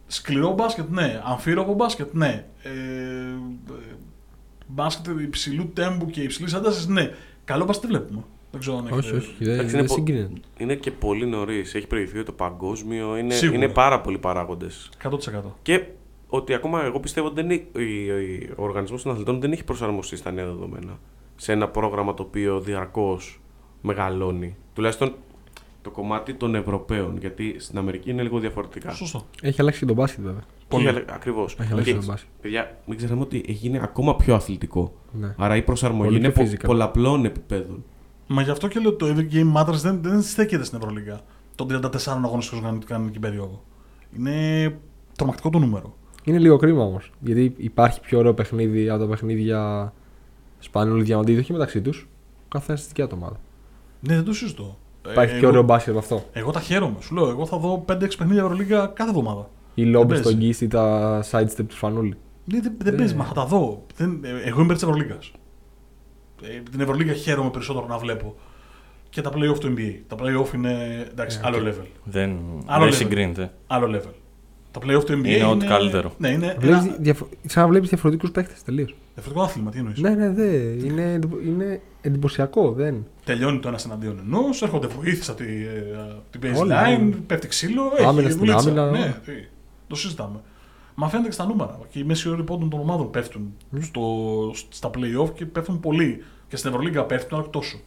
Σκληρό 0.07 0.55
μπάσκετ, 0.55 0.89
ναι. 0.91 1.21
Αμφίροπο 1.25 1.75
μπάσκετ, 1.75 2.13
ναι. 2.13 2.47
Ε, 2.63 2.71
ε, 2.71 3.95
μπάσκετ 4.67 5.21
υψηλού 5.21 5.71
τέμπου 5.73 6.07
και 6.07 6.21
υψηλής 6.23 6.53
ένταση, 6.55 6.93
ναι. 6.93 7.11
Καλό 7.45 7.65
μπάσκετ 7.65 7.91
δεν 7.91 7.99
βλέπουμε. 8.01 8.25
Δεν 8.51 8.61
ξέρω 8.61 8.77
αν 8.77 8.87
έχετε... 8.87 8.99
Όχι, 8.99 9.17
όχι. 9.17 9.35
Δεν, 9.45 9.53
Εντάξει, 9.53 9.71
δεν 9.71 9.79
είναι 9.79 9.89
πο- 9.89 9.95
συγκρίνεται. 9.95 10.41
Είναι 10.59 10.75
και 10.75 10.91
πολύ 10.91 11.27
νωρίς. 11.27 11.75
Έχει 11.75 11.87
προηγηθεί 11.87 12.23
το 12.23 12.33
παγκόσμιο. 12.33 13.17
Είναι, 13.17 13.35
Σίγουρα. 13.35 13.57
είναι 13.59 13.69
πάρα 13.69 14.01
πολλοί 14.01 14.19
παράγοντες. 14.19 14.91
100%. 15.03 15.11
Και 15.63 15.85
ότι 16.29 16.55
ακόμα 16.55 16.85
εγώ 16.85 17.01
πιστεύω 17.01 17.27
ότι 17.27 17.43
δεν 17.43 17.51
είναι- 17.51 17.85
η- 17.85 18.05
η- 18.07 18.51
ο 18.57 18.63
οργανισμός 18.63 19.03
των 19.03 19.13
αθλητών 19.13 19.41
δεν 19.41 19.53
έχει 19.53 19.65
προσαρμοστεί 19.65 20.17
στα 20.17 20.31
νέα 20.31 20.45
δεδομένα. 20.45 20.99
Σε 21.37 21.53
ένα 21.53 21.69
πρόγραμμα 21.69 22.15
το 22.15 22.23
οποίο 22.23 22.61
διαρκώς 22.61 23.41
μεγαλώνει. 23.81 24.57
Τουλάχιστον 24.75 25.15
το 25.83 25.91
κομμάτι 25.91 26.35
των 26.35 26.55
Ευρωπαίων. 26.55 27.17
Γιατί 27.19 27.55
στην 27.59 27.79
Αμερική 27.79 28.11
είναι 28.11 28.23
λίγο 28.23 28.39
διαφορετικά. 28.39 28.91
Σωστό. 28.93 29.27
Έχει 29.43 29.61
αλλάξει 29.61 29.81
και 29.81 29.87
τον 29.87 29.95
μπάσκετ, 29.95 30.25
βέβαια. 30.25 30.43
Πολύ. 30.69 30.89
Ακριβώς. 31.09 31.57
Έχει 31.61 31.73
αλλάξει 31.73 31.95
τον 31.95 32.05
μπάσκετ. 32.05 32.29
Παιδιά, 32.41 32.77
μην 32.87 32.97
ξεχνάμε 32.97 33.23
ότι 33.23 33.45
έγινε 33.49 33.81
ακόμα 33.83 34.17
πιο 34.17 34.35
αθλητικό. 34.35 34.93
Ναι. 35.13 35.35
Άρα 35.39 35.57
η 35.57 35.63
προσαρμογή 35.63 36.05
Πολύ 36.09 36.19
είναι 36.19 36.31
πιο 36.31 36.45
πο- 36.45 36.51
physical. 36.51 36.65
πολλαπλών 36.67 37.25
επιπέδων. 37.25 37.85
Μα 38.27 38.43
γι' 38.43 38.51
αυτό 38.51 38.69
και 38.69 38.81
λέω 38.81 38.91
ότι 38.91 38.99
το 38.99 39.15
Every 39.17 39.35
Game 39.35 39.61
Matters 39.63 39.73
δεν, 39.83 40.03
δεν 40.03 40.23
στέκεται 40.23 40.65
στην 40.65 40.79
Ευρωλίγα 40.79 41.21
των 41.55 41.67
34 41.71 41.89
αγωνιστικών 42.25 42.85
κανονική 42.85 43.19
περίοδο. 43.19 43.63
Είναι 44.17 44.77
τρομακτικό 45.17 45.51
το 45.51 45.59
νούμερο. 45.59 45.97
Είναι 46.25 46.39
λίγο 46.39 46.57
κρίμα 46.57 46.83
όμως. 46.83 47.11
Γιατί 47.21 47.55
υπάρχει 47.57 48.01
πιο 48.01 48.19
ωραίο 48.19 48.35
παιχνίδι 48.35 48.89
από 48.89 49.01
τα 49.03 49.07
παιχνίδια 49.09 49.93
Σπανιόλ 50.59 51.03
Διαμαντίδη, 51.05 51.41
όχι 51.41 51.53
μεταξύ 51.53 51.81
τους. 51.83 52.09
Καθένα 52.49 52.79
στη 52.79 52.89
δικιά 52.89 53.07
του 53.07 53.17
ομάδα. 53.21 53.41
Ναι, 54.01 54.15
δεν 54.15 54.25
το 54.25 54.33
συζητώ. 54.33 54.79
Υπάρχει 55.11 55.35
Ε, 55.35 55.39
πιο 55.39 55.49
ωραίο 55.49 55.61
εγώ, 55.61 55.69
μπάσκετ 55.69 55.91
από 55.91 55.99
αυτό. 55.99 56.25
εγώ 56.33 56.51
τα 56.51 56.61
χαίρομαι. 56.61 56.97
Σου 57.01 57.15
λέω, 57.15 57.29
εγώ 57.29 57.47
θα 57.47 57.57
δω 57.59 57.85
5-6 57.89 58.17
παιχνίδια 58.19 58.43
Ευρωλίγα 58.43 58.87
κάθε 58.87 59.11
εβδομάδα. 59.11 59.51
Οι 59.75 59.85
λόμπες 59.85 60.07
παίζει. 60.09 60.23
στον 60.23 60.37
Γκίστη 60.39 60.65
ή 60.65 60.69
τα 60.69 61.21
sidestep 61.31 61.65
τους 61.69 61.79
Φανούλη. 61.79 62.17
Ναι, 62.45 62.61
δεν, 62.61 62.73
δεν 62.79 62.95
Ε. 62.95 62.97
παίζει, 62.97 63.15
μα 63.15 63.25
θα 63.25 63.33
τα 63.33 63.45
δω. 63.45 63.85
Δεν, 63.97 64.21
ε, 64.25 64.49
εγώ 64.49 64.61
είμαι 64.63 64.73
της 64.75 64.83
Ευρωλίγα. 64.83 65.19
Ε, 66.43 66.61
την 66.71 66.81
Ευρωλίγα 66.81 67.13
χαίρομαι 67.13 67.51
περισσότερο 67.51 67.87
να 67.87 67.99
βλέπω. 67.99 68.35
Και 69.11 69.21
τα 69.21 69.31
playoff 69.35 69.59
του 69.61 69.75
NBA. 69.77 69.95
Τα 70.07 70.17
playoff 70.19 70.55
είναι 70.55 71.05
εντάξει, 71.11 71.39
Ε, 71.43 71.47
άλλο 71.47 71.57
OK. 71.57 71.63
level. 71.63 71.87
Δεν, 72.05 72.39
Άλλο 72.67 72.85
δεν 72.85 72.93
level. 72.93 72.97
συγκρίνεται. 72.97 73.53
Άλλο 73.67 73.87
level. 73.97 74.13
Τα 74.71 74.81
playoff 74.81 75.05
του 75.05 75.13
NBA 75.23 75.27
Είναι 75.27 75.45
ό,τι 75.45 75.67
καλύτερο. 75.67 76.13
Ναι, 76.19 76.29
είναι 76.29 76.57
Βλέπεις, 76.59 76.85
ένα 76.87 76.97
διαφο... 76.99 77.29
Σαν 77.47 77.63
να 77.63 77.69
βλέπει 77.69 77.87
διαφορετικούς 77.87 78.31
παίχτες 78.31 78.55
τελείως. 78.65 78.95
διαφορετικό 79.15 79.47
άθλημα. 79.47 79.71
Τι 79.71 79.79
εννοείς; 79.79 79.99
Ναι, 80.01 80.11
ναι, 80.11 80.31
δε. 80.31 80.47
Είναι, 80.85 81.13
εντυπω- 81.13 81.45
είναι 81.45 81.81
εντυπωσιακό. 82.01 82.73
Δεν. 82.73 83.07
Τελειώνει 83.25 83.59
το 83.59 83.69
ένας 83.69 83.85
εναντίον 83.85 84.19
ενός, 84.27 84.63
έρχονται 84.63 84.87
βοήθειες 84.87 85.23
από 85.29 85.37
τη, 85.43 85.45
ε, 85.45 85.97
από 86.01 86.39
την 86.39 86.55
Όλα, 86.57 86.85
baseline, 86.85 87.01
ναι. 87.01 87.15
πέφτει 87.27 87.49
ξύλο. 87.49 87.83
Άμυνα 88.07 88.21
έχει 88.23 88.31
στην 88.33 88.39
δουλίτσα. 88.47 88.69
άμυνα. 88.69 88.91
Ναι, 88.91 89.15
τι, 89.25 89.33
το 89.87 89.95
συζητάμε. 89.97 90.41
Μα 90.95 91.09
φαίνεται 91.09 91.29
και 91.29 91.35
στα 91.35 91.47
νούμερα. 91.47 91.79
Και 91.91 91.99
οι 91.99 92.05
μέσοι 92.05 92.29
όροι 92.29 92.43
πόντων 92.43 92.71
των 92.71 92.81
ομάδων 92.81 93.11
πέφτουν 93.11 93.55
στο, 93.81 94.03
στα 94.69 94.91
playoff 94.95 95.35
και 95.35 95.47
πέφτουν 95.47 95.81
πολύ. 95.81 96.23
Και 96.49 96.57
στην 96.57 96.71
Ευρωλίγκα 96.71 97.05
πέφτουν, 97.05 97.29
αλλά 97.33 97.41
όχι 97.41 97.51
τόσο. 97.51 97.79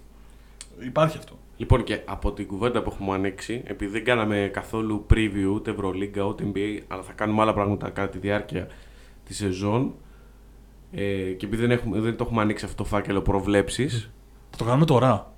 Υπάρχει 0.85 1.17
αυτό. 1.17 1.39
Λοιπόν, 1.62 1.84
και 1.84 2.00
από 2.06 2.32
την 2.32 2.47
κουβέντα 2.47 2.82
που 2.82 2.89
έχουμε 2.93 3.13
ανοίξει, 3.15 3.62
επειδή 3.65 3.91
δεν 3.91 4.04
κάναμε 4.04 4.50
καθόλου 4.54 5.06
preview 5.13 5.54
ούτε 5.54 5.71
Ευρωλίγκα 5.71 6.24
ούτε 6.24 6.43
NBA, 6.54 6.80
αλλά 6.88 7.02
θα 7.02 7.12
κάνουμε 7.13 7.41
άλλα 7.41 7.54
πράγματα 7.54 7.89
κατά 7.89 8.10
τη 8.10 8.17
διάρκεια 8.17 8.67
της 9.24 9.38
σεζόν. 9.38 9.93
Ε, 10.91 11.04
και 11.32 11.45
επειδή 11.45 11.62
δεν, 11.62 11.71
έχουμε, 11.71 12.00
δεν 12.00 12.15
το 12.17 12.24
έχουμε 12.24 12.41
ανοίξει 12.41 12.65
αυτό 12.65 12.84
το 12.84 12.89
φάκελο 12.89 13.21
προβλέψεις, 13.21 14.12
Θα 14.50 14.58
το 14.58 14.63
κάνουμε 14.63 14.86
τώρα. 14.86 15.34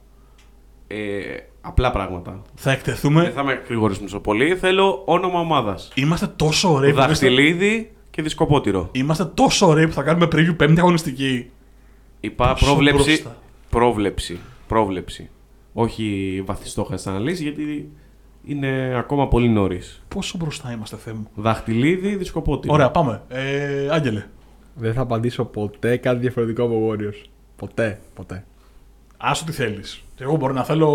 ε, 0.88 1.22
απλά 1.62 1.92
πράγματα. 1.92 2.42
Θα 2.56 2.72
εκτεθούμε. 2.72 3.22
Δεν 3.22 3.32
θα 3.34 3.44
με 3.44 3.62
γρηγορήσουμε 3.68 4.06
τόσο 4.06 4.20
πολύ. 4.20 4.56
Θέλω 4.56 5.04
όνομα 5.06 5.40
ομάδας. 5.40 5.92
Είμαστε 5.96 6.28
τόσο 6.28 6.72
ωραίοι 6.74 6.92
που, 6.94 6.98
είμαστε... 7.02 7.28
Δαχτυλίδι 7.30 7.92
και 8.10 8.22
δισκοπότηρο. 8.22 8.90
είμαστε 8.92 9.26
τόσο 9.26 9.68
ωραίοι 9.68 9.88
που 9.88 9.94
θα 9.94 10.04
κάνουμε 10.04 10.26
preview 10.32 10.54
πέμπτη 10.58 10.80
αγωνιστική. 10.80 11.50
Είπα 12.20 12.52
Πόσο 12.54 12.66
πρόβλεψη. 12.66 13.04
μπροστά. 13.04 13.38
Πρόβλεψη. 13.70 14.40
Πρόβλεψη. 14.68 15.30
Όχι 15.74 16.42
βαθιστόχαστη 16.46 17.10
αναλύση 17.10 17.44
γιατί 17.44 17.92
είναι 18.46 18.94
ακόμα 18.98 19.28
πολύ 19.28 19.50
νωρίς. 19.50 20.04
Πόσο 20.08 20.38
μπροστά 20.38 20.72
είμαστε, 20.72 20.96
Θεέ 20.96 21.14
μου; 21.14 21.28
Δαχτυλίδι, 21.36 22.16
δισκοπότηρο. 22.16 22.74
Ωραία, 22.74 22.92
πάμε. 22.92 23.22
Ε, 23.30 23.88
Άγγελε, 23.92 24.26
Δεν 24.76 24.94
θα 24.94 25.02
απαντήσω 25.02 25.46
ποτέ 25.46 25.98
κάτι 25.98 26.20
διαφορετικό 26.20 26.64
από 26.64 26.90
Warriors. 26.92 27.26
Ποτέ, 27.56 28.00
ποτέ. 28.16 28.46
άσο 29.18 29.46
τι 29.46 29.52
θέλεις. 29.52 30.04
Εγώ 30.20 30.36
μπορεί 30.36 30.54
να 30.54 30.64
θέλω. 30.64 30.88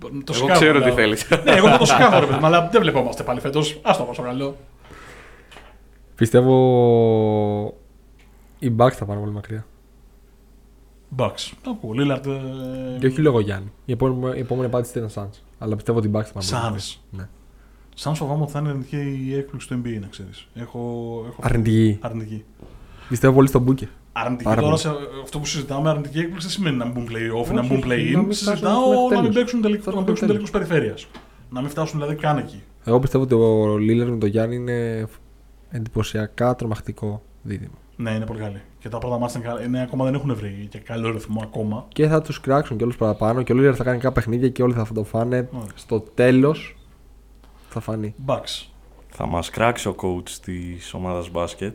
Το 0.00 0.08
Εγώ 0.12 0.32
σκάβο, 0.34 0.52
ξέρω 0.52 0.76
αλλά- 0.76 0.84
τι 0.86 0.92
θέλεις. 0.92 1.28
Ναι, 1.44 1.50
εγώ 1.50 1.68
θα 1.68 1.78
το 1.78 1.84
σκάβω, 1.84 2.18
ρε 2.20 2.26
παιδί 2.26 2.38
μου, 2.38 2.46
αλλά 2.46 2.68
δεν 2.72 2.80
βλεπόμαστε 2.80 3.22
πάλι 3.22 3.40
φέτος. 3.40 3.80
Α 3.82 3.94
το 3.98 4.02
πόσο 4.04 4.22
καλό. 4.22 4.56
Πιστεύω. 6.14 6.54
Οι 8.58 8.72
Bucks 8.78 8.92
θα 8.92 9.04
πάνε 9.04 9.20
πολύ 9.20 9.32
μακριά. 9.32 9.66
Bucks. 11.16 11.50
Τα 11.62 11.70
ακούω. 11.70 11.92
Λίλαρτ. 11.92 12.26
Και 12.98 13.06
όχι 13.06 13.20
λόγω 13.20 13.40
Γιάννη. 13.40 13.72
Η 13.84 13.92
επόμενη, 13.92 14.36
η 14.36 14.40
επόμενη 14.40 14.66
απάντηση 14.66 14.98
ήταν 14.98 15.10
Suns. 15.14 15.38
Αλλά 15.58 15.76
πιστεύω 15.76 15.98
ότι 15.98 16.06
οι 16.06 16.10
Bucks 16.14 16.22
θα 16.24 16.32
πάνε 16.32 16.46
πολύ 16.50 16.62
μακριά. 16.62 16.78
Suns. 16.80 16.96
Ναι. 17.10 17.28
Σαν 17.94 18.14
φοβάμαι 18.14 18.42
ότι 18.42 18.52
θα 18.52 18.58
είναι 18.58 18.68
αρνητική 18.68 19.24
η 19.28 19.34
έκπληξη 19.34 19.68
του 19.68 19.74
NBA, 19.84 19.98
να 20.00 20.06
ξέρεις. 20.06 20.46
Έχω, 20.54 20.78
έχω 21.28 21.40
Αρνητική. 21.40 21.98
αρνητική. 22.00 22.44
Πιστεύω 23.08 23.34
πολύ 23.34 23.48
στον 23.48 23.64
Booker. 23.68 23.86
Αρνητική 24.12 24.44
Πάρα 24.44 24.60
τώρα 24.60 24.66
πολύ. 24.76 24.78
σε 24.78 24.90
αυτό 25.22 25.38
που 25.38 25.46
συζητάμε, 25.46 25.88
αρνητική 25.90 26.18
έκπληξη 26.18 26.46
δεν 26.46 26.56
σημαίνει 26.56 26.76
να 26.76 26.84
μην 26.84 26.94
μπουν 26.94 27.06
play-off 27.08 27.50
ή 27.50 27.54
να 27.54 27.60
Όχι, 27.60 27.68
μπουν 27.68 27.78
όχι, 27.78 27.86
να 27.88 27.94
play-in. 27.94 28.14
μην 28.24 28.32
φτάσουν 28.32 28.34
Συζητάω 28.34 28.88
μέχρι 28.88 28.98
να 28.98 29.08
μην 29.08 29.20
τέλους. 29.20 29.34
παίξουν 29.34 29.60
τελικ- 29.60 29.80
Φτάσουν 29.80 30.00
να 30.00 30.06
παίξουν 30.06 30.26
μέχρι 30.26 30.26
τελικούς 30.26 30.50
περιφέρειας. 30.50 31.06
Να 31.50 31.60
μην 31.60 31.70
φτάσουν 31.70 32.00
δηλαδή 32.00 32.16
καν 32.20 32.38
εκεί. 32.38 32.62
Εγώ 32.84 32.98
πιστεύω 33.00 33.24
ότι 33.24 33.34
ο 33.34 33.74
Lillard 33.74 34.10
με 34.10 34.16
τον 34.18 34.28
Γιάννη 34.28 34.54
είναι 34.54 35.06
εντυπωσιακά 35.70 36.54
τρομακτικό 36.54 37.22
δίδυμο. 37.42 37.74
Ναι, 38.02 38.10
είναι 38.10 38.26
πολύ 38.26 38.38
καλή. 38.38 38.60
Και 38.78 38.88
τα 38.88 38.98
πρώτα 38.98 39.18
μάτια 39.18 39.40
είναι, 39.40 39.48
καλά- 39.48 39.62
είναι, 39.64 39.82
ακόμα 39.82 40.04
δεν 40.04 40.14
έχουν 40.14 40.34
βρει 40.34 40.66
και 40.70 40.78
καλό 40.78 41.10
ρυθμό 41.10 41.40
ακόμα. 41.42 41.84
Και 41.88 42.06
θα 42.08 42.22
τους 42.22 42.40
κράξουν 42.40 42.76
κι 42.76 42.82
όλους 42.82 42.96
παραπάνω. 42.96 43.42
Και 43.42 43.52
ο 43.52 43.56
Lillard 43.58 43.74
θα 43.74 43.84
κάνει 43.84 43.96
κάποια 43.96 44.12
παιχνίδια 44.12 44.48
και 44.48 44.62
όλοι 44.62 44.72
θα 44.74 44.86
το 44.94 45.04
φάνε. 45.04 45.48
Ωραία. 45.52 45.66
Στο 45.74 46.00
τέλος 46.00 46.76
θα 47.68 47.80
φανεί. 47.80 48.14
Bucks. 48.26 48.66
Θα 49.08 49.26
μας 49.26 49.50
κράξει 49.50 49.88
ο 49.88 49.94
coach 50.02 50.28
της 50.30 50.94
ομάδας 50.94 51.30
μπάσκετ, 51.30 51.74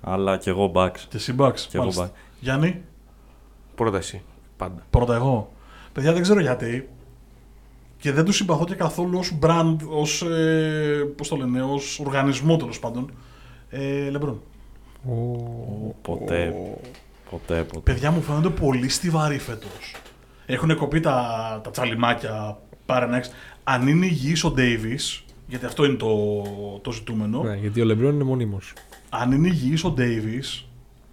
αλλά 0.00 0.36
και 0.36 0.50
εγώ 0.50 0.72
Bucks. 0.74 0.98
Και 1.08 1.16
εσύ 1.16 1.34
Bucks. 1.38 1.58
Και 1.60 1.76
εγώ 1.76 1.80
Μάλιστα. 1.82 2.10
Bucks. 2.10 2.36
Γιάννη, 2.40 2.82
Πρώτα 3.74 3.96
εσύ. 3.96 4.22
Πάντα. 4.56 4.86
πρώτα 4.90 5.14
εγώ. 5.14 5.52
Παιδιά 5.92 6.12
δεν 6.12 6.22
ξέρω 6.22 6.40
γιατί. 6.40 6.88
Και 7.98 8.12
δεν 8.12 8.24
τους 8.24 8.36
συμπαθώ 8.36 8.64
και 8.64 8.74
καθόλου 8.74 9.18
ως 9.18 9.38
brand, 9.42 9.76
ως. 9.88 10.22
Ε, 10.22 11.12
πώς 11.16 11.28
το 11.28 11.36
λένε, 11.36 11.62
ως 11.62 12.00
οργανισμό 12.00 12.56
τέλος 12.56 12.78
πάντων. 12.78 13.10
Ε, 13.70 14.10
Λεμπρόν. 14.10 14.40
Ποτέ, 16.02 16.54
ποτέ, 17.30 17.62
ποτέ. 17.64 17.92
Παιδιά 17.92 18.10
μου 18.10 18.20
φαίνονται 18.22 18.48
πολύ 18.48 18.88
στιβαροί 18.88 19.38
φέτος. 19.38 19.94
Έχουν 20.46 20.76
κοπεί 20.76 21.00
τα, 21.00 21.60
τα 21.64 21.70
τσαλιμάκια 21.70 22.58
πάρε 22.86 23.06
να 23.06 23.16
έχεις. 23.16 23.30
Αν 23.64 23.88
είναι 23.88 24.06
υγιής 24.06 24.44
ο 24.44 24.54
Davis, 24.56 25.22
γιατί 25.46 25.64
αυτό 25.64 25.84
είναι 25.84 25.94
το, 25.96 26.42
το 26.82 26.92
ζητούμενο, 26.92 27.42
Ναι, 27.42 27.54
γιατί 27.56 27.80
ο 27.80 27.84
Λεμπρόν 27.84 28.14
είναι 28.14 28.24
μονίμως. 28.24 28.72
αν 29.08 29.32
είναι 29.32 29.48
υγιής 29.48 29.84
ο 29.84 29.94
Davis, 29.98 30.64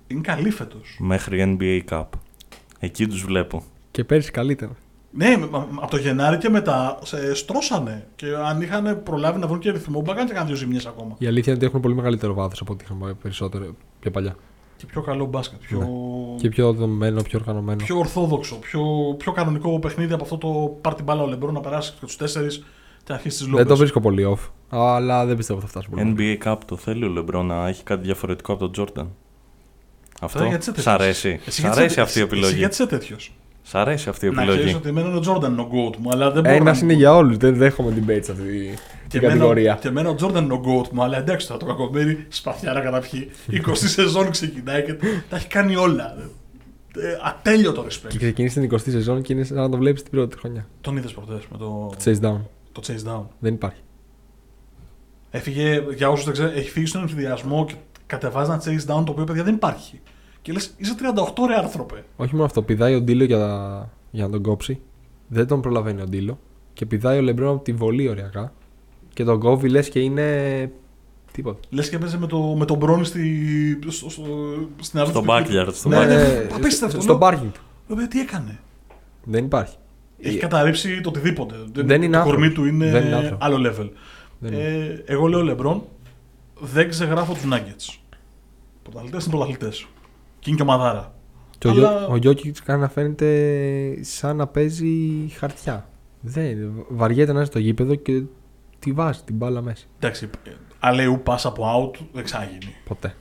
είναι 0.08 0.22
καλή 0.22 0.50
φέτος. 0.50 0.96
Μέχρι 1.00 1.58
NBA 1.60 1.82
Cup. 1.90 2.06
Εκεί 2.80 3.08
τους 3.08 3.24
βλέπω. 3.24 3.64
Και 3.92 4.04
πέρυσι 4.04 4.32
καλύτερα. 4.32 4.72
Ναι, 5.16 5.38
μα- 5.38 5.48
μα- 5.48 5.68
από 5.82 5.92
το 5.92 5.98
Γενάρη 5.98 6.38
και 6.38 6.50
μετά 6.50 7.00
σε 7.04 7.36
στρώσανε. 7.36 8.08
Και 8.16 8.26
αν 8.46 8.62
είχαν 8.62 9.04
προλάβει 9.04 9.40
να 9.40 9.48
βρουν 9.48 9.60
και 9.60 9.72
ρυθμό, 9.72 10.02
μπορεί 10.02 10.18
να 10.18 10.26
κάνουν 10.26 10.48
δύο 10.48 10.56
ζημιές 10.56 10.86
ακόμα. 10.86 11.16
Η 11.18 11.28
αλήθεια 11.28 11.44
είναι 11.54 11.56
ότι 11.62 11.66
έχουν 11.66 11.80
πολύ 11.82 11.96
μεγαλύτερο 11.96 12.34
βάθος 12.34 12.62
από 12.62 12.74
ό,τι 12.74 12.84
είχαμε 12.84 13.14
περισσότερο 13.22 13.66
πιο 14.00 14.12
παλιά. 14.12 14.36
Και 14.78 14.86
πιο 14.86 15.02
καλό 15.02 15.26
μπάσκετ. 15.26 15.60
Πιο, 15.60 15.78
Ναι. 15.80 15.86
Και 16.42 16.50
πιο 16.50 16.74
δομημένο, 16.74 17.22
πιο 17.22 17.40
οργανωμένο. 17.40 17.84
πιο 17.84 17.98
ορθόδοξο, 17.98 18.56
πιο, 18.56 18.82
πιο 19.18 19.32
κανονικό 19.32 19.80
παιχνίδι 19.80 20.14
από 20.14 20.24
αυτό 20.24 20.38
το 20.38 20.78
πάρτι 20.82 21.04
μπάλα 21.04 21.22
ο 21.24 21.28
Λεμπρό 21.28 21.52
να 21.52 21.60
περάσει 21.60 21.92
και 22.00 22.06
τους 22.06 22.16
τέσσερις 22.18 22.58
και 22.98 23.04
να 23.08 23.16
αρχίσει 23.16 23.38
τις 23.38 23.46
λόμπε. 23.48 23.58
Δεν 23.58 23.68
το 23.68 23.78
βρίσκω 23.78 24.00
πολύ 24.00 24.24
off, 24.36 24.50
αλλά 24.70 25.26
δεν 25.26 25.38
πιστεύω 25.38 25.60
ότι 25.60 25.72
θα 25.72 25.80
φτάσει 25.80 25.96
πολύ. 25.96 26.16
NBA 26.44 26.48
Cup 26.52 26.58
το 26.66 26.78
θέλει 26.78 27.06
ο 27.06 27.08
Λεμπρό 27.10 27.44
να 27.44 27.68
έχει 27.68 27.84
κάτι 27.84 28.02
διαφορετικό 28.04 28.52
από 28.52 28.62
τον 28.62 28.72
Τζόρνταν. 28.72 29.12
Αυτό 30.22 30.44
γιατί 30.44 30.56
είσαι 30.56 30.64
σ' 30.72 30.74
τέτοιος; 30.74 30.88
αρέσει. 30.88 31.40
Εσύ 31.46 31.52
Σ' 31.52 31.60
γιατί 31.60 31.76
αρέσει 31.78 31.92
είσαι- 31.92 32.02
αυτή 32.02 32.20
η 32.20 32.22
εσύ- 32.22 32.32
επιλογή. 32.32 32.52
Εσύ 32.52 32.60
γιατί 32.60 32.74
είσαι 32.74 32.88
τέτοιος; 32.88 33.34
Σ' 33.66 33.76
αρέσει 33.76 34.10
αυτή 34.10 34.26
η 34.26 34.30
Να 34.30 34.36
ξέρεις 34.36 34.54
επιλογή. 34.54 34.76
ότι 34.78 34.88
εμένα 34.90 35.08
είναι 35.08 35.18
ο 35.18 35.20
Τζόρνταν 35.20 35.52
είναι 35.52 35.62
ο 35.62 35.70
GOAT 35.74 35.98
μου, 35.98 36.10
αλλά 36.12 36.32
δεν 36.32 36.44
μπορώ. 36.44 36.56
Ένα 36.56 36.72
να- 36.72 36.78
είναι 36.82 36.94
για 36.94 37.16
όλους. 37.16 37.38
Δεν 37.38 37.56
δέχομαι 37.56 37.90
debate 37.96 38.20
σε 38.24 38.32
αυτή 38.32 38.44
Και 38.44 39.08
την 39.08 39.20
εμένα, 39.20 39.34
κατηγορία. 39.34 39.78
και 39.82 39.88
εμένα 39.88 40.10
ο 40.10 40.16
Τζόρνταν 40.16 40.44
είναι 40.44 40.54
ο 40.54 40.62
GOAT 40.66 40.88
μου, 40.90 41.04
αλλά 41.04 41.18
εντάξει 41.18 41.48
τώρα 41.48 41.60
το 41.60 41.66
κακομέρι 41.66 42.26
σπαθιάρα 42.30 42.80
καταπιεί. 42.80 43.30
20 43.68 43.72
σεζόν 43.76 44.30
ξεκινάει 44.32 44.84
και 44.84 44.94
τα 45.30 45.36
έχει 45.36 45.48
κάνει 45.48 45.76
όλα. 45.76 46.16
Ε, 46.98 47.18
ατέλειωτο 47.24 47.86
respect. 47.86 48.08
Και 48.08 48.18
ξεκίνησε 48.18 48.60
την 48.60 48.70
20η 48.74 48.80
σεζόν 48.92 49.22
και 49.22 49.34
είναι 49.34 49.44
σαν 49.44 49.58
να 49.58 49.70
το 49.70 49.78
βλέπεις 49.78 50.02
την 50.04 50.12
πρώτη 50.12 50.38
χρονιά. 50.38 50.68
Τον 50.82 50.98
είδες 50.98 51.12
προχτές 51.12 51.44
με 51.52 51.58
το, 51.58 51.92
Chase 52.04 52.20
down. 52.26 52.40
το 52.72 52.82
Chase 52.88 53.10
Down. 53.10 53.24
Δεν 53.40 53.54
υπάρχει. 53.54 53.80
Έφυγε, 55.32 55.84
για 55.96 56.10
όσους 56.10 56.26
δεν 56.26 56.34
ξέρουν, 56.34 56.52
έχει 56.56 56.70
φύγει 56.70 56.86
στον 56.86 57.02
ενθουσιασμό 57.02 57.66
και 57.66 57.74
κατεβάζει 58.06 58.52
ένα 58.52 58.62
chase 58.66 58.92
down 58.92 59.04
το 59.06 59.12
οποίο 59.12 59.24
παιδιά 59.24 59.44
δεν 59.44 59.54
υπάρχει. 59.54 60.02
Και 60.44 60.52
λες, 60.52 60.74
είσαι 60.78 60.96
38 61.00 61.48
ρε 61.48 61.56
άνθρωπε. 61.56 62.04
Όχι 62.16 62.34
μόνο 62.34 62.46
αυτό, 62.46 62.62
πηδάει 62.62 62.96
ο 62.96 63.02
Ντίλο 63.02 63.24
για, 63.24 63.90
για 64.12 64.24
να 64.26 64.30
τον 64.32 64.42
κόψει. 64.42 64.80
Δεν 65.28 65.48
τον 65.48 65.62
προλαβαίνει 65.62 66.02
ο 66.02 66.06
Ντίλο. 66.06 66.40
Και 66.74 66.86
πηδάει 66.86 67.18
ο 67.18 67.22
Λεμπρόν 67.22 67.54
από 67.56 67.64
τη 67.64 67.74
βολή 67.74 68.08
ωριακά. 68.08 68.54
Και 69.14 69.24
τον 69.24 69.40
κόβει 69.40 69.70
λες 69.70 69.90
και 69.90 70.00
είναι. 70.00 70.72
Τίποτα. 71.32 71.60
Λες 71.70 71.90
και 71.90 71.96
έπαιζε 71.96 72.18
με, 72.18 72.28
το, 72.28 72.38
με 72.40 72.66
τον 72.66 72.78
Μπρόνι 72.78 73.06
στη, 73.06 73.80
στο, 73.88 74.10
στο, 74.10 74.24
στην 74.80 75.00
αρχή 75.00 75.12
Στο 75.12 75.20
του 75.20 75.26
παιχνιδιού. 75.26 75.62
backyard. 75.66 75.74
Στο 75.74 75.90
Ναι, 75.90 75.98
backyard. 75.98 76.08
ναι, 76.08 76.48
απίστευτο. 76.56 77.02
στο 77.02 77.12
Λέω, 77.12 77.20
πάρκινγκ 77.22 77.52
του. 77.52 77.62
«Ρε, 77.90 77.94
παιδιά, 77.96 78.08
τι 78.10 78.20
έκανε; 78.20 78.60
Δεν 79.24 79.46
υπάρχει. 79.46 79.76
Έχει 80.20 80.36
Ε, 80.38 80.40
καταρρύψει 80.40 81.02
το 81.02 81.10
οτιδήποτε. 81.10 81.56
Δεν 81.74 82.02
είναι 82.02 82.18
το 82.18 82.24
κορμί 82.24 82.46
άνθρωπος. 82.46 82.54
του 82.54 82.66
είναι, 82.76 82.90
Δεν 82.92 83.06
είναι 83.06 83.16
άνθρωπος. 83.16 83.46
άλλο 83.46 83.70
level. 83.70 83.90
Δεν 84.40 84.54
Ε, 84.54 85.04
εγώ 85.06 85.28
λέω 85.28 85.44
Λεμπρόν, 85.44 85.84
δεν 86.60 86.90
ξεγράφω 86.90 87.34
τους 87.34 87.44
Nuggets. 87.52 87.98
Πρωταθλητές 88.84 89.26
είναι 89.26 89.36
πρωταθλητές. 89.36 89.88
Και 90.44 90.50
είναι 90.50 90.56
και 90.58 90.62
ομαδάρα. 90.64 91.14
Και 91.58 91.68
ο, 91.68 91.72
Αλλά- 91.72 91.98
Γιώ, 91.98 92.08
ο 92.12 92.16
Γιώκητς 92.16 92.62
κάνει 92.62 92.82
να 92.82 92.90
φαίνεται 92.90 94.04
σαν 94.04 94.36
να 94.36 94.48
παίζει 94.48 95.28
χαρτιά. 95.38 95.88
Δεν, 96.22 96.72
βαριέται 96.90 97.32
να 97.32 97.38
είναι 97.38 97.48
στο 97.48 97.60
γήπεδο 97.60 97.96
και 97.96 98.24
τη 98.80 98.92
βάζει 98.92 99.22
την 99.26 99.36
μπάλα 99.36 99.62
μέσα. 99.62 99.86
Εντάξει, 100.00 100.30
αλεού 100.80 101.24
pass 101.26 101.38
από 101.44 101.64
out 101.94 102.00
δεν 102.14 102.24
ξαναγίνει. 102.24 102.76
Ποτέ. 102.86 103.16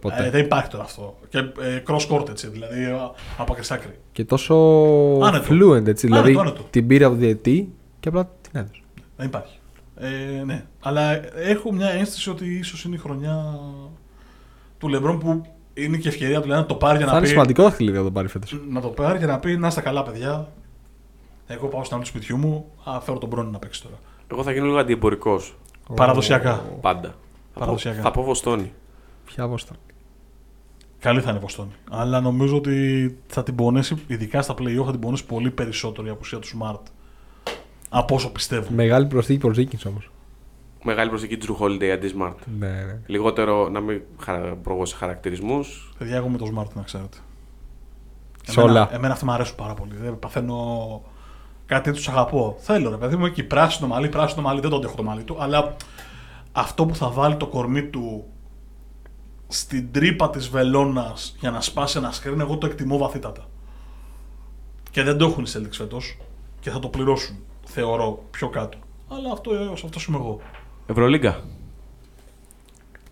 Ποτέ. 0.00 0.26
Ε, 0.26 0.30
δεν 0.30 0.44
υπάρχει 0.44 0.68
τώρα 0.70 0.84
αυτό. 0.84 1.18
Και 1.28 1.38
ε, 1.38 1.82
cross 1.86 2.08
court 2.10 2.28
έτσι, 2.28 2.48
δηλαδή 2.48 2.82
ε, 2.84 2.92
από 3.38 3.52
άκρη 3.52 3.64
σ' 3.64 3.70
άκρη. 3.70 3.98
Και 4.12 4.24
τόσο 4.24 4.54
Άνετο. 5.22 5.44
fluent 5.50 5.86
έτσι. 5.86 6.06
Άνετο, 6.06 6.22
δηλαδή 6.22 6.36
άνετο. 6.40 6.62
την 6.70 6.86
πήρε 6.86 7.04
από 7.04 7.14
διετή 7.14 7.72
και 8.00 8.08
απλά 8.08 8.24
την 8.40 8.60
έδωσε. 8.60 8.80
Δεν 9.16 9.26
υπάρχει. 9.26 9.58
Ε, 9.96 10.42
ναι. 10.44 10.64
Αλλά 10.80 11.34
έχω 11.38 11.72
μια 11.72 11.88
αίσθηση 11.88 12.30
ότι 12.30 12.54
ίσως 12.58 12.84
είναι 12.84 12.94
η 12.94 12.98
χρονιά 12.98 13.58
του 14.78 14.88
Λεμπρόν 14.88 15.18
που 15.18 15.42
είναι 15.74 15.96
και 15.96 16.08
ευκαιρία 16.08 16.40
του 16.40 16.48
να 16.48 16.66
το 16.66 16.74
πάρει 16.74 16.96
για 16.96 17.06
Θα 17.06 17.12
να 17.12 17.18
είναι 17.18 17.26
πει. 17.26 17.32
σημαντικό 17.32 17.62
δαχτυλίδι 17.62 17.96
να 17.96 18.02
το 18.04 18.10
πάρει 18.10 18.28
φέτος. 18.28 18.60
Να 18.70 18.80
το 18.80 18.88
πάρει 18.88 19.18
και 19.18 19.26
να 19.26 19.38
πει 19.38 19.56
να 19.56 19.66
είστε 19.66 19.80
καλά, 19.80 20.02
παιδιά. 20.02 20.48
Εγώ 21.46 21.66
πάω 21.66 21.82
στην 21.84 21.94
άλλη 21.96 22.04
του 22.04 22.10
σπιτιού 22.10 22.36
μου. 22.36 22.66
Α, 22.84 23.00
φέρω 23.00 23.18
τον 23.18 23.28
Μπρόνι 23.28 23.50
να 23.50 23.58
παίξει 23.58 23.82
τώρα. 23.82 23.94
Εγώ 24.32 24.42
θα 24.42 24.52
γίνω 24.52 24.64
λίγο 24.64 24.78
αντιεμπορικός. 24.78 25.56
Παραδοσιακά. 25.94 26.62
Πάντα. 26.80 27.08
Θα 27.08 27.14
πω, 27.52 27.60
Παραδοσιακά. 27.60 28.00
θα 28.02 28.10
πω 28.10 28.22
Βοστόνη. 28.22 28.72
Ποια 29.24 29.46
βόστα. 29.48 29.74
Καλή 30.98 31.20
θα 31.20 31.28
είναι 31.30 31.38
η 31.38 31.42
Βοστόνη. 31.42 31.70
Αλλά 31.90 32.20
νομίζω 32.20 32.56
ότι 32.56 33.16
θα 33.26 33.42
την 33.42 33.54
πονέσει, 33.54 34.02
ειδικά 34.06 34.42
στα 34.42 34.54
playoff, 34.58 34.84
θα 34.84 34.90
την 34.90 35.00
πονέσει 35.00 35.24
πολύ 35.26 35.50
περισσότερο 35.50 36.06
η 36.06 36.10
απουσία 36.10 36.38
του 36.38 36.48
Smart. 36.48 36.80
Από 37.88 38.14
όσο 38.14 38.30
πιστεύω. 38.32 38.66
Μεγάλη 38.70 39.06
προσθήκη 39.06 39.38
Πορζίκη 39.38 39.78
όμως. 39.88 40.10
Μεγάλη 40.86 41.08
προσοχή 41.10 41.36
του 41.36 41.58
Holiday 41.60 41.84
αντί 41.84 42.14
Smart. 42.18 42.34
Ναι, 42.58 42.66
ναι. 42.66 43.00
Λιγότερο 43.06 43.68
να 43.68 43.80
μην 43.80 44.02
χαρα... 44.20 44.56
προβώ 44.56 44.84
σε 44.84 44.96
χαρακτηρισμούς. 44.96 45.92
Παιδιά, 45.98 46.16
εγώ 46.16 46.28
με 46.28 46.38
το 46.38 46.44
Smart 46.44 46.72
να 46.74 46.82
ξέρετε. 46.82 47.16
Σε 48.42 48.60
εμένα, 48.60 48.80
όλα. 48.80 48.94
Εμένα 48.94 49.12
αυτοί 49.12 49.24
μου 49.24 49.32
αρέσουν 49.32 49.56
πάρα 49.56 49.74
πολύ. 49.74 49.94
Δεν 49.96 50.18
παθαίνω 50.18 51.02
κάτι 51.66 51.92
τους 51.92 52.08
αγαπώ. 52.08 52.56
Θέλω 52.58 52.90
ρε 52.90 52.96
παιδί 52.96 53.16
μου 53.16 53.26
εκεί 53.26 53.42
πράσινο 53.42 53.88
μαλλί, 53.88 54.08
πράσινο 54.08 54.42
μαλλί, 54.42 54.60
δεν 54.60 54.70
το 54.70 54.76
αντέχω 54.76 54.94
το 54.94 55.02
μαλλί 55.02 55.22
του. 55.22 55.36
Αλλά 55.38 55.76
αυτό 56.52 56.86
που 56.86 56.94
θα 56.94 57.10
βάλει 57.10 57.36
το 57.36 57.46
κορμί 57.46 57.82
του 57.82 58.24
στην 59.48 59.92
τρύπα 59.92 60.30
της 60.30 60.48
βελόνας 60.48 61.36
για 61.40 61.50
να 61.50 61.60
σπάσει 61.60 61.98
ένα 61.98 62.12
σκριν, 62.12 62.40
εγώ 62.40 62.58
το 62.58 62.66
εκτιμώ 62.66 62.98
βαθύτατα. 62.98 63.48
Και 64.90 65.02
δεν 65.02 65.18
το 65.18 65.24
έχουν 65.24 65.44
οι 65.44 65.50
Celtics 65.54 65.76
φέτος 65.76 66.18
και 66.60 66.70
θα 66.70 66.78
το 66.78 66.88
πληρώσουν, 66.88 67.36
θεωρώ, 67.64 68.24
πιο 68.30 68.48
κάτω. 68.48 68.78
Αλλά 69.08 69.32
αυτό, 69.32 69.50
αυτός 69.72 70.04
είμαι 70.04 70.16
εγώ. 70.16 70.40
Ευρωλίγκα. 70.86 71.40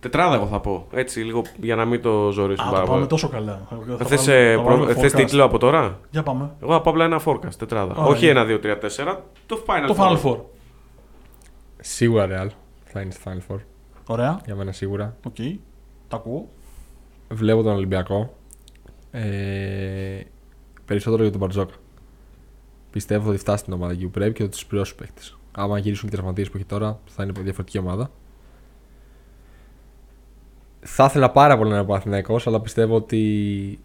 Τετράδα 0.00 0.34
εγώ 0.34 0.46
θα 0.46 0.60
πω. 0.60 0.86
Έτσι, 0.92 1.20
λίγο 1.20 1.42
για 1.60 1.74
να 1.76 1.84
μην 1.84 2.02
το 2.02 2.30
ζωρίσουμε 2.30 2.68
Α, 2.68 2.70
πάρα 2.72 2.80
το 2.84 2.86
πάμε 2.86 2.96
πολύ. 2.98 3.08
τόσο 3.10 3.28
καλά. 3.28 3.66
Θα 3.98 4.04
θες, 4.04 4.26
ε, 4.28 4.54
θα 4.56 4.62
προ- 4.62 4.72
βάλουμε 4.74 4.94
θες 4.94 5.12
forecast. 5.12 5.16
τίτλο 5.16 5.44
από 5.44 5.58
τώρα; 5.58 5.98
Για 6.10 6.22
πάμε. 6.22 6.50
Εγώ 6.62 6.72
θα 6.72 6.80
πω 6.80 6.90
απλά 6.90 7.04
ένα 7.04 7.20
forecast, 7.24 7.54
τετράδα. 7.58 7.94
Ωραία. 7.94 8.06
Όχι 8.10 8.26
ένα, 8.26 8.44
δύο, 8.44 8.58
τρία, 8.58 8.78
τέσσερα. 8.78 9.24
Το 9.46 9.64
Final 9.66 9.84
Το 9.86 9.94
Four. 9.98 10.02
Final 10.16 10.22
Four. 10.22 10.38
Σίγουρα 11.80 12.26
Real 12.30 12.48
θα 12.84 13.00
είναι 13.00 13.10
στο 13.10 13.30
Final 13.30 13.52
Four. 13.54 13.58
Ωραία. 14.06 14.40
Για 14.44 14.54
μένα 14.54 14.72
σίγουρα. 14.72 15.16
Οκ. 15.26 15.34
Τα 16.08 16.16
ακούω. 16.16 16.48
Βλέπω 17.28 17.62
τον 17.62 17.72
Ολυμπιακό. 17.74 18.34
Ε, 19.10 19.20
περισσότερο 20.84 21.22
για 21.22 21.30
τον 21.30 21.40
Μπαρτζώκα. 21.40 21.74
Πιστεύω 22.90 23.28
ότι 23.28 23.38
φτάσει 23.38 23.58
στην 23.62 23.72
ομάδα 23.72 23.92
εκεί 23.92 24.04
που 24.04 24.10
πρέπει 24.10 24.32
και 24.34 24.42
ότι 24.42 24.52
τους 24.52 24.66
πληρώσει 24.66 24.94
παίχτες. 24.94 25.20
Άμα 25.52 25.78
γυρίσουν 25.78 26.08
οι 26.08 26.12
τραυματίες 26.12 26.50
που 26.50 26.56
έχει 26.56 26.66
τώρα, 26.66 27.00
θα 27.06 27.22
είναι 27.22 27.32
διαφορετική 27.32 27.78
ομάδα. 27.78 28.10
Θα 30.80 31.04
ήθελα 31.04 31.30
πάρα 31.30 31.58
πολύ 31.58 31.70
να 31.70 31.78
είναι 31.78 31.94
Αθηναϊκό, 31.94 32.40
αλλά 32.44 32.60
πιστεύω 32.60 32.94
ότι 32.94 33.80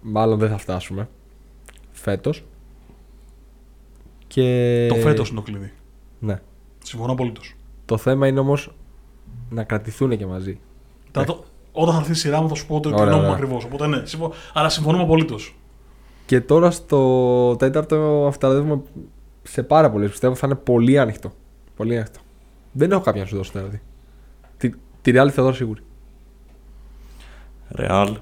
μάλλον 0.00 0.38
δεν 0.38 0.48
θα 0.48 0.58
φτάσουμε 0.58 1.08
φέτος. 1.92 2.44
Και... 4.26 4.86
Το 4.88 4.94
φέτος 4.94 5.28
είναι 5.28 5.38
το 5.38 5.44
κλειδί. 5.44 5.72
Ναι. 6.18 6.40
Συμφωνώ 6.84 7.12
απολύτως. 7.12 7.54
Το 7.84 7.96
θέμα 7.96 8.26
είναι 8.26 8.40
όμως 8.40 8.74
να 9.50 9.64
κρατηθούν 9.64 10.16
και 10.16 10.26
μαζί. 10.26 10.60
Όταν 11.72 11.94
θα 11.94 12.00
έρθει 12.00 12.12
η 12.12 12.14
σειρά 12.14 12.42
μου 12.42 12.48
θα 12.48 12.54
σου 12.54 12.66
πω 12.66 12.80
το 12.80 12.88
Ωραία, 12.88 13.04
κοινό 13.04 13.16
μου 13.16 13.22
ωραία. 13.22 13.32
ακριβώς. 13.32 13.64
Οπότε 13.64 13.86
ναι, 13.86 14.06
συμφω... 14.06 14.32
αλλά 14.52 14.68
συμφωνούμε 14.68 15.02
απολύτως. 15.02 15.56
Και 16.26 16.40
τώρα 16.40 16.70
στο 16.70 17.56
τέταρτο 17.56 18.26
αυταρδεύουμε 18.28 18.82
σε 19.46 19.62
πάρα 19.62 19.90
πολλές. 19.90 20.10
Πιστεύω 20.10 20.34
θα 20.34 20.46
είναι 20.46 20.56
πολύ 20.56 20.98
ανοιχτό. 20.98 21.32
Πολύ 21.76 21.96
ανοιχτό. 21.96 22.20
Δεν 22.72 22.90
έχω 22.92 23.00
κάποια 23.00 23.20
να 23.22 23.26
σου 23.26 23.36
δώσω 23.36 23.50
δηλαδή. 23.54 23.80
Τη, 24.56 24.70
τη 25.02 25.12
Real 25.14 25.28
θα 25.30 25.42
δώσω 25.42 25.56
σίγουρη. 25.56 25.80
Ρεάλ, 27.68 28.16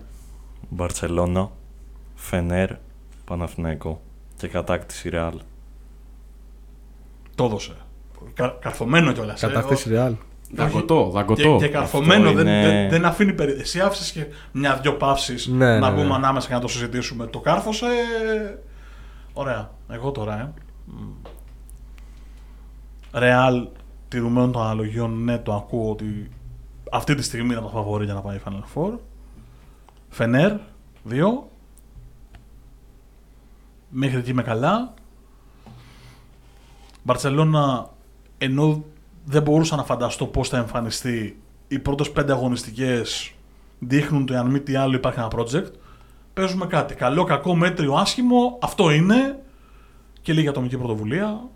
Μπαρσελόνα, 0.69 1.51
Φενέρ, 2.15 2.71
Παναθηναϊκό 3.25 4.01
και 4.37 4.49
κατάκτηση 4.49 5.09
Ρεάλ. 5.09 5.41
Το 7.35 7.45
έδωσε. 7.45 7.73
Κα, 8.35 8.57
καρφωμένο 8.61 9.13
κιόλας. 9.13 9.41
Κατάθεση 9.41 9.91
Real. 9.93 10.13
Δαγκωτό, 10.55 11.05
Και, 11.07 11.13
δαγκωτό. 11.13 11.57
και 11.61 11.69
καρφωμένο. 11.69 12.29
Αυτό 12.29 12.43
Δεν, 12.43 12.47
είναι- 12.47 12.69
δεν, 12.69 12.89
δεν 12.91 13.05
αφήνει 13.05 13.33
περί... 13.33 13.53
Εσύ 13.53 13.81
άφησε 13.81 14.13
και 14.13 14.27
μια-δυο 14.53 14.93
παύσεις 14.93 15.47
Ναι, 15.47 15.79
να 15.79 15.91
ναι, 15.91 15.95
μπούμε 15.97 16.09
ναι. 16.09 16.15
ανάμεσα 16.15 16.49
και 16.49 16.55
να 16.55 16.61
το 16.61 16.69
συζητήσουμε. 16.69 17.27
Το 17.27 17.41
κάρφωσε. 17.41 17.87
Ωραία. 19.33 19.71
Εγώ 19.91 20.11
τώρα, 20.11 20.41
ε. 20.41 20.53
Ρεάλ, 23.13 23.69
τηρουμένων 24.09 24.53
των 24.53 24.63
αναλογιών, 24.63 25.25
ναι, 25.25 25.39
το 25.39 25.55
ακούω 25.55 25.91
ότι 25.91 26.31
αυτή 26.93 27.15
τη 27.15 27.23
στιγμή 27.23 27.53
είναι 27.53 27.63
το 27.63 27.69
φαβορή 27.69 28.05
για 28.05 28.15
να 28.15 28.21
πάει 28.21 28.41
Final 28.45 28.63
Four. 28.75 28.99
Φενέρ, 30.09 30.57
δύο. 31.03 31.49
Μέχρι 33.89 34.19
εκεί 34.19 34.31
είμαι 34.31 34.43
καλά. 34.43 34.95
Μπαρσελόνα, 37.03 37.91
ενώ 38.39 38.85
δεν 39.25 39.43
μπορούσα 39.43 39.77
να 39.77 39.85
φανταστώ 39.85 40.27
πώς 40.27 40.49
θα 40.49 40.57
εμφανιστεί, 40.57 41.43
οι 41.69 41.79
πρώτες 41.79 42.11
πέντε 42.13 42.33
αγωνιστικές 42.33 43.33
δείχνουν 43.79 44.23
ότι 44.23 44.35
αν 44.35 44.51
μη 44.51 44.61
τι 44.61 44.75
άλλο 44.75 44.95
υπάρχει 44.95 45.19
ένα 45.19 45.31
project. 45.37 45.71
Παίζουμε 46.35 46.67
κάτι. 46.67 46.95
Καλό, 46.95 47.25
κακό, 47.25 47.55
μέτριο, 47.55 47.95
άσχημο. 47.95 48.59
Αυτό 48.63 48.91
είναι. 48.91 49.44
Και 50.25 50.33
λίγη 50.33 50.49
ατομική 50.49 50.77
πρωτοβουλία. 50.77 51.49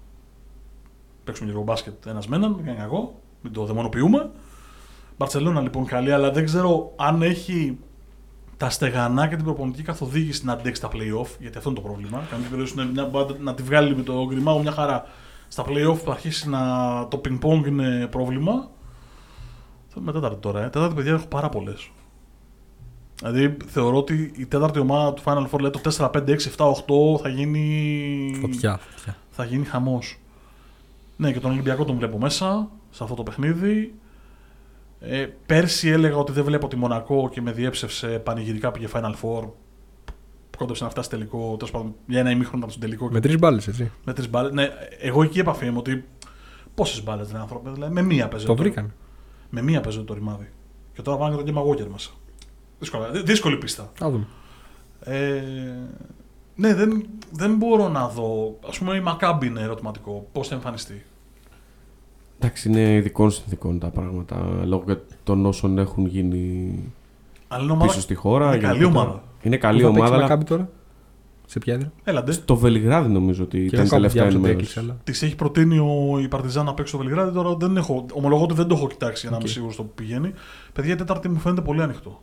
Παίξουμε 1.25 1.51
λίγο 1.51 1.63
μπάσκετ 1.63 2.07
ένας 2.07 2.29
με 2.29 2.37
έναν, 2.37 2.57
δεν 2.61 2.77
εγώ, 2.81 3.21
μην 3.43 3.53
το 3.53 3.65
δαιμονοποιούμε. 3.65 4.31
Μπαρσελόνα 5.17 5.61
λοιπόν 5.61 5.85
καλή, 5.85 6.13
αλλά 6.13 6.31
δεν 6.31 6.45
ξέρω 6.45 6.93
αν 6.97 7.23
έχει 7.23 7.79
τα 8.57 8.71
στεγανά 8.71 9.27
και 9.27 9.37
την 9.37 9.45
προπονητική 9.45 9.83
καθοδήγηση 9.83 10.45
να 10.45 10.53
αντέξει 10.53 10.81
τα 10.81 10.89
playoff, 10.93 11.29
γιατί 11.39 11.57
αυτό 11.59 11.71
είναι 11.71 11.81
το 11.81 11.85
πρόβλημα. 11.85 12.27
Καμία 12.31 12.49
περίπτωση 12.49 12.77
να, 12.77 12.85
να, 12.85 13.27
να 13.41 13.55
τη 13.55 13.63
βγάλει 13.63 13.97
με 13.97 14.03
το 14.03 14.27
γκριμάου 14.27 14.61
μια 14.61 14.73
χαρά. 14.73 15.07
Στα 15.49 15.65
playoff 15.67 15.97
που 15.99 16.05
θα 16.05 16.11
αρχίσει 16.11 16.49
να. 16.49 16.59
το 17.09 17.21
ping-pong 17.25 17.67
είναι 17.67 18.07
πρόβλημα. 18.11 18.71
Θα 19.89 19.99
είμαι 20.01 20.13
τέταρτη 20.13 20.41
τώρα. 20.41 20.65
Ε. 20.65 20.69
Τέταρτη 20.69 20.95
παιδιά 20.95 21.13
έχω 21.13 21.27
πάρα 21.27 21.49
πολλές. 21.49 21.91
Δηλαδή 23.23 23.57
θεωρώ 23.67 23.97
ότι 23.97 24.33
η 24.37 24.47
τέταρτη 24.47 24.79
ομάδα 24.79 25.15
του 25.15 25.23
Final 25.25 25.47
Four 25.51 25.61
λέει 25.61 25.71
το 25.71 25.81
4, 25.97 26.11
5, 26.11 26.29
6, 26.29 26.37
7, 26.57 26.73
8 27.17 27.21
θα 27.21 27.29
γίνει. 27.29 28.39
Φωτιά, 28.41 28.81
φωτιά. 28.97 29.17
Θα 29.31 29.45
γίνει 29.45 29.65
χαμός. 29.65 30.19
Ναι, 31.17 31.33
και 31.33 31.41
τον 31.41 31.51
Ολυμπιακό 31.51 31.85
τον 31.85 31.97
βλέπω 31.97 32.19
μέσα 32.19 32.69
σε 32.91 33.03
αυτό 33.03 33.15
το 33.15 33.23
παιχνίδι. 33.23 33.95
Ε, 35.01 35.27
πέρσι 35.47 35.89
έλεγα 35.89 36.17
ότι 36.17 36.33
δεν 36.33 36.45
βλέπω 36.45 36.69
τη 36.69 36.77
Μονακό 36.77 37.29
και 37.33 37.41
με 37.41 37.53
διέψευσε 37.53 38.07
πανηγυρικά 38.07 38.71
πήγε 38.71 38.89
Final 38.93 39.15
Four. 39.23 39.49
Κόντεψε 40.57 40.85
να 40.85 40.91
φτάσει 40.91 41.11
τελικό. 41.11 41.57
Τέλος 41.57 41.71
πάντων, 41.71 41.95
για 42.07 42.21
ένα 42.21 42.31
ημίχρονο 42.31 42.59
ήταν 42.59 42.71
στο 42.71 42.81
τελικό. 42.81 43.09
Με 43.11 43.21
τρεις 43.21 43.39
μπάλες, 43.39 43.69
έτσι. 43.69 43.91
Με 44.05 44.13
τρεις 44.13 44.31
μπάλες. 44.31 44.53
Ναι, 44.53 44.69
εγώ 45.01 45.23
εκεί 45.23 45.39
επαφή 45.39 45.67
είμαι 45.67 45.79
ότι. 45.79 46.05
Πόσες 46.75 47.03
μπάλες 47.03 47.29
δεν 47.29 47.41
άνθρωποι, 47.41 47.71
δηλαδή 47.71 47.93
με 47.93 48.03
μία 48.03 48.29
παίζει. 48.29 48.47
Το 48.47 48.57
βρήκαν. 48.57 48.93
Με 49.51 49.63
μία 49.63 49.81
παίζει 49.81 50.03
το 50.03 50.15
ρημάδι. 50.15 50.53
Και 50.93 51.03
τώρα 51.03 51.19
πάνε 51.19 51.37
και 51.37 51.53
τον 51.53 51.55
Game 51.55 51.69
Walker 51.69 51.87
μέσα. 51.93 52.11
Δύσκολα, 52.79 53.11
δύ- 53.11 53.25
δύσκολη 53.27 53.57
πίστα. 53.57 53.93
Να 54.01 54.11
δούμε. 54.11 54.27
Ε, 55.01 55.43
ναι, 56.55 56.75
δεν, 56.75 57.07
δεν 57.33 57.55
μπορώ 57.57 57.89
να 57.89 58.09
δω. 58.09 58.59
Α 58.75 58.79
πούμε, 58.79 58.97
η 58.97 59.01
Μακάμπη 59.01 59.47
είναι 59.47 59.61
ερωτηματικό. 59.61 60.27
Πώς 60.33 60.49
θα 60.49 60.55
εμφανιστεί; 60.55 61.05
Εντάξει, 62.39 62.69
είναι 62.69 62.95
ειδικών 62.95 63.31
συνθήκων 63.31 63.79
τα 63.79 63.89
πράγματα 63.91 64.37
λόγω 64.65 64.85
και 64.87 64.97
των 65.25 65.47
όσων 65.47 65.79
έχουν 65.79 66.07
γίνει 66.07 66.75
Αλλά 67.49 67.63
είναι 67.63 67.73
ομάδα. 67.73 67.87
πίσω 67.87 68.01
στη 68.01 68.15
χώρα. 68.15 68.47
είναι 68.47 68.57
καλή 68.57 68.79
γενικότερα. 68.79 69.05
ομάδα. 69.09 69.23
Είναι 69.43 69.57
Πού 69.57 69.63
καλή 69.63 69.81
θα 69.81 69.87
παίξει 69.87 70.01
ομάδα, 70.01 70.13
η 70.15 70.17
αλλά 70.19 70.23
Μακάμπι 70.29 70.45
τώρα; 70.45 70.69
Σε 71.47 71.59
ποια 71.59 71.75
έδρα. 71.75 71.93
Έλαντε. 72.05 72.33
στο 72.33 72.57
Βελιγράδι 72.57 73.09
νομίζω 73.13 73.43
ότι 73.45 73.59
Και 73.59 73.65
ήταν 73.65 73.79
εγώ 73.79 73.87
η 73.87 73.89
κάπου 73.89 73.97
τελευταία 74.03 74.23
διάβασα 74.23 74.39
ότι 74.39 74.49
ενημέρωση. 74.49 74.79
έκλεισε, 74.79 74.93
αλλά. 75.05 75.17
Τη 75.19 75.27
έχει 75.27 75.37
προτείνει 75.37 75.79
ο, 75.79 76.19
η 76.21 76.29
Παρτιζάν 76.29 76.65
να 76.65 76.75
παίξει 76.75 76.93
στο 76.93 77.03
Βελιγράδι. 77.03 77.33
Τώρα 77.33 77.55
δεν 77.55 77.77
έχω, 77.77 78.07
ομολογώ 78.13 78.43
ότι 78.43 78.55
δεν 78.55 78.67
το 78.67 78.75
έχω 78.75 78.87
κοιτάξει 78.87 79.21
για 79.21 79.31
να 79.31 79.37
είμαι 79.37 79.45
Οκ. 79.45 79.51
σίγουρος 79.53 79.75
στο 79.75 79.83
που 79.83 79.93
πηγαίνει. 79.95 80.33
Παιδιά, 80.73 80.93
η 80.93 80.97
Τέταρτη 80.97 81.29
μου 81.29 81.39
φαίνεται 81.39 81.61
πολύ 81.61 81.83
ανοιχτό. 81.83 82.21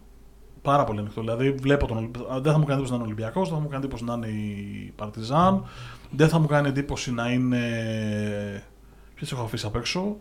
Πάρα 0.65 0.83
πολύ 0.83 0.99
ανοιχτό. 0.99 1.21
Δηλαδή, 1.21 1.51
βλέπω 1.51 1.87
τον 1.87 1.97
Ολυμπ- 1.97 2.17
Δεν 2.41 2.51
θα 2.51 2.57
μου 2.59 2.65
κάνει 2.65 2.71
εντύπωση 2.73 2.89
να 2.89 2.95
είναι 2.95 3.03
Ολυμπιακός, 3.05 3.47
δεν 3.49 3.57
θα 3.57 3.63
μου 3.63 3.69
κάνει 3.69 3.83
εντύπωση 3.83 4.03
να 4.03 4.13
είναι 4.13 4.27
η 4.27 4.93
Παρτιζάν. 4.95 5.65
Δεν 6.11 6.29
θα 6.29 6.39
μου 6.39 6.47
κάνει 6.47 6.67
εντύπωση 6.67 7.13
να 7.13 7.31
είναι. 7.31 7.59
Ποιες 9.15 9.31
έχω 9.31 9.43
αφήσει 9.43 9.65
απ' 9.65 9.75
έξω; 9.75 10.17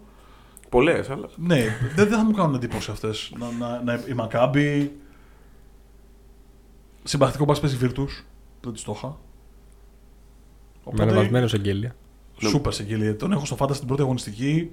Πολλές, 0.69 1.11
αλλά. 1.11 1.29
Ναι, 1.37 1.63
δεν, 1.95 2.09
δεν 2.09 2.19
θα 2.19 2.25
μου 2.25 2.33
κάνουν 2.33 2.55
εντύπωση 2.55 2.91
αυτές. 2.91 3.33
Να, 3.39 3.51
να, 3.69 3.83
να, 3.83 4.01
η 4.09 4.13
Μακάμπη. 4.13 4.97
Συμπαθητικό 7.03 7.45
μπας 7.45 7.61
παίζει 7.61 7.79
Virtus. 7.83 8.25
Δεν 8.61 8.73
της 8.73 8.83
το 8.83 8.93
είχα. 8.97 9.17
Με 10.93 11.03
αναβασμένο 11.03 11.49
εγγέλια. 11.53 11.95
Σούπερ 12.39 12.73
σε 12.73 12.83
γέλια. 12.83 13.17
Τον 13.17 13.33
έχω 13.33 13.45
στο 13.45 13.57
φάντα 13.57 13.75
στην 13.75 13.87
πρώτη 13.87 14.03
αγωνιστική. 14.03 14.71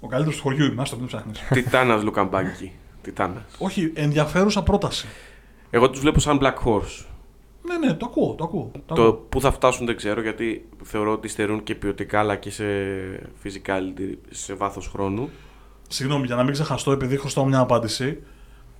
Ο 0.00 0.06
καλύτερος 0.08 0.36
του 0.36 0.42
χωριού 0.42 0.64
είμαι. 0.64 0.82
Άστο 0.82 0.96
μην 0.96 1.06
ψάχνεις. 1.06 1.38
Τιτάνας 1.52 2.02
Λουκαμπάκη. 2.02 2.72
Τιτάνας. 3.02 3.42
Όχι, 3.58 3.92
ενδιαφέρουσα 3.94 4.62
πρόταση. 4.62 5.06
Εγώ 5.70 5.90
τους 5.90 6.00
βλέπω 6.00 6.18
σαν 6.20 6.38
Black 6.42 6.54
Horse. 6.64 7.04
Ναι, 7.62 7.86
ναι, 7.86 7.94
το 7.94 8.06
ακούω. 8.06 8.34
Το 8.34 8.44
ακούω. 8.44 8.70
Το 8.86 8.94
Το 8.94 9.02
ακούω. 9.02 9.12
πού 9.12 9.40
θα 9.40 9.52
φτάσουν 9.52 9.86
δεν 9.86 9.96
ξέρω 9.96 10.20
γιατί 10.20 10.68
θεωρώ 10.82 11.12
ότι 11.12 11.28
στερούν 11.28 11.62
και 11.62 11.74
ποιοτικά 11.74 12.18
αλλά 12.18 12.36
και 12.36 12.50
σε 12.50 12.64
physicality 13.44 14.14
σε 14.30 14.54
βάθος 14.54 14.88
χρόνου. 14.88 15.28
Συγγνώμη, 15.88 16.26
για 16.26 16.36
να 16.36 16.42
μην 16.42 16.52
ξεχαστώ, 16.52 16.92
επειδή 16.92 17.16
χρωστάω 17.16 17.44
μια 17.44 17.58
απάντηση. 17.58 18.22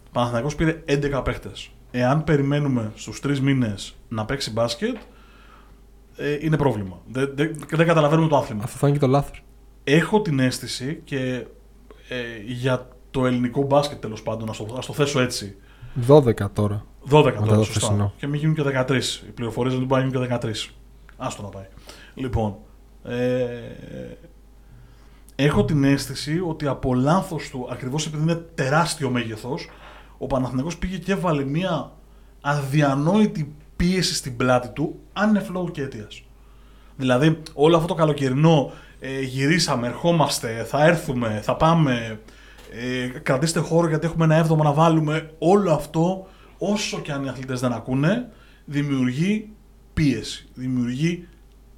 Ο 0.06 0.10
Παναθηναϊκός 0.12 0.54
πήρε 0.54 0.82
11 0.86 1.22
παίχτες. 1.24 1.70
Εάν 1.90 2.24
περιμένουμε 2.24 2.92
στους 2.94 3.20
τρεις 3.20 3.40
μήνες 3.40 3.94
να 4.08 4.24
παίξει 4.24 4.52
μπάσκετ, 4.52 4.96
ε, 6.16 6.38
είναι 6.40 6.56
πρόβλημα. 6.56 7.00
Δεν, 7.08 7.30
δεν, 7.34 7.56
δεν 7.70 7.86
καταλαβαίνουμε 7.86 8.28
το 8.28 8.36
άθλημα. 8.36 8.62
Αυτό 8.64 8.76
θα 8.78 8.88
είναι 8.88 8.98
και 8.98 9.04
το 9.04 9.10
λάθος. 9.10 9.42
Έχω 9.84 10.22
την 10.22 10.38
αίσθηση 10.38 11.00
και 11.04 11.46
ε, 12.08 12.16
για 12.46 12.88
το 13.10 13.26
ελληνικό 13.26 13.62
μπάσκετ 13.62 14.00
τέλος 14.00 14.22
πάντων, 14.22 14.46
να 14.46 14.52
το, 14.52 14.74
ας 14.78 14.86
το 14.86 14.92
θέσω 14.92 15.20
έτσι. 15.20 15.56
12 16.08 16.34
τώρα. 16.52 16.84
12 17.04 17.08
τώρα, 17.08 17.32
το 17.32 17.54
σωστά. 17.54 17.62
χθεσινό. 17.62 18.12
Και 18.16 18.26
μην 18.26 18.40
γίνουν 18.40 18.54
και 18.54 18.62
13. 18.62 18.90
Οι 19.26 19.30
πληροφορίες 19.34 19.74
δεν 19.74 19.86
μπορεί 19.86 20.02
να 20.02 20.08
γίνουν 20.08 20.28
και 20.28 20.48
13. 20.48 20.72
Άστο 21.16 21.42
να 21.42 21.48
πάει. 21.48 21.66
Λοιπόν, 22.14 22.56
ε, 23.04 23.44
έχω 25.36 25.64
την 25.64 25.84
αίσθηση 25.84 26.42
ότι 26.46 26.66
από 26.66 26.94
λάθος 26.94 27.48
του, 27.48 27.68
ακριβώς 27.70 28.06
επειδή 28.06 28.22
είναι 28.22 28.34
τεράστιο 28.34 29.10
μέγεθος, 29.10 29.68
ο 30.18 30.26
Παναθηναϊκός 30.26 30.78
πήγε 30.78 30.96
και 30.96 31.12
έβαλε 31.12 31.44
μια 31.44 31.92
αδιανόητη 32.40 33.54
πίεση 33.76 34.14
στην 34.14 34.36
πλάτη 34.36 34.68
του, 34.68 34.98
αν 35.12 35.28
είναι 35.28 35.46
flow 35.52 35.72
και 35.72 35.82
αιτίας. 35.82 36.22
Δηλαδή, 36.96 37.42
όλο 37.54 37.76
αυτό 37.76 37.88
το 37.88 37.94
καλοκαιρινό 37.94 38.72
ε, 39.00 39.20
γυρίσαμε, 39.20 39.86
ερχόμαστε, 39.86 40.64
θα 40.68 40.84
έρθουμε, 40.84 41.40
θα 41.42 41.56
πάμε, 41.56 42.20
ε, 42.72 43.06
κρατήστε 43.18 43.60
χώρο 43.60 43.88
γιατί 43.88 44.06
έχουμε 44.06 44.24
ένα 44.24 44.36
έβδομο 44.36 44.62
να 44.62 44.72
βάλουμε. 44.72 45.34
Όλο 45.38 45.72
αυτό, 45.72 46.26
όσο 46.58 47.00
και 47.00 47.12
αν 47.12 47.24
οι 47.24 47.28
αθλητές 47.28 47.60
δεν 47.60 47.72
ακούνε, 47.72 48.30
δημιουργεί 48.64 49.50
πίεση, 49.94 50.48
δημιουργεί 50.54 51.28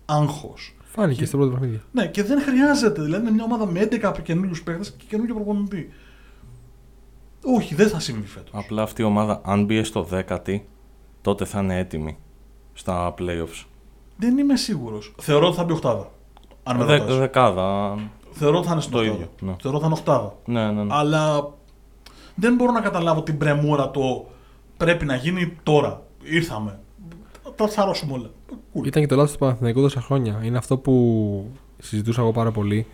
άγχος. 0.05 0.75
Φάνηκε 0.83 1.21
Και- 1.21 1.27
στο 1.27 1.37
πρώτο 1.37 1.53
παιχνίδι. 1.53 1.81
Ναι, 1.93 2.07
και 2.07 2.23
δεν 2.23 2.41
χρειάζεται. 2.43 3.03
Δηλαδή, 3.03 3.23
είναι 3.23 3.31
μια 3.35 3.45
ομάδα 3.45 3.67
με 3.67 3.81
11 3.81 4.21
καινούριους 4.23 4.63
παίχτε 4.63 4.91
και 4.97 5.05
καινούριο 5.09 5.35
προπονητή. 5.35 5.91
Όχι, 7.45 7.75
δεν 7.75 7.89
θα 7.89 8.01
συμβεί 8.01 8.27
φέτος. 8.27 8.51
Απλά 8.53 8.83
αυτή 8.83 9.03
η 9.03 9.05
ομάδα, 9.05 9.41
αν 9.45 9.65
μπει 9.65 9.83
στο 9.85 10.03
δέκατη, 10.03 10.69
τότε 11.21 11.45
θα 11.45 11.61
είναι 11.61 11.79
έτοιμη 11.79 12.19
στα 12.73 13.15
playoffs. 13.19 13.65
Δεν 14.17 14.39
είμαι 14.39 14.57
σίγουρος. 14.57 15.15
Θεωρώ 15.19 15.47
ότι 15.47 15.57
θα 15.57 15.65
μπει 15.65 15.73
οχτάδα. 15.73 16.11
Αν 16.63 16.77
με 16.77 16.85
Δε, 16.85 16.97
ρωτάς. 16.97 17.17
δεκάδα. 17.19 17.99
Θεωρώ 18.33 18.57
ότι 18.59 18.67
θα 18.67 18.73
είναι 18.73 18.81
στην 18.83 18.93
το 18.93 18.99
οχτάδα. 18.99 19.17
ίδιο, 19.17 19.29
ναι. 19.41 19.57
Θεωρώ 19.61 19.77
ότι 19.77 19.87
θα 19.87 19.87
είναι 19.87 19.99
οχτάδα. 19.99 20.37
Ναι, 20.45 20.73
ναι, 20.73 20.83
ναι. 20.83 20.95
Αλλά 20.95 21.53
δεν 22.35 22.55
μπορώ 22.55 22.73
να 22.73 22.81
καταλάβω 22.81 23.23
την 23.23 23.39
πρεμούρα 23.39 23.91
το 23.91 24.27
πρέπει 24.77 25.05
να 25.05 25.15
γίνει 25.15 25.57
τώρα. 25.63 26.03
Ήρθαμε. 26.23 26.79
Τα 27.57 27.69
θαρρώσουμε 27.69 28.13
όλα. 28.13 28.31
Cool. 28.75 28.87
Ήταν 28.87 29.03
και 29.03 29.09
το 29.09 29.17
λάθος 29.17 29.33
του 29.33 29.39
Παναθηναϊκού 29.39 29.81
τόσα 29.81 30.01
χρόνια. 30.01 30.41
Είναι 30.43 30.59
αυτό 30.59 30.79
που 30.79 31.47
συζητούσα 31.79 32.21
εγώ 32.21 32.33
πάρα 32.33 32.51
πολύ. 32.51 32.87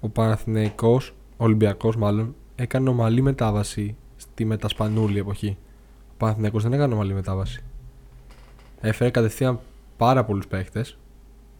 Ο 0.00 0.08
Παναθηναϊκός, 0.08 1.14
ο 1.36 1.44
Ολυμπιακός 1.44 1.96
μάλλον, 1.96 2.34
έκανε 2.54 2.88
ομαλή 2.88 3.22
μετάβαση 3.22 3.96
στη 4.16 4.44
μετασπανούλη 4.44 5.18
εποχή. 5.18 5.56
Ο 6.10 6.14
Παναθηναϊκός 6.16 6.62
δεν 6.62 6.72
έκανε 6.72 6.94
ομαλή 6.94 7.14
μετάβαση. 7.14 7.62
Έφερε 8.80 9.10
κατευθείαν 9.10 9.58
πάρα 9.96 10.24
πολλούς 10.24 10.46
παίχτες. 10.46 10.98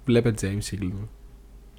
Βλέπε 0.05 0.35
James 0.41 0.75
Singleton. 0.75 1.07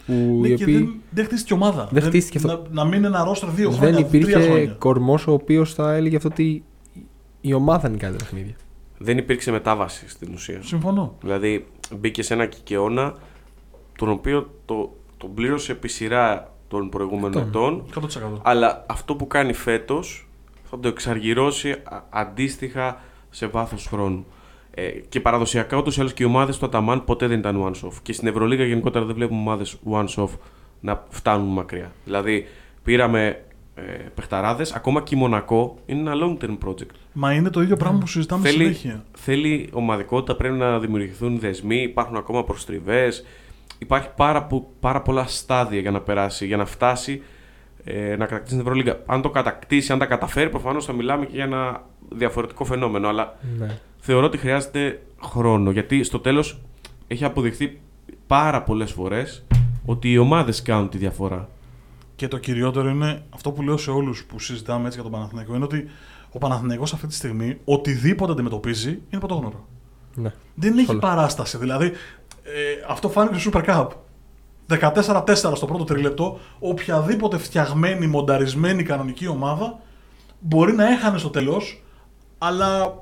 Που 0.05 0.37
Ναι, 0.41 0.47
οι 0.47 0.55
και 0.55 0.63
οποίοι 0.63 0.75
δεν, 0.75 0.93
δεν 1.09 1.25
χτίστηκε 1.25 1.53
ομάδα. 1.53 1.87
Δεν 1.91 2.03
χτίστηκε 2.03 2.37
αυτό. 2.37 2.47
Να, 2.47 2.83
να 2.83 2.89
μην 2.89 2.97
είναι 2.97 3.07
ένα 3.07 3.23
ρόστρ 3.23 3.47
δύο 3.47 3.69
δεν 3.69 3.79
χρόνια, 3.79 4.05
τρία 4.05 4.19
υπήρχε 4.19 4.39
χρόνια. 4.49 4.75
κορμός 4.79 5.27
ο 5.27 5.31
οποίος 5.33 5.73
θα 5.73 5.93
έλεγε 5.93 6.15
αυτό 6.15 6.27
ότι 6.27 6.63
η 7.41 7.53
ομάδα 7.53 7.89
νικάει 7.89 8.11
τα 8.11 8.17
παιχνίδια. 8.17 8.55
Δεν 8.97 9.17
υπήρξε 9.17 9.51
μετάβαση 9.51 10.09
στην 10.09 10.33
ουσία. 10.33 10.59
Συμφωνώ. 10.63 11.15
Δηλαδή 11.21 11.67
μπήκε 11.95 12.23
σε 12.23 12.33
ένα 12.33 12.45
κικαιώνα 12.45 13.13
τον 13.97 14.09
οποίο 14.09 14.53
το, 14.65 14.93
τον 15.17 15.33
πλήρωσε 15.33 15.71
επί 15.71 15.87
σειρά 15.87 16.53
των 16.67 16.89
προηγούμενων 16.89 17.41
Αυτό. 17.43 17.59
ετών. 17.59 17.83
100%. 18.35 18.39
Αλλά 18.41 18.85
αυτό 18.89 19.15
που 19.15 19.27
κάνει 19.27 19.53
φέτος 19.53 20.27
θα 20.69 20.79
το 20.79 20.87
εξαργυρώσει 20.87 21.71
α- 21.71 22.03
αντίστοιχα 22.09 23.01
σε 23.29 23.47
βάθος 23.47 23.85
χρόνου. 23.87 24.25
Ε, 24.73 24.89
και 24.89 25.19
παραδοσιακά 25.19 25.77
ούτως 25.77 25.97
ή 25.97 25.99
άλλως 25.99 26.13
και 26.13 26.23
οι 26.23 26.25
ομάδες 26.25 26.57
του 26.57 26.65
Αταμάν 26.65 27.03
ποτέ 27.03 27.27
δεν 27.27 27.39
ήταν 27.39 27.63
one 27.73 27.87
off. 27.87 27.93
Και 28.01 28.13
στην 28.13 28.27
Ευρωλίγα 28.27 28.65
γενικότερα 28.65 29.05
δεν 29.05 29.15
βλέπουμε 29.15 29.39
ομάδες 29.39 29.77
one 29.91 30.05
off 30.23 30.29
να 30.79 31.03
φτάνουν 31.09 31.47
μακριά. 31.47 31.91
Δηλαδή 32.05 32.45
πήραμε 32.83 33.43
ε, 33.75 33.81
παιχταράδες, 34.15 34.71
ακόμα 34.73 35.01
και 35.01 35.15
η 35.15 35.17
Μονακό 35.17 35.77
είναι 35.85 35.99
ένα 35.99 36.13
long 36.25 36.43
term 36.43 36.57
project. 36.67 36.95
Μα 37.13 37.33
είναι 37.33 37.49
το 37.49 37.61
ίδιο 37.61 37.77
πράγμα 37.77 37.97
που 37.99 38.07
συζητάμε 38.07 38.47
Θέλει, 38.47 38.57
συνέχεια. 38.63 39.03
θέλει 39.17 39.69
ομαδικότητα, 39.73 40.35
πρέπει 40.35 40.55
να 40.55 40.79
δημιουργηθούν 40.79 41.39
δεσμοί, 41.39 41.81
υπάρχουν 41.81 42.15
ακόμα 42.17 42.43
προστριβές. 42.43 43.25
Υπάρχει 43.77 44.09
πάρα, 44.15 44.43
πο- 44.43 44.69
πάρα 44.79 45.01
πολλά 45.01 45.25
στάδια 45.27 45.79
για 45.79 45.91
να 45.91 46.01
περάσει, 46.01 46.45
για 46.45 46.57
να 46.57 46.65
φτάσει 46.65 47.21
ε, 47.83 48.15
να 48.15 48.25
κατακτήσει 48.25 48.51
την 48.55 48.59
Ευρωλίγα. 48.65 48.99
Αν 49.05 49.21
το 49.21 49.29
κατακτήσει, 49.29 49.91
αν 49.91 49.99
τα 49.99 50.05
καταφέρει, 50.05 50.49
προφανώς 50.49 50.85
θα 50.85 50.93
μιλάμε 50.93 51.25
και 51.25 51.31
για 51.35 51.43
ένα 51.43 51.83
διαφορετικό 52.09 52.65
φαινόμενο. 52.65 53.07
Αλλά 53.07 53.37
Ναι. 53.57 53.79
Θεωρώ 54.03 54.25
ότι 54.25 54.37
χρειάζεται 54.37 55.01
χρόνο. 55.23 55.71
Γιατί 55.71 56.03
στο 56.03 56.19
τέλος 56.19 56.61
έχει 57.07 57.23
αποδειχθεί 57.25 57.79
πάρα 58.27 58.63
πολλές 58.63 58.91
φορές 58.91 59.45
ότι 59.85 60.11
οι 60.11 60.17
ομάδες 60.17 60.61
κάνουν 60.61 60.89
τη 60.89 60.97
διαφορά. 60.97 61.49
Και 62.15 62.27
το 62.27 62.37
κυριότερο 62.37 62.89
είναι 62.89 63.23
αυτό 63.29 63.51
που 63.51 63.61
λέω 63.61 63.77
σε 63.77 63.91
όλους 63.91 64.23
που 64.25 64.39
συζητάμε 64.39 64.83
έτσι 64.85 64.93
για 64.93 65.03
τον 65.03 65.11
Παναθηναϊκό 65.11 65.55
είναι 65.55 65.63
ότι 65.63 65.87
ο 66.31 66.37
Παναθηναϊκός 66.37 66.93
αυτή 66.93 67.07
τη 67.07 67.13
στιγμή 67.13 67.57
οτιδήποτε 67.65 68.31
αντιμετωπίζει 68.31 68.89
είναι 68.89 69.19
πρωτόγνωρο. 69.19 69.67
ναι. 70.15 70.33
Δεν 70.55 70.77
έχει 70.77 70.91
Όλα. 70.91 70.99
παράσταση. 70.99 71.57
Δηλαδή, 71.57 71.91
Ε, 72.43 72.85
αυτό 72.89 73.09
φάνηκε 73.09 73.39
στο 73.39 73.51
Super 73.53 73.63
Cup. 73.65 73.87
14-4 74.67 75.55
στο 75.55 75.65
πρώτο 75.65 75.83
τρίλεπτο. 75.83 76.39
Οποιαδήποτε 76.59 77.37
φτιαγμένη, 77.37 78.07
μονταρισμένη 78.07 78.83
κανονική 78.83 79.27
ομάδα 79.27 79.79
μπορεί 80.39 80.73
να 80.73 80.87
έχανε 80.91 81.17
στο 81.17 81.29
τέλος, 81.29 81.83
αλλά 82.37 82.93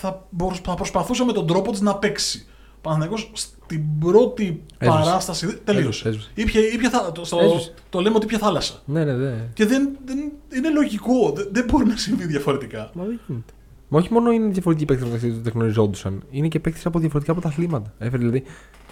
θα, 0.00 0.26
μπορ- 0.30 0.56
θα 0.62 0.74
προσπαθούσε 0.74 1.24
με 1.24 1.32
τον 1.32 1.46
τρόπο 1.46 1.70
της 1.70 1.80
να 1.80 1.94
παίξει. 1.96 2.46
Ο 2.76 2.80
Παναθηναϊκός 2.80 3.30
στην 3.32 3.98
πρώτη 3.98 4.62
Έσβησε. 4.78 5.00
παράσταση 5.04 5.58
τελείωσε. 5.64 6.08
Έσβησε. 6.08 6.30
Ήπια, 6.34 6.60
ήπια 6.60 6.90
θα, 6.90 7.12
το, 7.12 7.24
στο- 7.24 7.38
Έσβησε. 7.38 7.74
το 7.90 8.00
λέμε 8.00 8.16
ότι 8.16 8.24
ήπια 8.24 8.38
θάλασσα. 8.38 8.82
Ναι, 8.84 9.04
ναι, 9.04 9.12
ναι. 9.12 9.48
Και 9.54 9.66
δεν, 9.66 9.96
δεν, 10.04 10.18
είναι 10.56 10.70
λογικό. 10.70 11.32
Δεν, 11.34 11.48
δεν 11.52 11.64
μπορεί 11.70 11.86
να 11.86 11.96
συμβεί 11.96 12.26
διαφορετικά. 12.26 12.90
Μα 12.94 13.04
δεν 13.04 13.20
γίνεται. 13.26 13.52
Μα 13.88 13.98
όχι 13.98 14.12
μόνο 14.12 14.30
είναι 14.30 14.48
διαφορετικοί 14.48 14.86
παίκτες 14.86 15.06
μεταξύ 15.06 15.30
του, 15.30 15.40
δεν 15.42 15.52
γνωριζόντουσαν. 15.54 16.22
Είναι 16.30 16.48
και 16.48 16.60
παίκτες 16.60 16.86
από 16.86 16.98
διαφορετικά 16.98 17.32
πρωταθλήματα. 17.32 17.92
Έφερε 17.98 18.18
δηλαδή. 18.18 18.42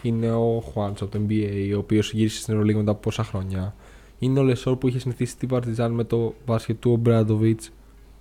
Είναι 0.03 0.31
ο 0.33 0.61
Χουάντσο 0.73 1.05
από 1.05 1.19
το 1.19 1.25
NBA, 1.29 1.73
ο 1.75 1.79
οποίος 1.79 2.13
γύρισε 2.13 2.41
στην 2.41 2.53
Ευρωλίγα 2.55 2.79
μετά 2.79 2.91
από 2.91 3.01
πόσα 3.01 3.25
χρόνια. 3.25 3.75
Είναι 4.19 4.39
ο 4.39 4.43
Λεσόρ 4.43 4.77
που 4.77 4.89
είχε 4.89 4.99
συνηθίσει 4.99 5.37
την 5.37 5.49
Παρτιζάν 5.49 5.93
με 5.93 6.05
το 6.05 6.35
μπάσκετ 6.47 6.77
του 6.81 6.93
ο 6.93 6.97
Μπράντοβιτς. 6.97 7.71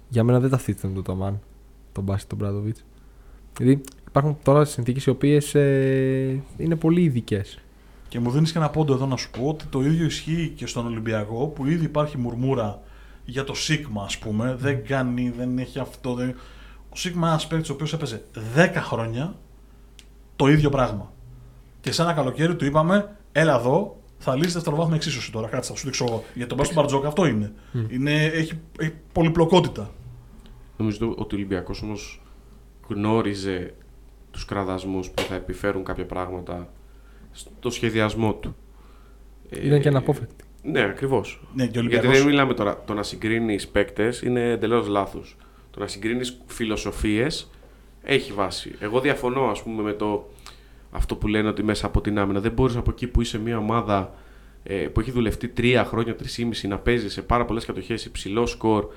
Για 0.10 0.24
μένα 0.24 0.40
δεν 0.40 0.50
ταυτίζεται 0.50 0.88
με 0.88 0.94
το 0.94 1.02
Ταμάν. 1.02 1.40
Το 1.96 2.02
μπάσκετ 2.02 2.30
του 2.30 2.36
Μπράντοβιτ. 2.36 2.78
Δηλαδή 3.58 3.82
υπάρχουν 4.08 4.38
τώρα 4.44 4.66
συνθήκες 4.66 5.06
οι 5.06 5.10
οποίες 5.10 5.56
ε, 5.56 6.42
είναι 6.58 6.76
πολύ 6.76 7.02
ειδικές. 7.02 7.60
Και 8.08 8.20
μου 8.20 8.32
δίνεις 8.32 8.52
και 8.52 8.58
ένα 8.58 8.70
πόντο 8.70 8.94
εδώ 8.94 9.06
να 9.06 9.18
σου 9.18 9.30
πω 9.30 9.48
ότι 9.48 9.66
το 9.66 9.82
ίδιο 9.82 10.06
ισχύει 10.06 10.54
και 10.56 10.68
στον 10.68 10.86
Ολυμπιακό 10.86 11.48
που 11.48 11.66
ήδη 11.66 11.86
υπάρχει 11.86 12.18
μουρμούρα 12.18 12.82
για 13.26 13.44
το 13.44 13.54
Σίγμα, 13.54 14.04
ας 14.04 14.18
πούμε. 14.18 14.56
Δεν 14.60 14.86
κάνει, 14.86 15.34
δεν 15.38 15.58
έχει 15.58 15.80
αυτό. 15.80 16.14
Δεν... 16.14 16.36
Ο 16.90 16.96
Σίγμα 16.96 17.20
είναι 17.20 17.30
ένας 17.30 17.48
παίκτης 17.48 17.70
ο 17.70 17.74
οποίος 17.74 17.94
έπαιζε 17.94 18.24
10 18.56 18.70
χρόνια 18.76 19.36
το 20.36 20.48
ίδιο 20.48 20.70
πράγμα. 20.70 21.12
Και 21.82 21.92
σε 21.92 22.02
ένα 22.02 22.14
καλοκαίρι 22.14 22.56
του 22.56 22.66
είπαμε, 22.66 23.16
έλα 23.32 23.56
εδώ, 23.56 24.00
θα 24.18 24.36
λύσεις 24.36 24.54
δευτεροβάθμια 24.54 24.96
εξίσωση 24.96 25.32
τώρα. 25.32 25.48
Κάτσε, 25.48 25.72
θα 25.72 25.78
σου 25.78 25.86
δείξω 25.86 26.06
εγώ. 26.08 26.24
Γιατί 26.34 26.50
το 26.50 26.56
μπάσκετ 26.56 26.76
του 26.76 26.82
Μπαρτζόκα 26.82 27.08
αυτό 27.08 27.26
είναι. 27.26 27.54
είναι 27.90 28.26
έχει, 28.26 28.60
έχει 28.80 28.94
πολυπλοκότητα. 29.12 29.92
Νομίζω 30.78 31.10
ότι 31.18 31.36
ο 31.36 31.38
Ολυμπιακός 31.38 31.82
όμως 31.82 32.22
γνώριζε 32.88 33.74
τους 34.32 34.46
κραδασμούς 34.46 35.10
που 35.10 35.22
θα 35.22 35.36
επιφέρουν 35.36 35.84
κάποια 35.84 36.06
πράγματα 36.06 36.70
στο 37.32 37.70
σχεδιασμό 37.70 38.34
του. 38.34 38.56
Ήταν 39.50 39.82
και 39.82 39.88
Ε, 39.88 39.92
αναπόφευκτη. 39.92 40.44
Ναι, 40.64 40.82
ακριβώς. 40.82 41.42
Ναι, 41.54 41.68
και 41.68 41.80
ο 41.80 41.82
Γιατί 41.82 41.96
Ολυμπιακός... 41.96 42.18
δεν 42.18 42.28
μιλάμε 42.28 42.54
τώρα. 42.54 42.84
Το 42.86 42.94
να 42.94 43.04
συγκρίνεις 43.04 43.68
παίκτες 43.68 44.22
είναι 44.22 44.50
εντελώς 44.50 44.88
λάθος. 44.88 45.38
Το 45.72 45.80
να 45.80 45.88
συγκρίνεις 45.88 46.42
φιλοσοφίες 46.46 47.50
έχει 48.04 48.34
βάση. 48.34 48.76
Εγώ 48.80 49.00
διαφωνώ, 49.00 49.44
ας 49.44 49.64
πούμε, 49.64 49.82
με 49.82 49.94
το 49.94 50.30
αυτό 50.92 51.16
που 51.16 51.28
λένε 51.28 51.48
ότι 51.48 51.64
μέσα 51.64 51.86
από 51.86 52.02
την 52.02 52.20
άμυνα 52.20 52.40
δεν 52.40 52.52
μπορείς 52.52 52.76
από 52.76 52.92
εκεί 52.92 53.08
που 53.08 53.22
είσαι 53.22 53.40
μια 53.40 53.58
ομάδα 53.58 54.14
ε, 54.64 54.76
που 54.76 55.00
έχει 55.00 55.12
δουλευτεί 55.12 55.48
τρία 55.48 55.86
χρόνια, 55.86 56.16
τρεις 56.16 56.64
να 56.68 56.78
παίζεις 56.78 57.14
σε 57.14 57.22
πάρα 57.22 57.46
πολλές 57.46 57.66
κατοχές, 57.66 58.06
υψηλό 58.06 58.46
σκορ, 58.46 58.84
ε, 58.84 58.90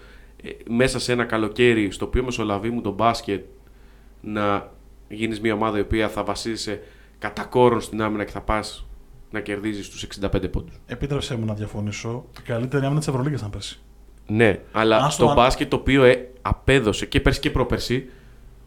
μέσα 0.68 0.99
σε 0.99 1.12
ένα 1.12 1.24
καλοκαίρι 1.24 1.91
στο 1.91 2.05
οποίο 2.07 2.24
μεσολαβεί 2.24 2.70
μου 2.70 2.80
το 2.80 2.91
μπάσκετ 2.93 3.45
να 4.20 4.70
γίνεις 5.09 5.41
μια 5.41 5.55
ομάδα 5.55 5.78
η 5.78 5.80
οποία 5.80 6.09
θα 6.09 6.24
βασίζεσαι 6.24 6.80
κατά 7.18 7.45
κόρον 7.45 7.80
στην 7.80 8.03
άμυνα 8.03 8.24
και 8.24 8.30
θα 8.30 8.41
πας 8.41 8.86
να 9.30 9.41
κερδίζεις 9.41 9.89
τους 9.89 10.03
65 10.20 10.51
πόντους. 10.51 10.74
Επίτρεψέ 10.86 11.36
μου 11.36 11.45
να 11.45 11.55
διαφωνήσω. 11.55 12.24
Η 12.39 12.43
καλύτερη 12.43 12.84
άμυνα 12.84 12.99
της 12.99 13.09
Ευρωλίγα 13.09 13.39
να 13.43 13.49
πέσει. 13.49 13.80
Ναι, 14.26 14.61
αλλά 14.72 14.97
Ας 14.97 15.16
το 15.16 15.22
το 15.24 15.28
αν- 15.30 15.36
μπάσκετ 15.36 15.68
το 15.70 15.76
οποίο 15.76 16.05
ε, 16.05 16.30
απέδωσε 16.43 17.07
και 17.07 17.20
πέρσι 17.20 17.41
και 17.41 17.51
πρόπερσι 17.51 18.09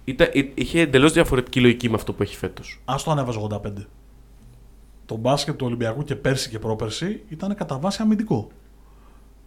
ήταν, 0.03 0.29
εί- 0.33 0.51
είχε 0.53 0.79
εντελώς 0.79 1.13
διαφορετική 1.13 1.61
λογική 1.61 1.89
με 1.89 1.95
αυτό 1.95 2.13
που 2.13 2.23
έχει 2.23 2.35
φέτος. 2.37 2.81
Α 2.85 2.95
το 3.03 3.11
ανέβαζε 3.11 3.39
85. 3.51 3.59
Το 5.05 5.15
μπάσκετ 5.15 5.55
του 5.55 5.65
Ολυμπιακού 5.65 6.03
και 6.03 6.15
πέρσι 6.15 6.49
και 6.49 6.59
πρόπερσι 6.59 7.21
ήταν 7.29 7.55
κατά 7.55 7.77
βάση 7.79 8.01
αμυντικό. 8.01 8.47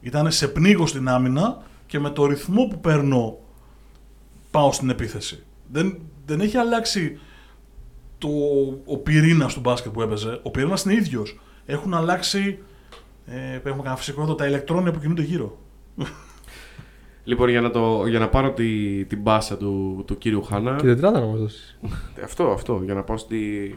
Ήταν 0.01 0.31
σε 0.31 0.49
πνίγω 0.49 0.87
στην 0.87 1.09
άμυνα 1.09 1.63
και 1.95 2.01
με 2.01 2.11
το 2.11 2.27
ρυθμό 2.27 2.67
που 2.67 2.81
παίρνω 2.81 3.39
πάω 4.51 4.73
στην 4.73 4.91
επίθεση. 4.91 5.43
Δεν, 5.73 5.99
δεν 6.27 6.41
έχει 6.41 6.57
αλλάξει 6.57 7.19
το, 8.19 8.29
ο 8.85 8.99
πυρήνας 8.99 9.55
του 9.55 9.61
μπάσκετ 9.61 9.93
που 9.93 10.03
έπαιζε. 10.03 10.41
Ο 10.43 10.51
πυρήνας 10.51 10.85
είναι 10.85 10.95
ίδιος. 10.95 11.41
Έχουν 11.67 11.95
αλλάξει. 11.95 12.59
Ε, 13.27 13.55
έχουμε 13.55 13.77
κανένα 13.77 13.97
φυσικό 13.97 14.23
εδώ 14.23 14.35
τα 14.35 14.47
ηλεκτρόνια 14.47 14.91
που 14.93 14.99
κινούνται 14.99 15.23
γύρω. 15.23 15.59
Λοιπόν, 17.25 17.49
για 17.49 17.61
να, 17.61 17.71
το, 17.71 18.07
για 18.07 18.19
να 18.19 18.29
πάρω 18.29 18.53
τη, 18.53 19.05
την 19.05 19.21
μπάσα 19.21 19.57
του, 19.57 20.03
του 20.07 20.19
κύριου 20.19 20.43
Χάνα. 20.43 20.77
Και 20.77 20.87
τετράδα 20.87 21.21
να 21.21 21.27
μας 21.27 21.41
δώσεις. 21.41 21.79
Αυτό, 22.25 22.51
αυτό. 22.51 22.81
Για 22.85 22.95
να 22.95 23.03
πάω 23.03 23.17
στη, 23.17 23.75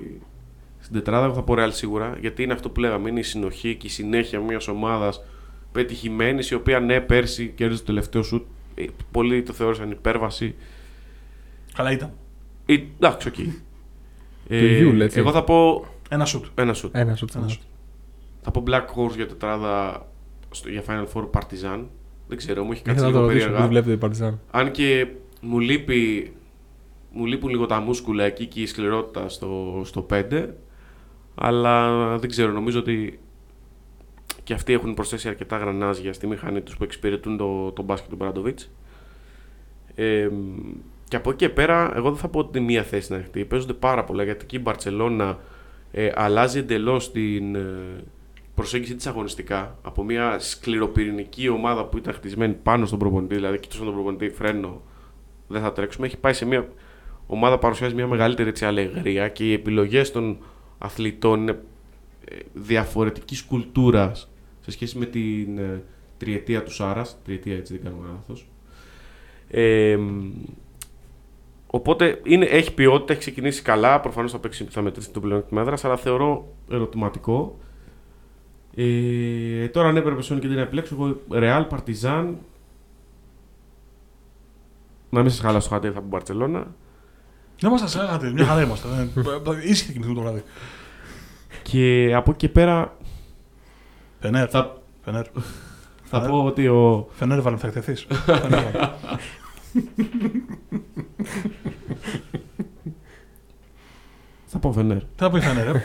στην 0.79 0.93
τετράδα, 0.93 1.25
εγώ 1.25 1.33
θα 1.33 1.43
πω 1.43 1.53
Real 1.57 1.69
σίγουρα. 1.71 2.17
Γιατί 2.19 2.43
είναι 2.43 2.53
αυτό 2.53 2.69
που 2.69 2.79
λέγαμε. 2.79 3.09
Είναι 3.09 3.19
η 3.19 3.23
συνοχή 3.23 3.75
και 3.75 3.87
η 3.87 3.89
συνέχεια 3.89 4.39
μιας 4.39 4.67
ομάδας 4.67 5.21
πετυχημένης, 5.77 6.49
η 6.49 6.55
οποία 6.55 6.79
ναι, 6.79 6.99
πέρσι 7.01 7.53
κέρδισε 7.55 7.79
το 7.79 7.85
τελευταίο 7.85 8.23
σουτ. 8.23 8.45
Ε, 8.75 8.85
Πολλοί 9.11 9.43
το 9.43 9.53
θεώρησαν 9.53 9.91
υπέρβαση. 9.91 10.55
Καλά 11.73 11.91
ήταν. 11.91 12.13
Ε, 12.65 12.77
Εντάξει, 12.99 13.27
οκ. 13.27 13.35
Γιούλ, 14.79 15.01
έτσι. 15.01 15.19
εγώ 15.19 15.31
θα 15.31 15.43
πω 15.43 15.85
Ένα 16.09 16.25
σουτ. 16.25 16.45
ένα 16.55 16.73
σουτ. 16.73 16.95
Ένα 16.95 17.15
σου 17.15 17.25
Ένα 17.35 17.47
σουτ. 17.47 17.61
Θα 18.41 18.51
πω 18.51 18.63
Black 18.67 18.85
Horse 18.85 19.15
για 19.15 19.27
τετράδα 19.27 20.05
στο, 20.51 20.69
για 20.69 20.83
Final 20.87 21.05
Four 21.13 21.29
Partizan. 21.29 21.83
Δεν 22.27 22.37
ξέρω, 22.37 22.63
μου 22.63 22.71
έχει 22.71 22.81
κάτσει 22.81 23.03
Ήθελα 23.03 23.05
να 23.05 23.11
το 23.11 23.17
λίγο 23.17 23.19
ρωτήσω, 23.19 23.37
περίεργα. 23.45 23.59
δεν 23.59 23.67
βλέπετε 23.69 23.91
η 23.93 23.97
Παρτιζάν. 23.97 24.39
Αν 24.51 24.71
και 24.71 25.07
μου 25.41 25.59
λείπει 25.59 26.31
μου 27.11 27.25
λείπουν 27.25 27.49
λίγο 27.49 27.65
τα 27.65 27.79
μούσκουλα 27.79 28.23
εκεί 28.23 28.45
και 28.45 28.61
η 28.61 28.65
σκληρότητα 28.65 29.29
στο, 29.29 29.81
στο 29.85 30.05
5 30.11 30.47
αλλά 31.35 32.17
δεν 32.17 32.29
ξέρω, 32.29 32.51
νομίζω 32.51 32.79
ότι 32.79 33.19
και 34.47 34.53
αυτοί 34.53 34.73
έχουν 34.73 34.93
προσθέσει 34.93 35.27
αρκετά 35.27 35.57
γρανάζια 35.57 36.13
στη 36.13 36.27
μηχανή 36.27 36.61
τους 36.61 36.77
που 36.77 36.83
εξυπηρετούν 36.83 37.37
το, 37.37 37.71
το 37.71 37.81
μπάσκετ 37.81 38.09
του 38.09 38.15
Μπραντοβίτς. 38.15 38.71
Ε, 39.95 40.29
και 41.07 41.15
από 41.15 41.29
εκεί 41.29 41.37
και 41.37 41.49
πέρα, 41.49 41.91
εγώ 41.95 42.09
δεν 42.09 42.17
θα 42.17 42.27
πω 42.27 42.39
ότι 42.39 42.57
είναι 42.57 42.67
μία 42.67 42.83
θέση 42.83 43.11
να 43.11 43.17
ανοιχτή. 43.17 43.45
Παίζονται 43.45 43.73
πάρα 43.73 44.03
πολλά 44.03 44.23
γιατί 44.23 44.39
εκεί 44.43 44.55
η 44.55 44.59
Μπαρσελόνα 44.63 45.39
ε, 45.91 46.11
αλλάζει 46.15 46.59
εντελώς 46.59 47.11
την 47.11 47.55
ε, 47.55 48.03
προσέγγιση 48.55 48.95
της 48.95 49.07
αγωνιστικά 49.07 49.77
από 49.81 50.03
μια 50.03 50.39
σκληροπυρηνική 50.39 51.49
ομάδα 51.49 51.85
που 51.85 51.97
ήταν 51.97 52.13
χτισμένη 52.13 52.53
πάνω 52.53 52.85
στον 52.85 52.99
προπονητή, 52.99 53.35
δηλαδή 53.35 53.59
κοιτούσε 53.59 53.83
τον 53.83 53.93
προπονητή, 53.93 54.29
φρένο, 54.29 54.81
δεν 55.47 55.61
θα 55.61 55.71
τρέξουμε. 55.71 56.07
Έχει 56.07 56.17
πάει 56.17 56.33
σε 56.33 56.45
μια 56.45 56.67
ομάδα 57.27 57.55
που 57.55 57.61
παρουσιάζει 57.61 57.95
μια 57.95 58.07
μεγαλύτερη 58.07 58.49
έτσι, 58.49 58.65
αλεγρία 58.65 59.27
και 59.27 59.43
οι 59.43 59.53
επιλογές 59.53 60.11
των 60.11 60.37
αθλητών 60.77 61.41
είναι 61.41 61.59
ε, 62.25 62.35
διαφορετικής 62.53 63.43
κουλτούρας 63.43 64.29
σε 64.67 64.73
σχέση 64.73 64.97
με 64.97 65.05
την 65.05 65.57
ε, 65.57 65.83
τριετία 66.17 66.63
του 66.63 66.73
Σάρας. 66.73 67.17
Τριετία 67.23 67.55
έτσι 67.55 67.73
δεν 67.73 67.83
κάνουμε 67.83 68.07
λάθος. 68.13 68.47
Ε, 69.47 69.97
οπότε 71.67 72.21
είναι, 72.23 72.45
έχει 72.45 72.73
ποιότητα, 72.73 73.11
έχει 73.11 73.21
ξεκινήσει 73.21 73.61
καλά. 73.61 73.99
Προφανώς 73.99 74.31
θα, 74.31 74.39
παίξει, 74.39 74.65
θα 74.69 74.81
μετρήσει 74.81 75.11
το 75.11 75.19
πλεονέκτημα 75.19 75.61
έδρας, 75.61 75.85
αλλά 75.85 75.97
θεωρώ 75.97 76.53
ερωτηματικό. 76.71 77.59
Ε, 78.75 79.67
τώρα 79.67 79.87
αν 79.87 79.97
έπρεπε 79.97 80.21
σε 80.21 80.35
και 80.35 80.47
να 80.47 80.61
επιλέξω, 80.61 80.95
εγώ 80.95 81.19
Real, 81.31 81.67
Partizan. 81.69 82.33
Να 85.09 85.21
μην 85.21 85.29
σας 85.29 85.39
χαλάσω 85.39 85.69
το 85.69 85.73
χατήρι, 85.73 85.93
θα 85.93 85.99
πω 86.01 86.07
Μπαρσελόνα. 86.07 86.75
Δεν 87.59 87.71
μας 87.71 87.79
σας 87.79 87.95
έγατε, 87.95 88.31
μια 88.31 88.45
χαρά 88.45 88.61
είμαστε. 88.61 88.87
Ε, 88.87 89.69
Ήσυχη 89.69 89.91
κοιμηθούμε 89.91 90.15
το 90.15 90.21
βράδυ. 90.21 90.43
Και 91.63 92.13
από 92.15 92.31
εκεί 92.31 92.39
και 92.39 92.49
πέρα 92.49 92.97
Φενέρ. 94.19 94.47
θα, 94.51 94.81
Φενέρ. 95.03 95.25
θα 96.03 96.19
Φενέρ. 96.19 96.29
πω 96.29 96.43
ότι 96.45 96.67
ο. 96.67 97.07
Φενέρ 97.11 97.41
βάλε, 97.41 97.57
θα 97.57 97.67
εκτεθείς. 97.67 98.07
Φενέρ 98.25 98.63
βάλε. 98.71 98.89
Θα 104.45 104.59
πω 104.59 104.71
Φενέρ. 104.71 104.99
Τι 104.99 105.05
θα 105.15 105.31
πει 105.31 105.39
Φενέρ, 105.39 105.67
ε. 105.75 105.81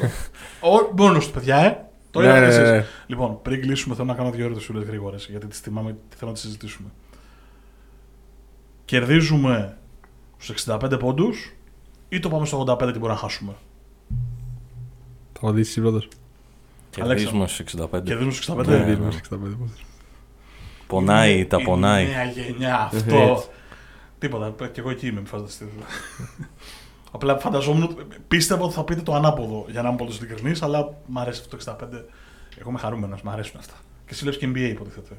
Μόνο 0.96 1.18
του, 1.18 1.30
παιδιά, 1.30 1.56
ε. 1.56 1.86
Το 2.10 2.20
Ναι, 2.20 2.26
είδατε 2.26 2.40
ναι, 2.40 2.46
εσείς. 2.46 2.62
ναι, 2.62 2.70
ναι. 2.70 2.84
Λοιπόν, 3.06 3.42
πριν 3.42 3.60
κλείσουμε, 3.60 3.94
θέλω 3.94 4.06
να 4.06 4.14
κάνω 4.14 4.30
δύο 4.30 4.44
ερωτήσει 4.44 4.72
γρήγορες 4.86 5.26
γιατί 5.30 5.46
τις 5.46 5.58
θυμάμαι 5.58 5.96
τις 6.08 6.18
θέλω 6.18 6.30
να 6.30 6.32
τις 6.36 6.42
συζητήσουμε. 6.46 6.88
Κερδίζουμε 8.84 9.78
στους 10.38 10.66
65 10.66 10.98
πόντους 10.98 11.52
ή 12.08 12.18
το 12.20 12.28
πάμε 12.28 12.46
στο 12.46 12.64
85 12.68 12.76
και 12.78 12.84
μπορούμε 12.84 13.08
να 13.08 13.16
χάσουμε; 13.16 13.52
Θα 15.32 15.40
απαντήσεις 15.40 15.80
πρώτος. 15.80 16.08
Κερδίζουμε 16.94 17.46
στου 17.48 17.64
65. 17.78 18.02
Κερδίζουμε 18.04 18.32
στου 18.32 18.52
65. 18.52 18.56
Ναι, 18.56 18.62
Δεν 18.64 18.78
ναι. 18.78 18.84
δίνουμε 18.84 19.08
65 19.08 19.28
πόντους. 19.30 19.84
Πονάει, 20.86 21.46
τα 21.46 21.56
Η 21.60 21.64
πονάει. 21.64 22.06
νέα 22.06 22.24
γενιά, 22.24 22.80
αυτό. 22.80 23.16
Έτσι. 23.16 23.46
Τίποτα, 24.18 24.68
και 24.68 24.80
εγώ 24.80 24.90
εκεί 24.90 25.06
είμαι, 25.06 25.20
μη 25.20 25.26
φανταστείτε. 25.26 25.70
Απλά 27.12 27.38
φανταζόμουν, 27.38 27.96
πίστευα 28.28 28.64
ότι 28.64 28.74
θα 28.74 28.84
πείτε 28.84 29.00
το 29.00 29.14
ανάποδο 29.14 29.66
για 29.68 29.82
να 29.82 29.88
είμαι 29.88 29.96
πολύ 29.96 30.12
ειλικρινής, 30.14 30.62
αλλά 30.62 30.94
μου 31.06 31.20
αρέσει 31.20 31.40
αυτό 31.40 31.56
το 31.56 31.76
65. 31.80 32.04
Εγώ 32.60 32.70
είμαι 32.70 32.78
χαρούμενος, 32.78 33.22
μου 33.22 33.30
αρέσουν 33.30 33.58
αυτά. 33.58 33.74
Και 34.06 34.10
εσύ 34.10 34.24
λες 34.24 34.36
και 34.36 34.46
NBA 34.46 34.58
υποτίθεται. 34.58 35.16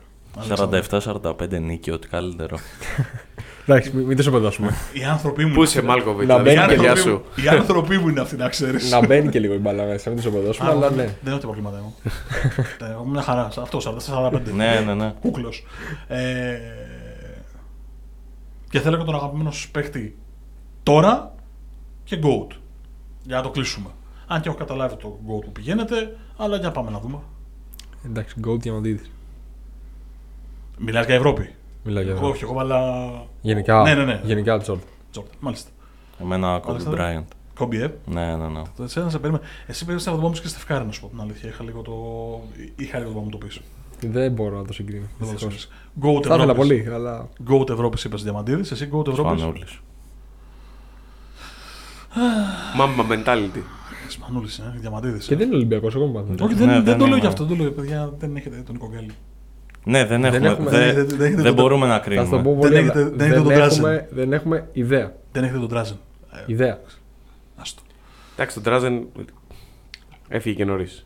47-45 0.49 1.59
νίκη, 1.61 1.91
ό,τι 1.91 2.07
καλύτερο. 2.07 2.57
Εντάξει, 3.65 3.91
μην, 3.95 4.05
μην 4.05 4.17
το 4.17 4.23
σοπεδώσουμε. 4.23 4.73
Οι 4.93 5.03
άνθρωποι 5.03 5.45
μου. 5.45 5.53
Πού 5.53 5.63
είσαι, 5.63 5.81
Μάλκοβιτς, 5.81 6.27
Να 6.27 6.37
να 6.37 6.43
μπαίνει 6.43 6.55
δεις 6.55 6.63
Οι 6.63 6.67
τα 6.67 6.73
παιδιά 6.73 6.89
άνθρωποι 6.91 7.09
σου. 7.09 7.23
μου- 7.37 7.45
Οι 7.45 7.47
άνθρωποι 7.47 7.97
μου 7.97 8.07
είναι 8.09 8.19
αυτοί, 8.21 8.35
να 8.35 8.49
ξέρεις. 8.49 8.91
να 8.91 9.05
μπαίνει 9.05 9.29
και 9.29 9.39
λίγο 9.39 9.53
η 9.53 9.57
μπάλα 9.57 9.83
μέσα, 9.85 10.09
μην 10.09 10.17
το 10.21 10.23
σοπεδώσουμε, 10.29 10.69
αλλά 10.69 10.89
ναι. 10.89 10.95
Δεν 10.95 11.05
έχω 11.05 11.15
τίποτα 11.23 11.39
προβλήματα 11.39 11.77
εγώ. 11.77 11.93
Ε, 12.89 12.91
Εγώ 12.91 13.05
μια 13.05 13.21
χαρά. 13.21 13.49
Αυτό, 13.61 13.79
44-45. 13.79 14.51
ναι, 14.55 14.83
ναι, 14.85 14.93
ναι. 14.93 15.13
Κούκλος. 15.21 15.65
Ε, 16.07 16.57
και 18.69 18.79
θέλω 18.79 18.97
και 18.97 19.03
τον 19.03 19.15
αγαπημένο 19.15 19.51
σου 19.51 19.71
παίχτη 19.71 20.17
τώρα 20.83 21.35
και 22.03 22.19
GOAT. 22.23 22.55
Για 23.23 23.35
να 23.35 23.41
το 23.41 23.49
κλείσουμε. 23.49 23.89
Αν 24.27 24.41
και 24.41 24.49
έχω 24.49 24.57
καταλάβει 24.57 24.95
το 24.95 25.19
GOAT 25.27 25.43
που 25.45 25.51
πηγαίνετε, 25.51 26.17
αλλά 26.37 26.57
για 26.57 26.71
πάμε 26.71 26.91
να 26.91 26.99
δούμε. 26.99 27.17
Εντάξει, 28.05 28.35
Gold 28.47 28.59
Διαμαντίδης. 28.59 29.11
Μιλάς 30.77 31.05
για 31.05 31.15
Ευρώπη. 31.15 31.49
Μιλάω 31.83 32.03
για 32.03 32.11
Εγώ, 32.11 32.27
όχι, 32.27 32.43
εγώ 32.43 32.53
βάλα. 32.53 32.79
Γενικά, 33.45 33.81
Ναι, 33.81 33.93
ναι, 33.93 34.03
ναι. 34.03 34.21
γενικά 34.23 34.61
Jordan. 34.65 34.77
Jordan. 35.15 35.23
Μάλιστα. 35.39 35.69
Εμένα 36.21 36.59
Kobe 36.59 36.69
Αλέξανδρε. 36.69 37.23
Bryant. 37.23 37.33
Κόμπι, 37.57 37.81
ε; 37.81 37.93
Ναι, 38.05 38.35
ναι, 38.35 38.47
ναι. 38.47 38.61
Το 38.77 38.83
εσένα 38.83 39.09
σε 39.09 39.19
περίμενα. 39.19 39.43
Εσύ 39.67 39.85
περίμενε 39.85 40.11
να 40.11 40.17
το 40.17 40.23
πάμε 40.23 40.35
και 40.41 40.47
στεφκάρι, 40.47 40.85
να 40.85 40.91
σου 40.91 41.01
πω 41.01 41.07
την 41.07 41.19
αλήθεια. 41.21 41.49
Είχα 41.49 41.63
λίγο 41.63 41.81
το. 41.81 41.93
Είχα 42.75 42.97
λίγο 42.99 43.09
το 43.11 43.17
να 43.17 43.23
μου 43.23 43.29
το 43.29 43.37
πει. 43.37 43.47
Δεν 44.07 44.31
μπορώ 44.31 44.57
να 44.57 44.65
το 44.65 44.73
συγκρίνω. 44.73 45.05
δυστυχώς. 45.19 45.67
Goat 46.01 46.21
Θα 46.23 46.35
ήθελα 46.35 46.51
Ευρώπης. 46.51 46.55
πολύ, 46.55 46.87
αλλά 46.93 47.29
Goat 47.49 47.69
Ευρώπης 47.69 48.03
είπες 48.03 48.23
Διαμαντίδης. 48.23 48.71
Εσύ 48.71 48.89
Goat 48.93 49.07
Ευρώπης; 49.07 49.39
Σπανούλης. 49.41 49.79
Μάμα 52.75 53.05
mentality. 53.09 53.61
Σπανούλης, 54.07 54.57
ε. 54.57 54.73
Διαμαντίδης. 54.79 55.25
και 55.25 55.35
δεν 55.35 55.47
είναι 55.47 55.55
Ολυμπιακός 55.55 55.95
εγώ 55.95 56.05
μου 56.05 56.13
πάθω. 56.13 56.45
Όχι, 56.45 56.53
δεν, 56.53 56.67
Ναι, 56.67 56.73
δεν, 56.73 56.83
δεν 56.83 56.93
το 56.93 56.99
λέω 56.99 57.07
είμαι. 57.07 57.17
για 57.19 57.27
αυτό. 57.29 57.45
Δεν 57.45 57.57
το 57.57 57.63
λέω, 57.63 57.71
παιδιά. 57.71 58.13
Δεν 58.17 58.35
έχετε 58.35 58.55
τον 58.65 58.73
Νίκο 58.75 58.89
Γκέλη. 58.91 59.11
Ναι, 59.85 60.05
δεν 60.05 60.21
Δεν 60.21 60.33
έχουμε. 60.33 60.47
έχουμε- 60.49 60.69
δεν- 60.69 60.95
δεν- 60.95 61.07
δεν 61.07 61.21
έχετε 61.25 61.41
Δεν 61.41 61.55
το- 61.55 61.61
μπορούμε 61.61 61.87
να 61.87 61.93
Θα 61.93 62.03
σου 62.03 62.09
το 62.09 62.15
κρίνουμε. 62.15 62.43
πω 62.43 62.49
Δεν 62.49 62.59
πολύ 62.59 62.75
έχετε- 62.75 62.97
απλά. 63.03 63.09
δεν 63.17 63.31
έχετε 63.31 63.41
τον 63.41 63.51
έχουμε, 63.61 64.07
δεν 64.11 64.33
έχουμε 64.33 64.69
ιδέα. 64.73 65.13
Δεν 65.31 65.43
έχετε 65.43 65.59
τον 65.59 65.67
Τράζεν. 65.67 65.97
Ε, 66.33 66.43
Ιδέα. 66.45 66.79
άστο. 67.55 67.81
Εντάξει, 68.33 68.53
τον 68.55 68.63
Τράζεν 68.63 69.07
έφυγε 70.27 70.55
και 70.55 70.65
νωρίς. 70.65 71.05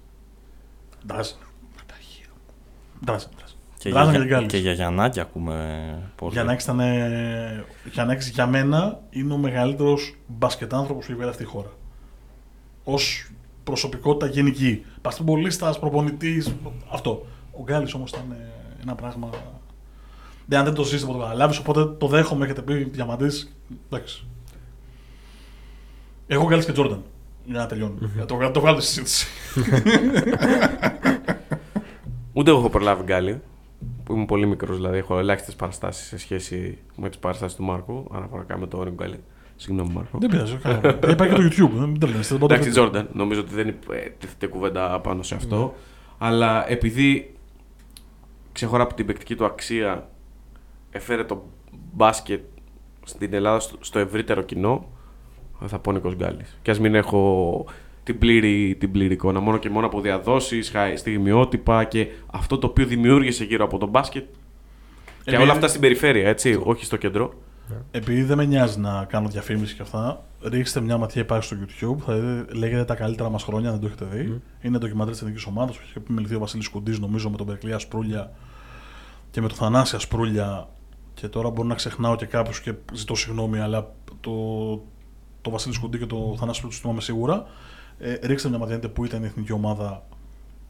Τράζεν. 1.07 1.35
Τράζεν. 3.05 3.29
Και, 3.79 3.89
Τράζεν 3.89 4.11
για, 4.13 4.21
και 4.21 4.27
Γκάλης. 4.27 4.51
και 4.51 4.57
για 4.57 4.71
Γιαννάκη 4.71 5.19
ακούμε 5.19 5.55
πολύ. 6.15 6.33
Γιαννάκης 6.33 6.63
ήταν. 6.63 6.79
ε, 6.79 7.65
Γιαννάκης 7.91 8.29
για 8.29 8.47
μένα 8.47 8.99
είναι 9.09 9.33
ο 9.33 9.37
μεγαλύτερος 9.37 10.15
μπασκετάνθρωπος 10.27 11.05
που 11.05 11.11
υπήρχε 11.11 11.29
αυτή 11.29 11.43
η 11.43 11.45
χώρα. 11.45 11.69
Ω 12.83 12.93
προσωπικότητα 13.63 14.25
γενική. 14.31 14.85
Παστιμπολίστα, 15.01 15.73
προπονητής. 15.79 16.55
Αυτό. 16.91 17.25
Ο 17.51 17.63
Γκάλης 17.63 17.93
όμως 17.93 18.09
ήταν 18.09 18.31
ε, 18.31 18.56
ένα 18.81 18.95
πράγμα. 18.95 19.29
Δεν, 20.45 20.59
αν 20.59 20.65
δεν 20.65 20.73
το 20.73 20.83
ζήσει, 20.83 21.05
δεν 21.05 21.13
το 21.15 21.19
καταλάβεις. 21.21 21.57
Οπότε 21.57 21.85
το 21.85 22.07
δέχομαι. 22.07 22.45
Έχετε 22.45 22.61
πει 22.61 22.73
διαμαντή. 22.83 23.27
Εντάξει. 23.89 24.23
Εγώ 26.27 26.45
Γκάλη 26.47 26.65
και 26.65 26.71
Τζόρνταν. 26.71 27.03
Για 27.45 27.59
να 27.59 27.65
τελειώνουμε. 27.65 28.09
Για 28.15 28.25
το, 28.25 28.51
το 28.51 28.59
βγάλω 28.59 28.79
στη 28.79 28.91
συζήτηση. 28.91 29.27
Ούτε 32.33 32.49
εγώ 32.49 32.59
έχω 32.59 32.69
προλάβει 32.69 33.03
γκάλι. 33.03 33.41
Που 34.03 34.13
είμαι 34.13 34.25
πολύ 34.25 34.45
μικρός, 34.47 34.75
δηλαδή 34.75 34.97
έχω 34.97 35.19
ελάχιστες 35.19 35.55
παραστάσεις 35.55 36.07
σε 36.07 36.17
σχέση 36.17 36.77
με 36.95 37.09
τις 37.09 37.17
παραστάσεις 37.17 37.57
του 37.57 37.63
Μάρκου. 37.63 38.07
Αναφορικά 38.13 38.57
με 38.57 38.67
το 38.67 38.77
όριμο 38.77 38.95
γκάλι. 38.95 39.19
Συγγνώμη, 39.55 39.93
Μάρκο. 39.93 40.17
δεν 40.17 40.29
πειράζει. 40.29 40.55
καλά. 40.55 40.77
Υπάρχει 41.09 41.35
και 41.35 41.41
το 41.41 41.47
YouTube. 41.47 41.71
Δεν 41.73 41.99
το 41.99 42.07
λένε. 42.07 42.19
δεν 42.19 42.37
μπορείτε- 42.37 42.43
Εντάξει, 42.53 42.69
Τζόρνταν. 42.69 43.09
Νομίζω 43.13 43.39
ότι 43.39 43.53
δεν 43.53 43.67
ε, 43.67 43.73
τίθεται 44.19 44.47
κουβέντα 44.47 44.99
πάνω 44.99 45.23
σε 45.23 45.35
αυτό. 45.35 45.75
Αλλά 46.17 46.69
επειδή 46.71 47.35
ξεχωρά 48.57 48.83
από 48.83 48.93
την 48.93 49.05
παικτική 49.05 49.35
του 49.35 49.45
αξία, 49.45 50.09
έφερε 50.91 51.23
το 51.23 51.43
μπάσκετ 51.93 52.41
στην 53.03 53.33
Ελλάδα 53.33 53.59
στο, 53.59 53.77
στο 53.81 53.99
ευρύτερο 53.99 54.41
κοινό, 54.41 54.89
θα 55.65 55.79
πω 55.79 55.91
Νίκος 55.91 56.15
Γκάλης. 56.15 56.57
Και 56.61 56.71
ας 56.71 56.79
μην 56.79 56.95
έχω 56.95 57.65
την 58.03 58.17
πλήρη, 58.17 58.75
την 58.79 58.91
πλήρη 58.91 59.13
εικόνα, 59.13 59.39
μόνο 59.39 59.57
και 59.57 59.69
μόνο 59.69 59.85
από 59.85 60.01
διαδόσεις, 60.01 60.69
χα- 60.69 60.97
στιγμιότυπα 60.97 61.83
και 61.83 62.07
αυτό 62.31 62.57
το 62.57 62.67
οποίο 62.67 62.85
δημιούργησε 62.85 63.43
γύρω 63.43 63.65
από 63.65 63.77
το 63.77 63.87
μπάσκετ 63.87 64.23
και 65.05 65.21
Επειδή- 65.25 65.41
όλα 65.43 65.51
αυτά 65.51 65.67
στην 65.67 65.81
περιφέρεια, 65.81 66.27
έτσι, 66.29 66.59
όχι 66.63 66.85
στο 66.85 66.97
κέντρο. 66.97 67.33
Επειδή 67.91 68.23
δεν 68.23 68.37
με 68.37 68.45
νοιάζει 68.45 68.79
να 68.79 69.05
κάνω 69.05 69.27
διαφήμιση 69.27 69.75
και 69.75 69.81
αυτά, 69.81 70.25
ρίξτε 70.41 70.81
μια 70.81 70.97
ματιά 70.97 71.21
υπάρχει 71.21 71.43
στο 71.43 71.55
YouTube. 71.59 71.97
Θα 72.05 72.13
δείτε, 72.13 72.53
λέγεται 72.53 72.85
τα 72.85 72.95
καλύτερα 72.95 73.29
μας 73.29 73.43
χρόνια, 73.43 73.71
δεν 73.71 73.79
το 73.79 73.85
έχετε 73.85 74.05
δει. 74.05 74.41
Είναι 74.61 74.77
ντοκιμαντέρ 74.77 75.13
της 75.13 75.21
εθνικής 75.21 75.45
ομάδας 75.45 75.75
που 75.75 75.81
έχει 75.85 75.97
επιμεληθεί 75.97 76.35
ο 76.35 76.39
Βασίλης 76.39 76.67
Κουντής, 76.67 76.99
νομίζω, 76.99 77.29
με 77.29 77.37
τον 77.37 77.45
Περκλία 77.45 77.79
Σπρούλια 77.79 78.31
και 79.31 79.41
με 79.41 79.47
τον 79.47 79.57
Θανάσια 79.57 79.99
Σπρούλια. 79.99 80.67
Και 81.13 81.27
τώρα 81.27 81.49
μπορεί 81.49 81.67
να 81.67 81.75
ξεχνάω 81.75 82.15
και 82.15 82.25
κάποιους 82.25 82.61
και 82.61 82.73
ζητώ 82.93 83.15
συγγνώμη, 83.15 83.59
αλλά 83.59 83.91
το, 84.19 84.31
το 85.41 85.49
Βασίλης 85.49 85.77
Κουντή 85.77 85.97
και 85.97 86.05
το 86.05 86.15
Θανάσια 86.15 86.53
Σπρούλια 86.53 86.69
τους 86.69 86.79
θυμάμαι 86.79 87.01
σίγουρα. 87.01 87.45
Ε, 87.99 88.13
ρίξτε 88.21 88.49
μια 88.49 88.57
ματιά 88.57 88.75
δείτε 88.75 88.87
που 88.87 89.05
ήταν 89.05 89.23
η 89.23 89.25
εθνική 89.25 89.51
ομάδα 89.51 90.03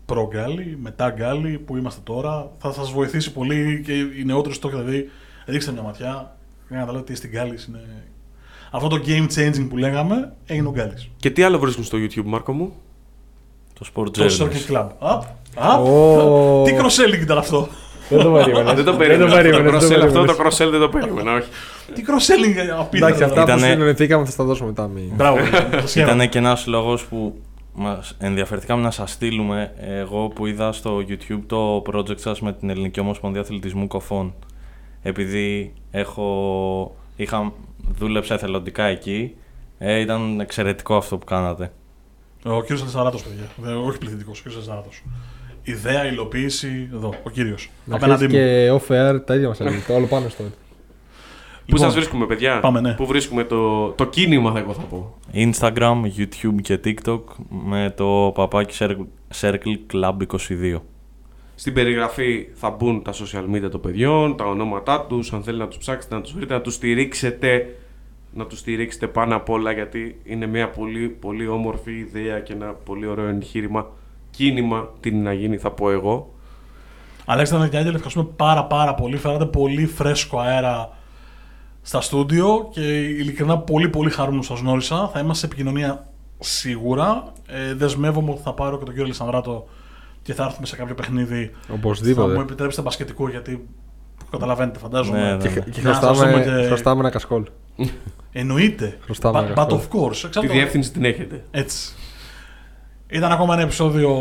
προ 0.05 0.27
Γκάλι, 0.31 0.77
μετά 0.81 1.09
Γκάλι, 1.09 1.59
που 1.59 1.77
είμαστε 1.77 2.01
τώρα. 2.03 2.51
Θα 2.57 2.71
σας 2.71 2.91
βοηθήσει 2.91 3.33
πολύ 3.33 3.81
και 3.85 3.93
οι 3.93 4.23
νεότεροι 4.25 4.57
το 4.57 4.67
έχετε 4.67 4.83
δει. 4.83 5.09
Ρίξτε 5.45 5.71
μια 5.71 5.81
ματιά 5.81 6.36
για 6.67 6.77
να 6.77 6.79
καταλάβετε 6.79 7.11
τι 7.11 7.17
στην 7.17 7.29
Γκάλης 7.29 7.65
είναι. 7.65 7.79
Αυτό 8.71 8.87
το 8.87 8.99
game 9.05 9.27
changing 9.37 9.67
που 9.69 9.77
λέγαμε 9.77 10.33
έγινε 10.45 10.67
ο 10.67 10.71
Γκάλης. 10.71 11.09
Και 11.17 11.29
τι 11.29 11.43
άλλο 11.43 11.59
βρίσκουν 11.59 11.83
στο 11.83 11.97
YouTube, 11.97 12.23
Μάρκο 12.25 12.51
μου; 12.53 12.73
Το 13.79 13.85
Sport 13.95 14.13
Το 14.13 14.23
Journeys. 14.25 14.41
Circle 14.43 14.71
Club. 14.75 14.87
Απ, 14.99 15.23
απ, 15.55 15.85
Ω. 15.85 16.63
Τι 16.65 16.71
cross-selling 16.77 17.21
ήταν 17.21 17.37
αυτό; 17.37 17.67
Δεν 18.09 18.19
το 18.23 18.31
περίμενα. 18.31 18.73
δεν 18.73 18.85
το 18.85 18.93
περίμενα. 18.93 19.31
περίμενες, 19.35 19.83
Το 19.83 19.87
δεν 19.87 19.99
το 19.99 20.05
cross-sell 20.05 20.05
αυτό 20.05 20.19
περίμενες. 20.19 20.35
το 20.35 20.43
cross-sell 20.43 20.69
δεν 20.71 20.79
το 20.79 20.89
περίμενα, 20.89 21.33
όχι. 21.35 21.47
Τι 21.93 22.03
cross-selling 22.07 22.79
απίθανο. 22.79 23.05
Εντάξει, 23.13 23.23
αυτά 23.23 23.35
που 23.35 23.41
Ήτανε- 23.41 23.59
συνεννοηθήκαμε 23.61 24.25
θα 24.25 24.31
στα 24.31 24.43
δώσουμε 24.43 24.67
μετά. 24.67 24.87
Μη... 24.87 25.11
Μπράβο. 25.15 25.37
το 25.81 25.87
σχέδιο. 25.87 26.13
Ήταν 26.13 26.29
και 26.29 26.37
ένας 26.37 26.67
λόγος 26.67 27.05
που 27.05 27.35
μας 27.73 28.15
ενδιαφερθήκαμε 28.19 28.81
να 28.81 28.91
σας 28.91 29.11
στείλουμε 29.11 29.71
εγώ 29.79 30.27
που 30.27 30.45
είδα 30.45 30.71
στο 30.71 30.97
YouTube 31.09 31.41
το 31.47 31.81
project 31.93 32.19
σας 32.19 32.41
με 32.41 32.53
την 32.53 32.69
Ελληνική 32.69 32.99
Ομοσπονδία 32.99 33.41
Αθλητισμού 33.41 33.87
Κοφών 33.87 34.33
επειδή 35.07 35.73
έχω, 35.91 36.95
είχα, 37.15 37.53
δούλεψα 37.97 38.33
εθελοντικά 38.33 38.83
εκεί 38.83 39.35
ε, 39.77 39.99
ήταν 39.99 40.39
εξαιρετικό 40.39 40.95
αυτό 40.95 41.17
που 41.17 41.25
κάνατε 41.25 41.71
Ο 42.45 42.61
κύριος 42.61 42.81
Αλσαράτο, 42.81 43.17
παιδιά. 43.17 43.49
Δεν- 43.71 43.77
Όχι 43.87 43.97
πληθυντικός, 43.97 44.39
ο 44.39 44.41
κύριος 44.43 44.61
Αλσαράτο. 44.61 44.89
Ιδέα, 45.63 46.05
υλοποίηση, 46.05 46.89
εδώ, 46.93 47.13
ο 47.23 47.29
κύριος. 47.29 47.69
Να 47.85 47.95
Απέναντί 47.95 48.27
ξέρεις 48.27 48.45
μου. 48.71 48.77
και 48.79 48.85
off-air 48.87 49.25
τα 49.25 49.35
ίδια 49.35 49.47
μας 49.47 49.59
έλεγε. 49.59 49.77
Το 49.87 49.95
άλλο 49.95 50.05
πάνω 50.05 50.29
στο. 50.29 50.43
Πού 50.43 50.49
Λοιπόν, 51.73 51.85
σας 51.85 51.93
βρίσκουμε, 51.95 52.25
παιδιά; 52.25 52.59
πάμε, 52.59 52.79
ναι. 52.81 52.93
Πού 52.93 53.05
βρίσκουμε 53.05 53.43
το, 53.43 53.87
το 53.89 54.05
κίνημα, 54.05 54.51
θα 54.51 54.59
εγώ 54.59 54.73
θα 54.73 54.81
πω. 54.81 55.17
Instagram, 55.33 56.01
YouTube 56.17 56.61
και 56.61 56.79
TikTok 56.83 57.21
με 57.49 57.93
το 57.97 58.31
παπάκι 58.35 58.75
Circle- 58.79 59.39
Circle 59.41 59.77
Club 59.93 60.17
22 60.27 60.79
Στην 61.59 61.73
περιγραφή 61.73 62.47
θα 62.53 62.69
μπουν 62.69 63.03
τα 63.03 63.13
social 63.13 63.55
media 63.55 63.69
των 63.71 63.81
παιδιών, 63.81 64.37
τα 64.37 64.45
ονόματά 64.45 65.05
τους, 65.05 65.33
αν 65.33 65.43
θέλετε 65.43 65.63
να 65.63 65.69
τους 65.69 65.77
ψάξετε, 65.77 66.15
να 66.15 66.21
τους 66.21 66.33
βρείτε, 66.33 66.53
να 66.53 66.61
τους 66.61 66.73
στηρίξετε, 66.73 67.75
να 68.33 68.45
τους 68.45 68.59
στηρίξετε 68.59 69.07
πάνω 69.07 69.35
απ' 69.35 69.49
όλα 69.49 69.71
γιατί 69.71 70.19
είναι 70.23 70.45
μια 70.45 70.69
πολύ, 70.69 71.07
πολύ 71.09 71.47
όμορφη 71.47 71.91
ιδέα 71.91 72.39
και 72.39 72.53
ένα 72.53 72.65
πολύ 72.65 73.05
ωραίο 73.05 73.27
εγχείρημα. 73.27 73.87
Κίνημα, 74.29 74.89
τι 74.99 75.09
είναι 75.09 75.21
να 75.21 75.33
γίνει 75.33 75.57
θα 75.57 75.71
πω 75.71 75.91
εγώ. 75.91 76.33
Αλέξανδρε 77.25 77.67
και 77.69 77.77
Άγγελε, 77.77 77.95
ευχαριστούμε 77.95 78.29
πάρα 78.35 78.65
πάρα 78.65 78.93
πολύ. 78.95 79.17
Φέρατε 79.17 79.45
πολύ 79.45 79.85
φρέσκο 79.85 80.39
αέρα 80.39 80.97
στα 81.81 82.01
στούντιο 82.01 82.69
και 82.71 82.99
ειλικρινά 82.99 83.57
πολύ 83.57 83.89
πολύ 83.89 84.09
χαρούμενο 84.09 84.41
σας 84.41 84.59
γνώρισα. 84.59 85.09
Θα 85.13 85.19
είμαστε 85.19 85.39
σε 85.39 85.45
επικοινωνία 85.45 86.07
σίγουρα. 86.39 87.33
Ε, 87.47 87.73
δεσμεύομαι 87.73 88.31
ότι 88.31 88.41
θα 88.41 88.53
πάρω 88.53 88.77
και 88.77 88.83
τον 88.83 88.93
κύριο 88.93 89.07
Λισανδράτο 89.07 89.67
και 90.27 90.33
θα 90.33 90.43
έρθουμε 90.43 90.65
σε 90.67 90.75
κάποιο 90.75 90.95
παιχνίδι. 90.95 91.45
Θα 91.53 91.59
μου 91.73 91.79
Οπωσδήποτε. 91.83 92.39
επιτρέψετε 92.39 92.81
μπασκετικό 92.81 93.29
γιατί 93.29 93.67
καταλαβαίνετε 94.31 94.79
φαντάζομαι. 94.79 95.19
Ναι, 95.19 95.31
ναι, 95.35 95.37
Και, 95.37 95.49
ναι. 95.49 95.59
και 95.59 95.81
Να 95.81 95.93
σας 95.93 96.17
δούμε 96.17 96.31
χρωστάμε, 96.31 96.59
και- 96.61 96.67
χρωστάμε 96.67 96.99
ένα 96.99 97.09
κασκόλ. 97.09 97.43
Εννοείται. 98.31 98.97
Χρωστάμε 99.03 99.39
But, 99.39 99.43
ένα 99.43 99.51
but 99.53 99.55
καθόλου. 99.55 99.81
of 99.81 99.85
course. 99.95 100.15
Τη 100.15 100.21
Εξάρτητα- 100.25 100.53
διεύθυνση 100.53 100.91
την 100.91 101.05
έχετε. 101.05 101.43
Έτσι. 101.51 101.93
Ήταν 103.09 103.31
ακόμα 103.31 103.53
ένα 103.53 103.61
επεισόδιο 103.63 104.11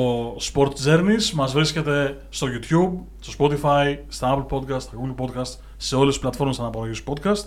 Sport 0.53 0.71
Journeys. 0.87 1.31
Μας 1.35 1.53
βρίσκεται 1.53 2.17
στο 2.29 2.47
YouTube, 2.47 2.93
στο 3.21 3.33
Spotify, 3.39 3.97
στα 4.09 4.37
Apple 4.37 4.47
Podcast, 4.57 4.81
στα 4.81 4.93
Google 4.97 5.15
Podcast, 5.25 5.55
σε 5.77 5.97
όλες 5.97 6.13
τις 6.13 6.23
πλατφόρμες 6.23 6.59
αναπαραγωγής 6.59 7.03
podcast, 7.07 7.45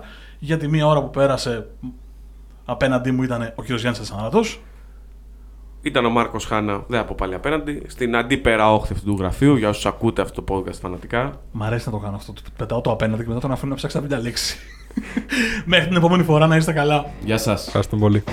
για 0.45 0.57
τη 0.57 0.69
μία 0.69 0.87
ώρα 0.87 1.03
που 1.03 1.11
πέρασε 1.11 1.67
απέναντί 2.65 3.11
μου 3.11 3.23
ήταν 3.23 3.53
ο 3.55 3.63
κ. 3.63 3.67
Γιάννης 3.67 3.99
Αλσανάτος. 3.99 4.61
Ήταν 5.83 6.05
ο 6.05 6.11
Μάρκος 6.11 6.45
Χάνα, 6.45 6.85
δεν 6.89 7.01
θα 7.01 7.05
πω 7.07 7.15
πάλι 7.19 7.35
απέναντι, 7.35 7.83
στην 7.87 8.17
αντίπερα 8.17 8.73
όχθη 8.73 8.93
αυτού 8.93 9.07
του 9.07 9.17
γραφείου, 9.19 9.57
για 9.57 9.69
όσους 9.69 9.87
ακούτε 9.87 10.23
αυτό 10.23 10.43
το 10.43 10.55
podcast 10.55 10.79
φανατικά. 10.81 11.41
Μ' 11.53 11.63
αρέσει 11.63 11.87
να 11.87 11.93
το 11.93 11.99
κάνω 11.99 12.17
αυτό. 12.17 12.33
Πετάω 12.57 12.81
το 12.81 12.91
απέναντι 12.91 13.23
και 13.23 13.29
μετά 13.29 13.41
τον 13.41 13.53
αφήνω 13.53 13.71
να 13.71 13.77
ψάξει 13.77 13.97
τα 13.97 14.03
βίλια 14.03 14.19
λέξη. 14.19 14.57
Μέχρι 15.65 15.87
την 15.87 15.97
επόμενη 15.97 16.23
φορά 16.23 16.47
να 16.47 16.57
είστε 16.57 16.73
καλά. 16.73 17.07
Γεια 17.25 17.39
σας. 17.39 17.67
Ευχαριστούμε 17.67 18.03
πολύ. 18.03 18.25